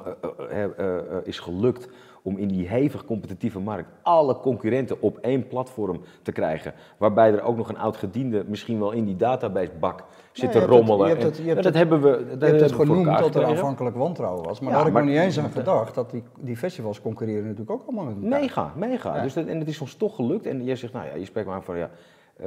eh, 0.51 0.65
eh, 0.65 0.99
is 1.25 1.39
gelukt 1.39 1.89
om 2.23 2.37
in 2.39 2.49
die 2.49 2.69
hevig 2.69 3.05
competitieve 3.05 3.61
markt 3.61 3.89
alle 4.03 4.37
concurrenten 4.37 5.03
op 5.03 5.19
één 5.19 5.47
platform 5.49 6.01
te 6.23 6.33
krijgen. 6.33 6.73
Waarbij 6.97 7.33
er 7.33 7.43
ook 7.43 7.57
nog 7.57 7.69
een 7.69 7.79
oud 7.79 7.97
gediende 7.97 8.45
misschien 8.47 8.79
wel 8.79 8.93
in 8.93 9.05
die 9.05 9.17
databasebak 9.17 10.05
zit 10.33 10.53
je 10.53 10.53
te 10.53 10.59
hebt 10.59 10.71
het- 10.71 10.87
rommelen. 10.89 11.09
je 11.09 11.15
En- 11.15 11.27
het- 11.27 11.37
je 11.45 11.55
dat 11.55 11.75
hebben 11.75 12.01
we. 12.03 12.11
Dat 12.39 12.41
Je 12.41 12.47
hebt 12.47 12.61
het 12.61 12.73
genoemd 12.73 13.19
dat 13.19 13.35
er 13.35 13.45
aanvankelijk 13.45 13.97
wantrouwen 13.97 14.45
was. 14.45 14.61
Maar 14.61 14.69
daar 14.71 14.79
had 14.79 14.89
ik 14.89 14.95
nog 14.95 15.05
niet 15.05 15.17
eens 15.19 15.39
aan 15.39 15.51
gedacht 15.51 15.95
dat 15.95 16.11
die, 16.11 16.23
die 16.41 16.57
festivals 16.57 17.01
concurreren 17.01 17.43
natuurlijk 17.43 17.71
ook 17.71 17.83
allemaal 17.87 18.05
met 18.05 18.15
elkaar. 18.25 18.41
Mega, 18.41 18.73
mega. 18.77 19.23
Dus 19.23 19.33
dat, 19.35 19.47
en 19.47 19.59
het 19.59 19.69
is 19.69 19.81
ons 19.81 19.95
toch 19.95 20.15
gelukt. 20.15 20.47
En 20.47 20.65
jij 20.65 20.77
zegt, 20.77 20.93
nou 20.93 21.07
ja, 21.07 21.15
je 21.15 21.25
spreekt 21.25 21.47
maar 21.49 21.63
van 21.63 21.77
ja. 21.77 21.91
eh, 22.37 22.47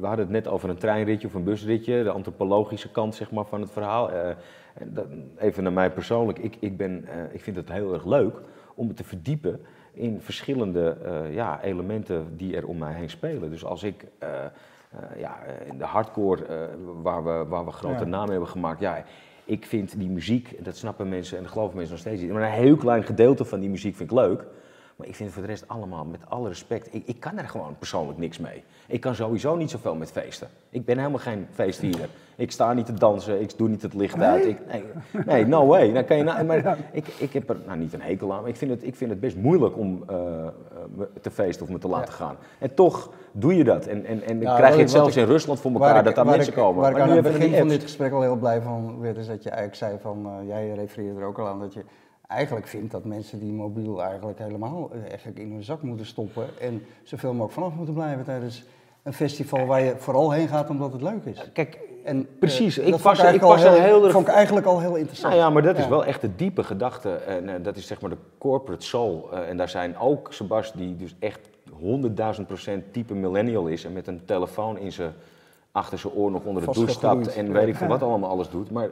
we 0.00 0.06
hadden 0.06 0.18
het 0.24 0.30
net 0.30 0.48
over 0.48 0.68
een 0.68 0.76
treinritje 0.78 1.26
of 1.26 1.34
een 1.34 1.44
busritje, 1.44 2.02
de 2.02 2.10
antropologische 2.10 2.90
kant 2.90 3.14
zeg 3.14 3.30
maar, 3.30 3.44
van 3.44 3.60
het 3.60 3.70
verhaal. 3.70 4.10
Eh, 4.10 4.34
dat, 4.84 5.06
even 5.38 5.62
naar 5.62 5.72
mij 5.72 5.90
persoonlijk, 5.90 6.38
ik, 6.38 6.56
ik, 6.60 6.76
ben, 6.76 7.04
eh, 7.08 7.34
ik 7.34 7.40
vind 7.40 7.56
het 7.56 7.72
heel 7.72 7.92
erg 7.94 8.04
leuk 8.04 8.34
om 8.74 8.86
me 8.86 8.92
te 8.92 9.04
verdiepen 9.04 9.60
in 9.92 10.20
verschillende 10.20 10.96
ja, 11.30 11.62
elementen 11.62 12.26
die 12.36 12.56
er 12.56 12.66
om 12.66 12.78
mij 12.78 12.92
heen 12.94 13.10
spelen. 13.10 13.50
Dus 13.50 13.64
als 13.64 13.82
ik 13.82 14.04
eh, 14.92 15.20
ja, 15.20 15.38
eh, 15.46 15.66
in 15.68 15.78
de 15.78 15.84
hardcore, 15.84 16.44
eh, 16.46 16.56
waar, 17.02 17.24
we, 17.24 17.44
waar 17.48 17.64
we 17.64 17.70
grote 17.72 17.94
Ja. 18.04 18.04
namen 18.10 18.30
hebben 18.30 18.48
gemaakt, 18.48 18.80
ja, 18.80 19.04
ik 19.44 19.66
vind 19.66 19.98
die 19.98 20.10
muziek, 20.10 20.64
dat 20.64 20.76
snappen 20.76 21.08
mensen 21.08 21.36
en 21.36 21.42
dat 21.42 21.52
geloven 21.52 21.76
mensen 21.76 21.92
nog 21.94 22.02
steeds 22.02 22.20
niet, 22.22 22.32
maar 22.32 22.42
een 22.42 22.50
heel 22.50 22.76
klein 22.76 23.02
gedeelte 23.02 23.44
van 23.44 23.60
die 23.60 23.70
muziek 23.70 23.96
vind 23.96 24.10
ik 24.10 24.16
leuk. 24.16 24.44
Maar 25.02 25.10
ik 25.10 25.16
vind 25.16 25.28
het 25.28 25.38
voor 25.38 25.46
de 25.46 25.52
rest 25.52 25.68
allemaal, 25.68 26.04
met 26.04 26.20
alle 26.28 26.48
respect, 26.48 26.94
ik, 26.94 27.02
ik 27.06 27.20
kan 27.20 27.38
er 27.38 27.48
gewoon 27.48 27.76
persoonlijk 27.78 28.18
niks 28.18 28.38
mee. 28.38 28.64
Ik 28.86 29.00
kan 29.00 29.14
sowieso 29.14 29.56
niet 29.56 29.70
zoveel 29.70 29.94
met 29.94 30.10
feesten. 30.12 30.48
Ik 30.70 30.84
ben 30.84 30.98
helemaal 30.98 31.18
geen 31.18 31.46
feestvierder. 31.52 32.08
Ik 32.36 32.50
sta 32.50 32.72
niet 32.72 32.86
te 32.86 32.92
dansen, 32.92 33.40
ik 33.40 33.58
doe 33.58 33.68
niet 33.68 33.82
het 33.82 33.94
licht 33.94 34.20
uit. 34.20 34.46
Ik, 34.46 34.58
nee, 34.66 34.84
nee, 35.26 35.46
no 35.46 35.66
way. 35.66 35.92
Dan 35.92 36.04
kan 36.04 36.16
je 36.16 36.22
nou, 36.22 36.44
maar 36.48 36.78
ik, 36.92 37.06
ik 37.18 37.32
heb 37.32 37.48
er 37.48 37.56
nou, 37.66 37.78
niet 37.78 37.92
een 37.92 38.02
hekel 38.02 38.32
aan, 38.32 38.40
maar 38.40 38.48
ik 38.50 38.56
vind 38.56 38.70
het, 38.70 38.82
ik 38.82 38.96
vind 38.96 39.10
het 39.10 39.20
best 39.20 39.36
moeilijk 39.36 39.76
om 39.76 40.04
me 40.96 41.08
te 41.20 41.30
feesten 41.30 41.66
of 41.66 41.72
me 41.72 41.78
te 41.78 41.88
laten 41.88 42.14
gaan. 42.14 42.36
En 42.58 42.74
toch 42.74 43.10
doe 43.32 43.56
je 43.56 43.64
dat. 43.64 43.86
En, 43.86 44.04
en, 44.04 44.22
en 44.22 44.40
dan 44.40 44.56
krijg 44.56 44.74
je 44.74 44.80
het 44.80 44.90
zelfs 44.90 45.16
in 45.16 45.26
Rusland 45.26 45.60
voor 45.60 45.72
elkaar 45.72 45.98
ik- 45.98 46.04
dat 46.04 46.14
daar 46.14 46.26
mensen 46.26 46.52
komen. 46.52 46.80
Waar 46.80 46.90
ik 46.90 46.96
Maar 46.96 47.06
aan 47.06 47.10
nu 47.10 47.22
het 47.22 47.32
begin 47.32 47.58
van 47.58 47.68
dit 47.68 47.82
gesprek 47.82 48.12
al 48.12 48.22
heel 48.22 48.36
blij 48.36 48.60
van 48.60 49.00
werd, 49.00 49.16
is 49.16 49.26
dat 49.26 49.42
je 49.42 49.50
eigenlijk 49.50 49.78
zei 49.78 49.98
van, 50.00 50.26
eh, 50.26 50.48
jij 50.48 50.74
refereerde 50.74 51.20
er 51.20 51.26
ook 51.26 51.38
al 51.38 51.46
aan, 51.48 51.60
dat 51.60 51.74
je 51.74 51.82
eigenlijk 52.32 52.66
vindt 52.66 52.90
dat 52.92 53.04
mensen 53.04 53.38
die 53.40 53.52
mobiel 53.52 54.02
eigenlijk 54.02 54.38
helemaal 54.38 54.90
eh, 54.92 55.08
eigenlijk 55.08 55.38
in 55.38 55.52
hun 55.52 55.62
zak 55.62 55.82
moeten 55.82 56.06
stoppen 56.06 56.44
en 56.60 56.82
zoveel 57.02 57.30
mogelijk 57.32 57.52
vanaf 57.54 57.74
moeten 57.74 57.94
blijven 57.94 58.24
tijdens 58.24 58.64
een 59.02 59.12
festival 59.12 59.66
waar 59.66 59.82
je 59.82 59.94
vooral 59.96 60.30
heen 60.30 60.48
gaat 60.48 60.70
omdat 60.70 60.92
het 60.92 61.02
leuk 61.02 61.24
is. 61.24 61.50
Kijk, 61.52 61.78
En, 62.04 62.18
eh, 62.18 62.38
Precies, 62.38 62.78
ik 62.78 62.98
vond 62.98 63.18
ik 63.18 63.42
al 63.42 63.56
er 63.58 63.82
heel 63.82 64.02
erg- 64.04 64.12
vond 64.12 64.28
ik 64.28 64.34
eigenlijk 64.34 64.66
al 64.66 64.80
heel 64.80 64.94
interessant. 64.96 65.32
Nou 65.34 65.44
ja, 65.44 65.50
maar 65.50 65.62
dat 65.62 65.78
is 65.78 65.88
wel 65.88 66.04
echt 66.04 66.20
de 66.20 66.36
diepe 66.36 66.62
gedachte. 66.64 67.10
En 67.14 67.48
eh, 67.48 67.54
dat 67.62 67.76
is 67.76 67.86
zeg 67.86 68.00
maar 68.00 68.10
de 68.10 68.16
corporate 68.38 68.84
soul. 68.86 69.32
En 69.32 69.56
daar 69.56 69.68
zijn 69.68 69.98
ook 69.98 70.32
Sebas, 70.32 70.72
die 70.72 70.96
dus 70.96 71.14
echt 71.18 71.40
100.000 71.80 72.46
procent 72.46 72.92
type 72.92 73.14
millennial 73.14 73.66
is. 73.66 73.84
En 73.84 73.92
met 73.92 74.06
een 74.06 74.24
telefoon 74.24 74.78
in 74.78 74.92
zijn, 74.92 75.12
achter 75.72 75.98
zijn 75.98 76.12
oor 76.12 76.30
nog 76.30 76.44
onder 76.44 76.66
de 76.66 76.72
douche 76.72 76.92
stapt. 76.92 77.34
En 77.34 77.52
weet 77.52 77.68
ik 77.68 77.76
veel 77.76 77.86
wat 77.88 78.02
allemaal 78.02 78.30
alles 78.30 78.50
doet. 78.50 78.70
Maar 78.70 78.88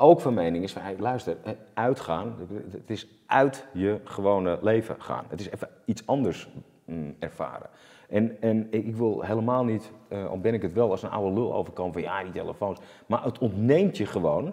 ook 0.00 0.20
van 0.20 0.34
mening 0.34 0.64
is 0.64 0.72
van, 0.72 0.82
luister, 0.98 1.36
eh, 1.42 1.52
uitgaan. 1.74 2.34
Het 2.70 2.90
is 2.90 3.06
uit 3.26 3.66
je 3.72 4.00
gewone 4.04 4.58
leven 4.62 4.96
gaan. 4.98 5.24
Het 5.28 5.40
is 5.40 5.50
even 5.50 5.68
iets 5.84 6.06
anders 6.06 6.48
mm, 6.84 7.14
ervaren. 7.18 7.66
En, 8.08 8.36
en 8.40 8.66
ik 8.70 8.96
wil 8.96 9.22
helemaal 9.22 9.64
niet, 9.64 9.92
eh, 10.08 10.26
al 10.26 10.40
ben 10.40 10.54
ik 10.54 10.62
het 10.62 10.72
wel, 10.72 10.90
als 10.90 11.02
een 11.02 11.10
oude 11.10 11.34
lul 11.34 11.54
overkomen 11.54 11.92
van 11.92 12.02
ja, 12.02 12.22
die 12.22 12.32
telefoons. 12.32 12.78
Maar 13.06 13.24
het 13.24 13.38
ontneemt 13.38 13.96
je 13.96 14.06
gewoon 14.06 14.52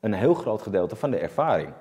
een 0.00 0.12
heel 0.12 0.34
groot 0.34 0.62
gedeelte 0.62 0.96
van 0.96 1.10
de 1.10 1.18
ervaring. 1.18 1.72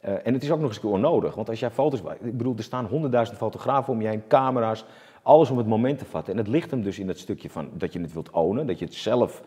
Eh, 0.00 0.26
en 0.26 0.34
het 0.34 0.42
is 0.42 0.50
ook 0.50 0.58
nog 0.58 0.66
eens 0.66 0.76
een 0.76 0.82
keer 0.82 0.90
onnodig, 0.90 1.34
want 1.34 1.48
als 1.48 1.60
jij 1.60 1.70
foto's... 1.70 2.00
Ik 2.20 2.36
bedoel, 2.36 2.56
er 2.56 2.62
staan 2.62 2.86
honderdduizend 2.86 3.38
fotografen 3.38 3.92
om 3.92 4.00
je 4.00 4.08
heen, 4.08 4.26
camera's, 4.28 4.84
alles 5.22 5.50
om 5.50 5.58
het 5.58 5.66
moment 5.66 5.98
te 5.98 6.04
vatten. 6.04 6.32
En 6.32 6.38
het 6.38 6.48
ligt 6.48 6.70
hem 6.70 6.82
dus 6.82 6.98
in 6.98 7.06
dat 7.06 7.18
stukje 7.18 7.50
van 7.50 7.70
dat 7.72 7.92
je 7.92 8.00
het 8.00 8.12
wilt 8.12 8.30
ownen, 8.30 8.66
dat 8.66 8.78
je 8.78 8.84
het 8.84 8.94
zelf, 8.94 9.42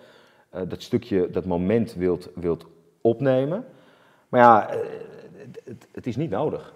dat 0.67 0.81
stukje, 0.81 1.29
dat 1.29 1.45
moment 1.45 1.93
wilt, 1.93 2.29
wilt 2.35 2.65
opnemen. 3.03 3.65
Maar 4.29 4.41
ja, 4.41 4.69
eh, 4.69 4.77
het, 5.37 5.61
het, 5.65 5.87
het 5.91 6.07
is 6.07 6.15
niet 6.15 6.29
nodig. 6.29 6.73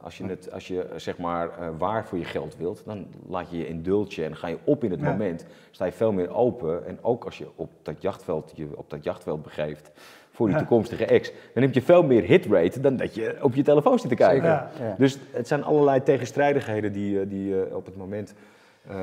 Als 0.00 0.18
je, 0.18 0.24
het, 0.26 0.52
als 0.52 0.68
je 0.68 0.86
zeg 0.96 1.18
maar 1.18 1.58
eh, 1.58 1.68
waar 1.78 2.06
voor 2.06 2.18
je 2.18 2.24
geld 2.24 2.56
wilt, 2.56 2.82
dan 2.84 3.06
laat 3.28 3.50
je 3.50 3.58
je 3.58 3.66
indultje 3.68 4.24
en 4.24 4.36
ga 4.36 4.46
je 4.48 4.58
op 4.64 4.84
in 4.84 4.90
het 4.90 5.00
Ja. 5.00 5.10
moment. 5.10 5.46
Sta 5.70 5.84
je 5.84 5.92
veel 5.92 6.12
meer 6.12 6.34
open. 6.34 6.86
En 6.86 6.98
ook 7.02 7.24
als 7.24 7.38
je 7.38 7.46
op 7.56 7.70
dat 7.82 8.02
jachtveld, 8.02 8.52
je 8.54 8.68
op 8.74 8.90
dat 8.90 9.04
jachtveld 9.04 9.42
begeeft 9.42 9.90
voor 10.30 10.46
die 10.46 10.54
Ja. 10.56 10.60
toekomstige 10.62 11.04
ex, 11.06 11.32
dan 11.54 11.62
heb 11.62 11.74
je 11.74 11.82
veel 11.82 12.02
meer 12.02 12.22
hitrate 12.22 12.80
dan 12.80 12.96
dat 12.96 13.14
je 13.14 13.36
op 13.42 13.54
je 13.54 13.62
telefoon 13.62 13.98
zit 13.98 14.08
te 14.08 14.14
kijken. 14.16 14.48
Ja. 14.48 14.70
Dus 14.98 15.18
het 15.30 15.48
zijn 15.48 15.64
allerlei 15.64 16.02
tegenstrijdigheden 16.02 16.92
die, 16.92 17.20
eh, 17.20 17.28
die 17.28 17.74
op 17.76 17.86
het 17.86 17.96
moment 17.96 18.34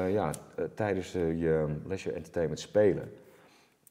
ja, 0.09 0.29
tijdens 0.73 1.11
je 1.11 1.65
leisure 1.87 2.15
entertainment 2.15 2.59
spelen. 2.59 3.11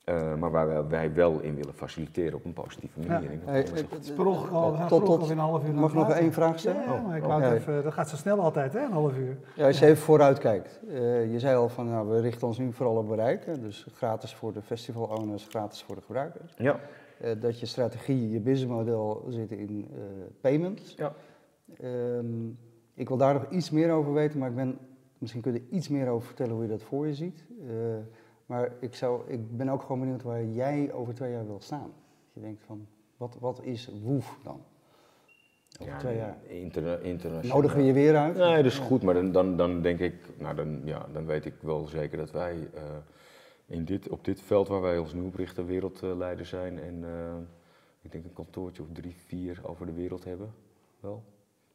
Uh, 0.04 0.34
maar 0.34 0.50
waar 0.50 0.66
wij, 0.66 0.86
wij, 0.86 1.14
wel 1.14 1.40
in 1.40 1.54
willen 1.54 1.74
faciliteren 1.74 2.34
op 2.34 2.44
een 2.44 2.52
positieve 2.52 3.00
manier. 3.00 3.32
Ja. 3.32 3.38
Hey, 3.44 3.58
het 3.58 4.04
is 4.04 4.12
per 4.12 4.26
ongeluk 4.26 4.52
al, 4.52 4.86
tot, 4.86 5.04
tot, 5.04 5.30
een 5.30 5.38
half 5.38 5.66
uur. 5.66 5.74
Mag 5.74 5.90
ik 5.90 5.96
nog 5.96 6.10
één 6.10 6.32
vraag 6.32 6.58
stellen? 6.58 6.82
Ja, 6.82 7.00
maar 7.00 7.16
ik 7.16 7.24
oh, 7.24 7.36
okay. 7.36 7.54
even, 7.54 7.82
dat 7.82 7.92
gaat 7.92 8.08
zo 8.08 8.16
snel 8.16 8.40
altijd, 8.40 8.72
hè, 8.72 8.80
een 8.80 8.92
half 8.92 9.16
uur. 9.16 9.38
Ja, 9.54 9.66
als 9.66 9.78
je 9.78 9.86
even 9.86 10.02
vooruit 10.02 10.38
kijkt. 10.38 10.80
Uh, 10.88 11.32
je 11.32 11.38
zei 11.38 11.56
al 11.56 11.68
van, 11.68 11.88
nou, 11.88 12.08
we 12.08 12.20
richten 12.20 12.46
ons 12.46 12.58
nu 12.58 12.72
vooral 12.72 12.96
op 12.96 13.08
bereiken. 13.08 13.60
Dus 13.60 13.86
gratis 13.94 14.34
voor 14.34 14.52
de 14.52 14.62
festival 14.62 15.04
owners, 15.04 15.46
gratis 15.48 15.82
voor 15.82 15.94
de 15.94 16.02
gebruikers. 16.02 16.54
Ja. 16.58 16.80
Uh, 17.24 17.30
dat 17.40 17.60
je 17.60 17.66
strategie, 17.66 18.30
je 18.30 18.40
businessmodel 18.40 19.24
zit 19.28 19.50
in 19.50 19.88
payments. 20.40 20.94
Ja. 20.96 21.12
Um, 21.82 22.58
ik 22.94 23.08
wil 23.08 23.16
daar 23.16 23.34
nog 23.34 23.50
iets 23.50 23.70
meer 23.70 23.92
over 23.92 24.12
weten, 24.12 24.38
maar 24.38 24.48
ik 24.48 24.56
ben, 24.56 24.78
misschien 25.18 25.42
kun 25.42 25.52
je 25.52 25.62
iets 25.70 25.88
meer 25.88 26.08
over 26.08 26.26
vertellen 26.26 26.52
hoe 26.52 26.62
je 26.62 26.68
dat 26.68 26.82
voor 26.82 27.06
je 27.06 27.14
ziet. 27.14 27.44
Maar 28.46 28.72
ik, 28.80 28.94
zou, 28.94 29.30
ik 29.30 29.56
ben 29.56 29.68
ook 29.68 29.82
gewoon 29.82 30.00
benieuwd 30.00 30.22
waar 30.22 30.44
jij 30.44 30.92
over 30.92 31.14
twee 31.14 31.32
jaar 31.32 31.46
wilt 31.46 31.62
staan. 31.62 31.92
Je 32.32 32.40
denkt 32.40 32.62
van, 32.66 32.86
wat, 33.16 33.36
wat 33.40 33.62
is 33.62 33.90
Woef 34.02 34.38
dan? 34.42 34.60
Over 35.80 35.92
ja, 35.92 35.98
twee 35.98 36.16
jaar. 36.16 36.36
Interna 36.46 36.96
internationaal. 36.96 37.56
Nodigen 37.56 37.78
we 37.78 37.84
je 37.84 37.92
weer 37.92 38.16
uit? 38.16 38.36
Nee, 38.36 38.62
dat 38.62 38.72
is 38.72 38.78
goed, 38.78 39.02
maar 39.02 39.14
dan, 39.14 39.32
dan, 39.32 39.56
dan 39.56 39.82
denk 39.82 39.98
ik, 39.98 40.14
nou 40.38 40.54
dan, 40.54 40.80
ja, 40.84 41.06
dan 41.12 41.26
weet 41.26 41.44
ik 41.44 41.54
wel 41.60 41.86
zeker 41.86 42.18
dat 42.18 42.30
wij 42.30 42.56
uh, 42.56 42.80
in 43.66 43.84
dit, 43.84 44.08
op 44.08 44.24
dit 44.24 44.40
veld 44.40 44.68
waar 44.68 44.80
wij 44.80 44.98
ons 44.98 45.12
nu 45.14 45.22
op 45.22 45.34
richten 45.34 45.66
wereldleider 45.66 46.46
zijn. 46.46 46.78
En 46.78 46.94
uh, 47.02 47.34
ik 48.02 48.12
denk 48.12 48.24
een 48.24 48.32
kantoortje 48.32 48.82
of 48.82 48.88
drie, 48.92 49.14
vier 49.26 49.60
over 49.62 49.86
de 49.86 49.92
wereld 49.92 50.24
hebben. 50.24 50.54
Wel. 51.00 51.22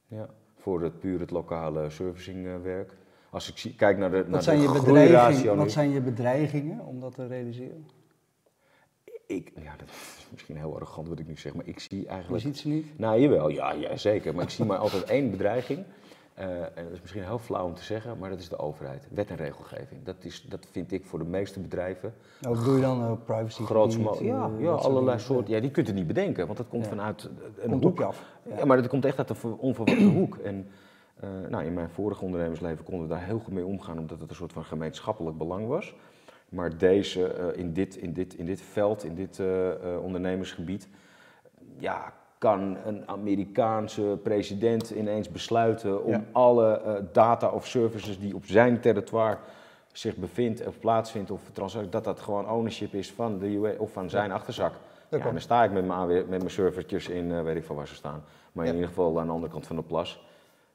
Ja. 0.07 0.29
Voor 0.55 0.81
het 0.81 0.99
puur 0.99 1.19
het 1.19 1.31
lokale 1.31 1.89
servicingwerk. 1.89 2.93
Als 3.31 3.49
ik 3.49 3.57
zie, 3.57 3.75
kijk 3.75 3.97
naar 3.97 4.11
de, 4.11 4.17
wat 4.17 4.27
naar 4.27 4.43
zijn 4.43 4.57
de 4.57 4.63
je 4.63 4.71
bedreigingen, 4.71 5.57
Wat 5.57 5.71
zijn 5.71 5.89
je 5.89 6.01
bedreigingen 6.01 6.85
om 6.85 6.99
dat 6.99 7.15
te 7.15 7.27
realiseren? 7.27 7.87
Ik, 9.25 9.51
ja, 9.55 9.75
dat 9.77 9.89
is 9.89 10.27
misschien 10.31 10.57
heel 10.57 10.75
arrogant 10.75 11.07
wat 11.07 11.19
ik 11.19 11.27
nu 11.27 11.37
zeg, 11.37 11.53
maar 11.53 11.65
ik 11.67 11.79
zie 11.79 12.07
eigenlijk... 12.07 12.43
Je 12.43 12.49
ziet 12.49 12.57
ze 12.57 12.67
niet? 12.67 12.99
Nou, 12.99 13.19
jawel, 13.19 13.49
ja, 13.49 13.71
ja 13.71 13.97
zeker. 13.97 14.35
Maar 14.35 14.43
ik 14.43 14.49
zie 14.49 14.65
maar 14.65 14.77
altijd 14.87 15.03
één 15.03 15.31
bedreiging. 15.31 15.85
Uh, 16.39 16.45
en 16.45 16.83
dat 16.83 16.93
is 16.93 17.01
misschien 17.01 17.23
heel 17.23 17.39
flauw 17.39 17.65
om 17.65 17.75
te 17.75 17.83
zeggen, 17.83 18.17
maar 18.17 18.29
dat 18.29 18.39
is 18.39 18.49
de 18.49 18.59
overheid. 18.59 19.07
Wet 19.11 19.29
en 19.29 19.35
regelgeving. 19.35 20.03
Dat, 20.03 20.15
is, 20.19 20.45
dat 20.49 20.67
vind 20.71 20.91
ik 20.91 21.05
voor 21.05 21.19
de 21.19 21.25
meeste 21.25 21.59
bedrijven. 21.59 22.13
Nou, 22.41 22.55
wat 22.55 22.65
doe 22.65 22.75
je 22.75 22.81
dan? 22.81 23.01
Uh, 23.01 23.11
privacy 23.25 23.63
Ja, 24.23 24.49
ja 24.59 24.71
allerlei 24.71 25.19
soorten. 25.19 25.53
Ja, 25.53 25.59
die 25.59 25.71
kunt 25.71 25.87
het 25.87 25.95
niet 25.95 26.07
bedenken, 26.07 26.45
want 26.45 26.57
dat 26.57 26.67
komt 26.67 26.87
vanuit 26.87 27.29
een 27.57 27.69
komt 27.69 27.83
hoek. 27.83 28.01
af. 28.01 28.25
Ja. 28.43 28.57
ja. 28.57 28.65
maar 28.65 28.77
dat 28.77 28.87
komt 28.87 29.05
echt 29.05 29.17
uit 29.17 29.29
een 29.29 29.53
onverwachte 29.53 30.03
hoek. 30.03 30.37
En 30.37 30.67
uh, 31.23 31.29
nou, 31.49 31.65
in 31.65 31.73
mijn 31.73 31.89
vorige 31.89 32.23
ondernemersleven 32.23 32.85
konden 32.85 33.07
we 33.07 33.13
daar 33.13 33.23
heel 33.23 33.39
goed 33.39 33.53
mee 33.53 33.65
omgaan, 33.65 33.99
omdat 33.99 34.19
het 34.19 34.29
een 34.29 34.35
soort 34.35 34.53
van 34.53 34.65
gemeenschappelijk 34.65 35.37
belang 35.37 35.67
was. 35.67 35.95
Maar 36.49 36.77
deze, 36.77 37.35
uh, 37.39 37.59
in, 37.59 37.73
dit, 37.73 37.95
in, 37.95 38.13
dit, 38.13 38.33
in 38.33 38.45
dit 38.45 38.61
veld, 38.61 39.03
in 39.03 39.15
dit 39.15 39.37
uh, 39.39 39.69
ondernemersgebied, 40.01 40.87
ja, 41.77 42.13
kan 42.37 42.77
een 42.85 43.07
Amerikaanse 43.07 44.19
president 44.23 44.89
ineens 44.89 45.29
besluiten 45.29 46.03
om 46.03 46.11
ja. 46.11 46.23
alle 46.31 47.03
data 47.11 47.49
of 47.49 47.67
services 47.67 48.19
die 48.19 48.35
op 48.35 48.45
zijn 48.45 48.79
territoire 48.79 49.37
zich 49.91 50.15
bevindt 50.15 50.67
of 50.67 50.79
plaatsvindt 50.79 51.31
of 51.31 51.41
dat 51.89 52.03
dat 52.03 52.19
gewoon 52.19 52.49
ownership 52.49 52.93
is 52.93 53.11
van 53.11 53.39
de 53.39 53.55
US 53.55 53.77
of 53.77 53.91
van 53.91 54.09
zijn 54.09 54.29
ja. 54.29 54.33
achterzak. 54.33 54.73
Ja, 55.09 55.17
dan 55.17 55.41
sta 55.41 55.63
ik 55.63 55.71
met 55.71 55.85
mijn, 55.85 56.07
met 56.07 56.27
mijn 56.29 56.49
servertjes 56.49 57.07
in, 57.07 57.43
weet 57.43 57.55
ik 57.55 57.63
van 57.63 57.75
waar 57.75 57.87
ze 57.87 57.95
staan. 57.95 58.23
Maar 58.51 58.65
in 58.65 58.73
ieder 58.73 58.87
geval 58.87 59.19
aan 59.19 59.25
de 59.25 59.33
andere 59.33 59.51
kant 59.51 59.67
van 59.67 59.75
de 59.75 59.81
plas. 59.81 60.21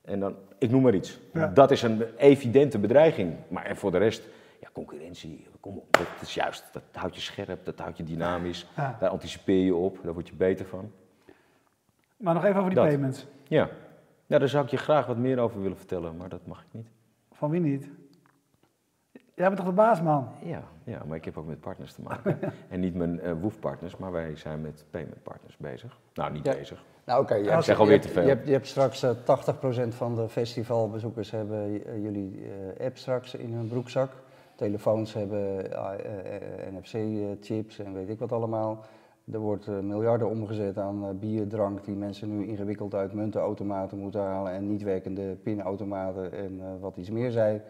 En 0.05 0.21
dan, 0.21 0.37
ik 0.59 0.71
noem 0.71 0.83
maar 0.83 0.95
iets. 0.95 1.21
Ja. 1.33 1.47
Dat 1.47 1.71
is 1.71 1.83
een 1.83 2.03
evidente 2.17 2.79
bedreiging. 2.79 3.35
Maar 3.49 3.65
en 3.65 3.77
voor 3.77 3.91
de 3.91 3.99
rest, 3.99 4.23
ja, 4.61 4.69
concurrentie, 4.73 5.47
kom 5.61 5.77
op, 5.77 5.93
dat 5.93 6.07
is 6.21 6.35
juist. 6.35 6.65
Dat 6.73 6.83
houdt 6.93 7.15
je 7.15 7.21
scherp, 7.21 7.65
dat 7.65 7.79
houdt 7.79 7.97
je 7.97 8.05
dynamisch. 8.05 8.67
Ja. 8.77 8.97
Daar 9.01 9.11
anticipeer 9.11 9.65
je 9.65 9.75
op, 9.75 9.99
daar 10.03 10.13
word 10.13 10.29
je 10.29 10.35
beter 10.35 10.67
van. 10.67 10.93
Maar 12.17 12.35
nog 12.35 12.45
even 12.45 12.57
over 12.57 12.71
die 12.71 12.79
dat. 12.79 12.89
payments. 12.89 13.27
Ja. 13.49 13.69
ja, 14.27 14.39
daar 14.39 14.49
zou 14.49 14.65
ik 14.65 14.71
je 14.71 14.77
graag 14.77 15.07
wat 15.07 15.17
meer 15.17 15.39
over 15.39 15.63
willen 15.63 15.77
vertellen, 15.77 16.17
maar 16.17 16.29
dat 16.29 16.47
mag 16.47 16.61
ik 16.61 16.69
niet. 16.71 16.89
Van 17.33 17.51
wie 17.51 17.61
niet? 17.61 17.91
Jij 19.35 19.47
bent 19.47 19.57
toch 19.57 19.67
de 19.67 19.73
baas, 19.73 20.03
man? 20.03 20.29
Ja, 20.43 20.63
ja 20.85 21.03
maar 21.07 21.17
ik 21.17 21.25
heb 21.25 21.39
ook 21.39 21.47
met 21.47 21.61
partners 21.61 21.93
te 21.93 22.03
maken. 22.03 22.39
en 22.69 22.81
niet 22.81 22.95
mijn 22.95 23.21
uh, 23.25 23.33
WOEF-partners, 23.41 23.97
maar 23.97 24.13
wij 24.13 24.37
zijn 24.37 24.61
met 24.61 24.85
payment 24.91 25.23
partners 25.23 25.57
bezig. 25.57 25.99
Nou, 26.15 26.33
niet 26.33 26.45
ja. 26.45 26.55
bezig. 26.55 26.85
Nou, 27.05 27.23
oké. 27.23 27.35
Okay, 27.35 27.63
zeg 27.63 27.79
alweer 27.79 28.01
te 28.01 28.09
veel. 28.09 28.23
Je 28.23 28.29
hebt, 28.29 28.47
je 28.47 28.53
hebt 28.53 28.67
straks 28.67 29.05
uh, 29.05 29.11
eh, 29.11 29.87
80% 29.87 29.89
van 29.89 30.15
de 30.15 30.29
festivalbezoekers 30.29 31.31
hebben 31.31 31.71
uh, 31.71 32.03
jullie 32.03 32.43
app 32.81 32.97
straks 32.97 33.35
in 33.35 33.53
hun 33.53 33.69
broekzak. 33.69 34.11
Telefoons 34.55 35.15
hebben 35.15 35.67
NFC-chips 36.77 37.79
en 37.79 37.95
weet 37.95 38.09
ik 38.09 38.19
wat 38.19 38.33
allemaal. 38.33 38.85
Er 39.33 39.39
wordt 39.39 39.67
miljarden 39.67 40.29
omgezet 40.29 40.79
aan 40.79 41.19
bier, 41.19 41.49
drank 41.49 41.85
die 41.85 41.97
mensen 41.97 42.39
nu 42.39 42.47
ingewikkeld 42.47 42.95
uit 42.95 43.13
muntenautomaten 43.13 43.99
moeten 43.99 44.21
halen 44.21 44.53
en 44.53 44.67
niet 44.67 44.83
werkende 44.83 45.37
pinautomaten 45.43 46.33
en 46.33 46.81
wat 46.81 46.97
iets 46.97 47.11
meer 47.11 47.31
zijn. 47.31 47.63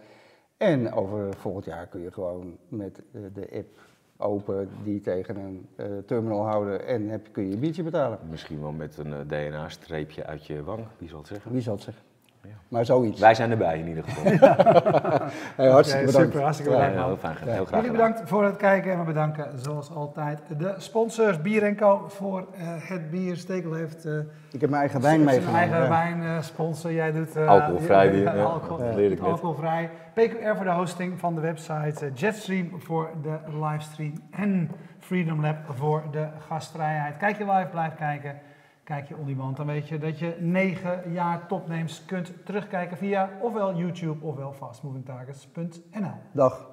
En 0.65 0.93
over 0.93 1.35
volgend 1.35 1.65
jaar 1.65 1.87
kun 1.87 2.01
je 2.01 2.13
gewoon 2.13 2.57
met 2.69 3.03
de 3.33 3.49
app 3.53 3.81
open 4.17 4.69
die 4.83 5.01
tegen 5.01 5.37
een 5.37 5.69
uh, 5.77 5.87
terminal 6.07 6.47
houden 6.47 6.87
en 6.87 7.09
heb, 7.09 7.29
kun 7.33 7.45
je 7.45 7.51
je 7.51 7.57
biertje 7.57 7.83
betalen. 7.83 8.19
Misschien 8.31 8.61
wel 8.61 8.73
met 8.73 8.99
een 8.99 9.11
uh, 9.11 9.21
DNA-streepje 9.27 10.27
uit 10.27 10.47
je 10.47 10.63
wang, 10.63 10.87
wie 10.99 11.09
zal 11.09 11.19
het 11.19 11.27
zeggen? 11.27 11.53
Wie 11.53 11.61
zal 11.61 11.75
het 11.75 11.83
zeggen? 11.83 12.05
Ja. 12.45 12.51
Maar 12.69 12.85
zoiets. 12.85 13.21
Wij 13.21 13.35
zijn 13.35 13.51
erbij 13.51 13.79
in 13.79 13.89
ieder 13.89 14.05
geval. 14.05 14.25
hey, 15.57 15.69
hartstikke 15.69 16.07
bedankt. 16.07 16.27
Super, 16.27 16.43
hartstikke 16.43 16.73
bedankt. 16.73 16.95
Ja, 16.95 17.07
heel 17.07 17.17
fijn, 17.17 17.37
heel 17.41 17.65
graag 17.65 17.81
Jullie 17.81 17.97
bedankt 17.97 18.23
voor 18.25 18.45
het 18.45 18.57
kijken 18.57 18.93
en 18.93 18.99
we 18.99 19.05
bedanken 19.05 19.59
zoals 19.59 19.91
altijd 19.91 20.41
de 20.59 20.75
sponsors 20.77 21.41
Bier 21.41 21.75
Co 21.75 22.05
voor 22.09 22.41
uh, 22.41 22.61
het 22.63 23.11
bier. 23.11 23.37
Stekel 23.37 23.73
heeft... 23.73 24.05
ik 24.53 24.61
heb 24.61 24.71
mijn 24.71 24.83
eigen 24.83 25.01
wijn 25.01 25.25
meegenomen. 25.25 25.61
eigen 25.61 25.83
ja. 25.83 25.89
wijn 25.89 26.45
sponsor. 26.45 26.93
Jij 26.93 27.13
doet... 27.13 27.37
alcoholvrij 27.37 28.11
bier. 28.11 28.23
Ja, 28.23 28.43
alcohol, 28.43 29.01
ja, 29.01 29.25
alcoholvrij. 29.25 29.91
PQR 30.15 30.57
voor 30.57 30.65
de 30.65 30.71
hosting 30.71 31.21
van 31.21 31.35
de 31.35 31.41
website, 31.41 32.11
Jetstream 32.15 32.71
voor 32.79 33.11
de 33.23 33.39
livestream 33.61 34.13
en 34.31 34.71
Freedom 34.99 35.41
Lab 35.41 35.57
voor 35.69 36.03
de 36.11 36.27
gastvrijheid. 36.49 37.17
Kijk 37.17 37.39
je 37.39 37.45
live, 37.45 37.69
blijf 37.71 37.95
kijken. 37.95 38.35
Kijk 38.85 39.09
je 39.09 39.17
on-demand, 39.17 39.57
dan 39.57 39.67
weet 39.67 39.89
je 39.89 39.99
dat 39.99 40.19
je 40.19 40.37
negen 40.41 41.13
jaar 41.13 41.47
topnames 41.47 42.05
kunt 42.05 42.33
terugkijken 42.45 42.97
via 42.97 43.31
ofwel 43.41 43.77
YouTube 43.77 44.25
ofwel 44.25 44.53
fastmovingtargets.nl. 44.53 46.15
Dag. 46.33 46.71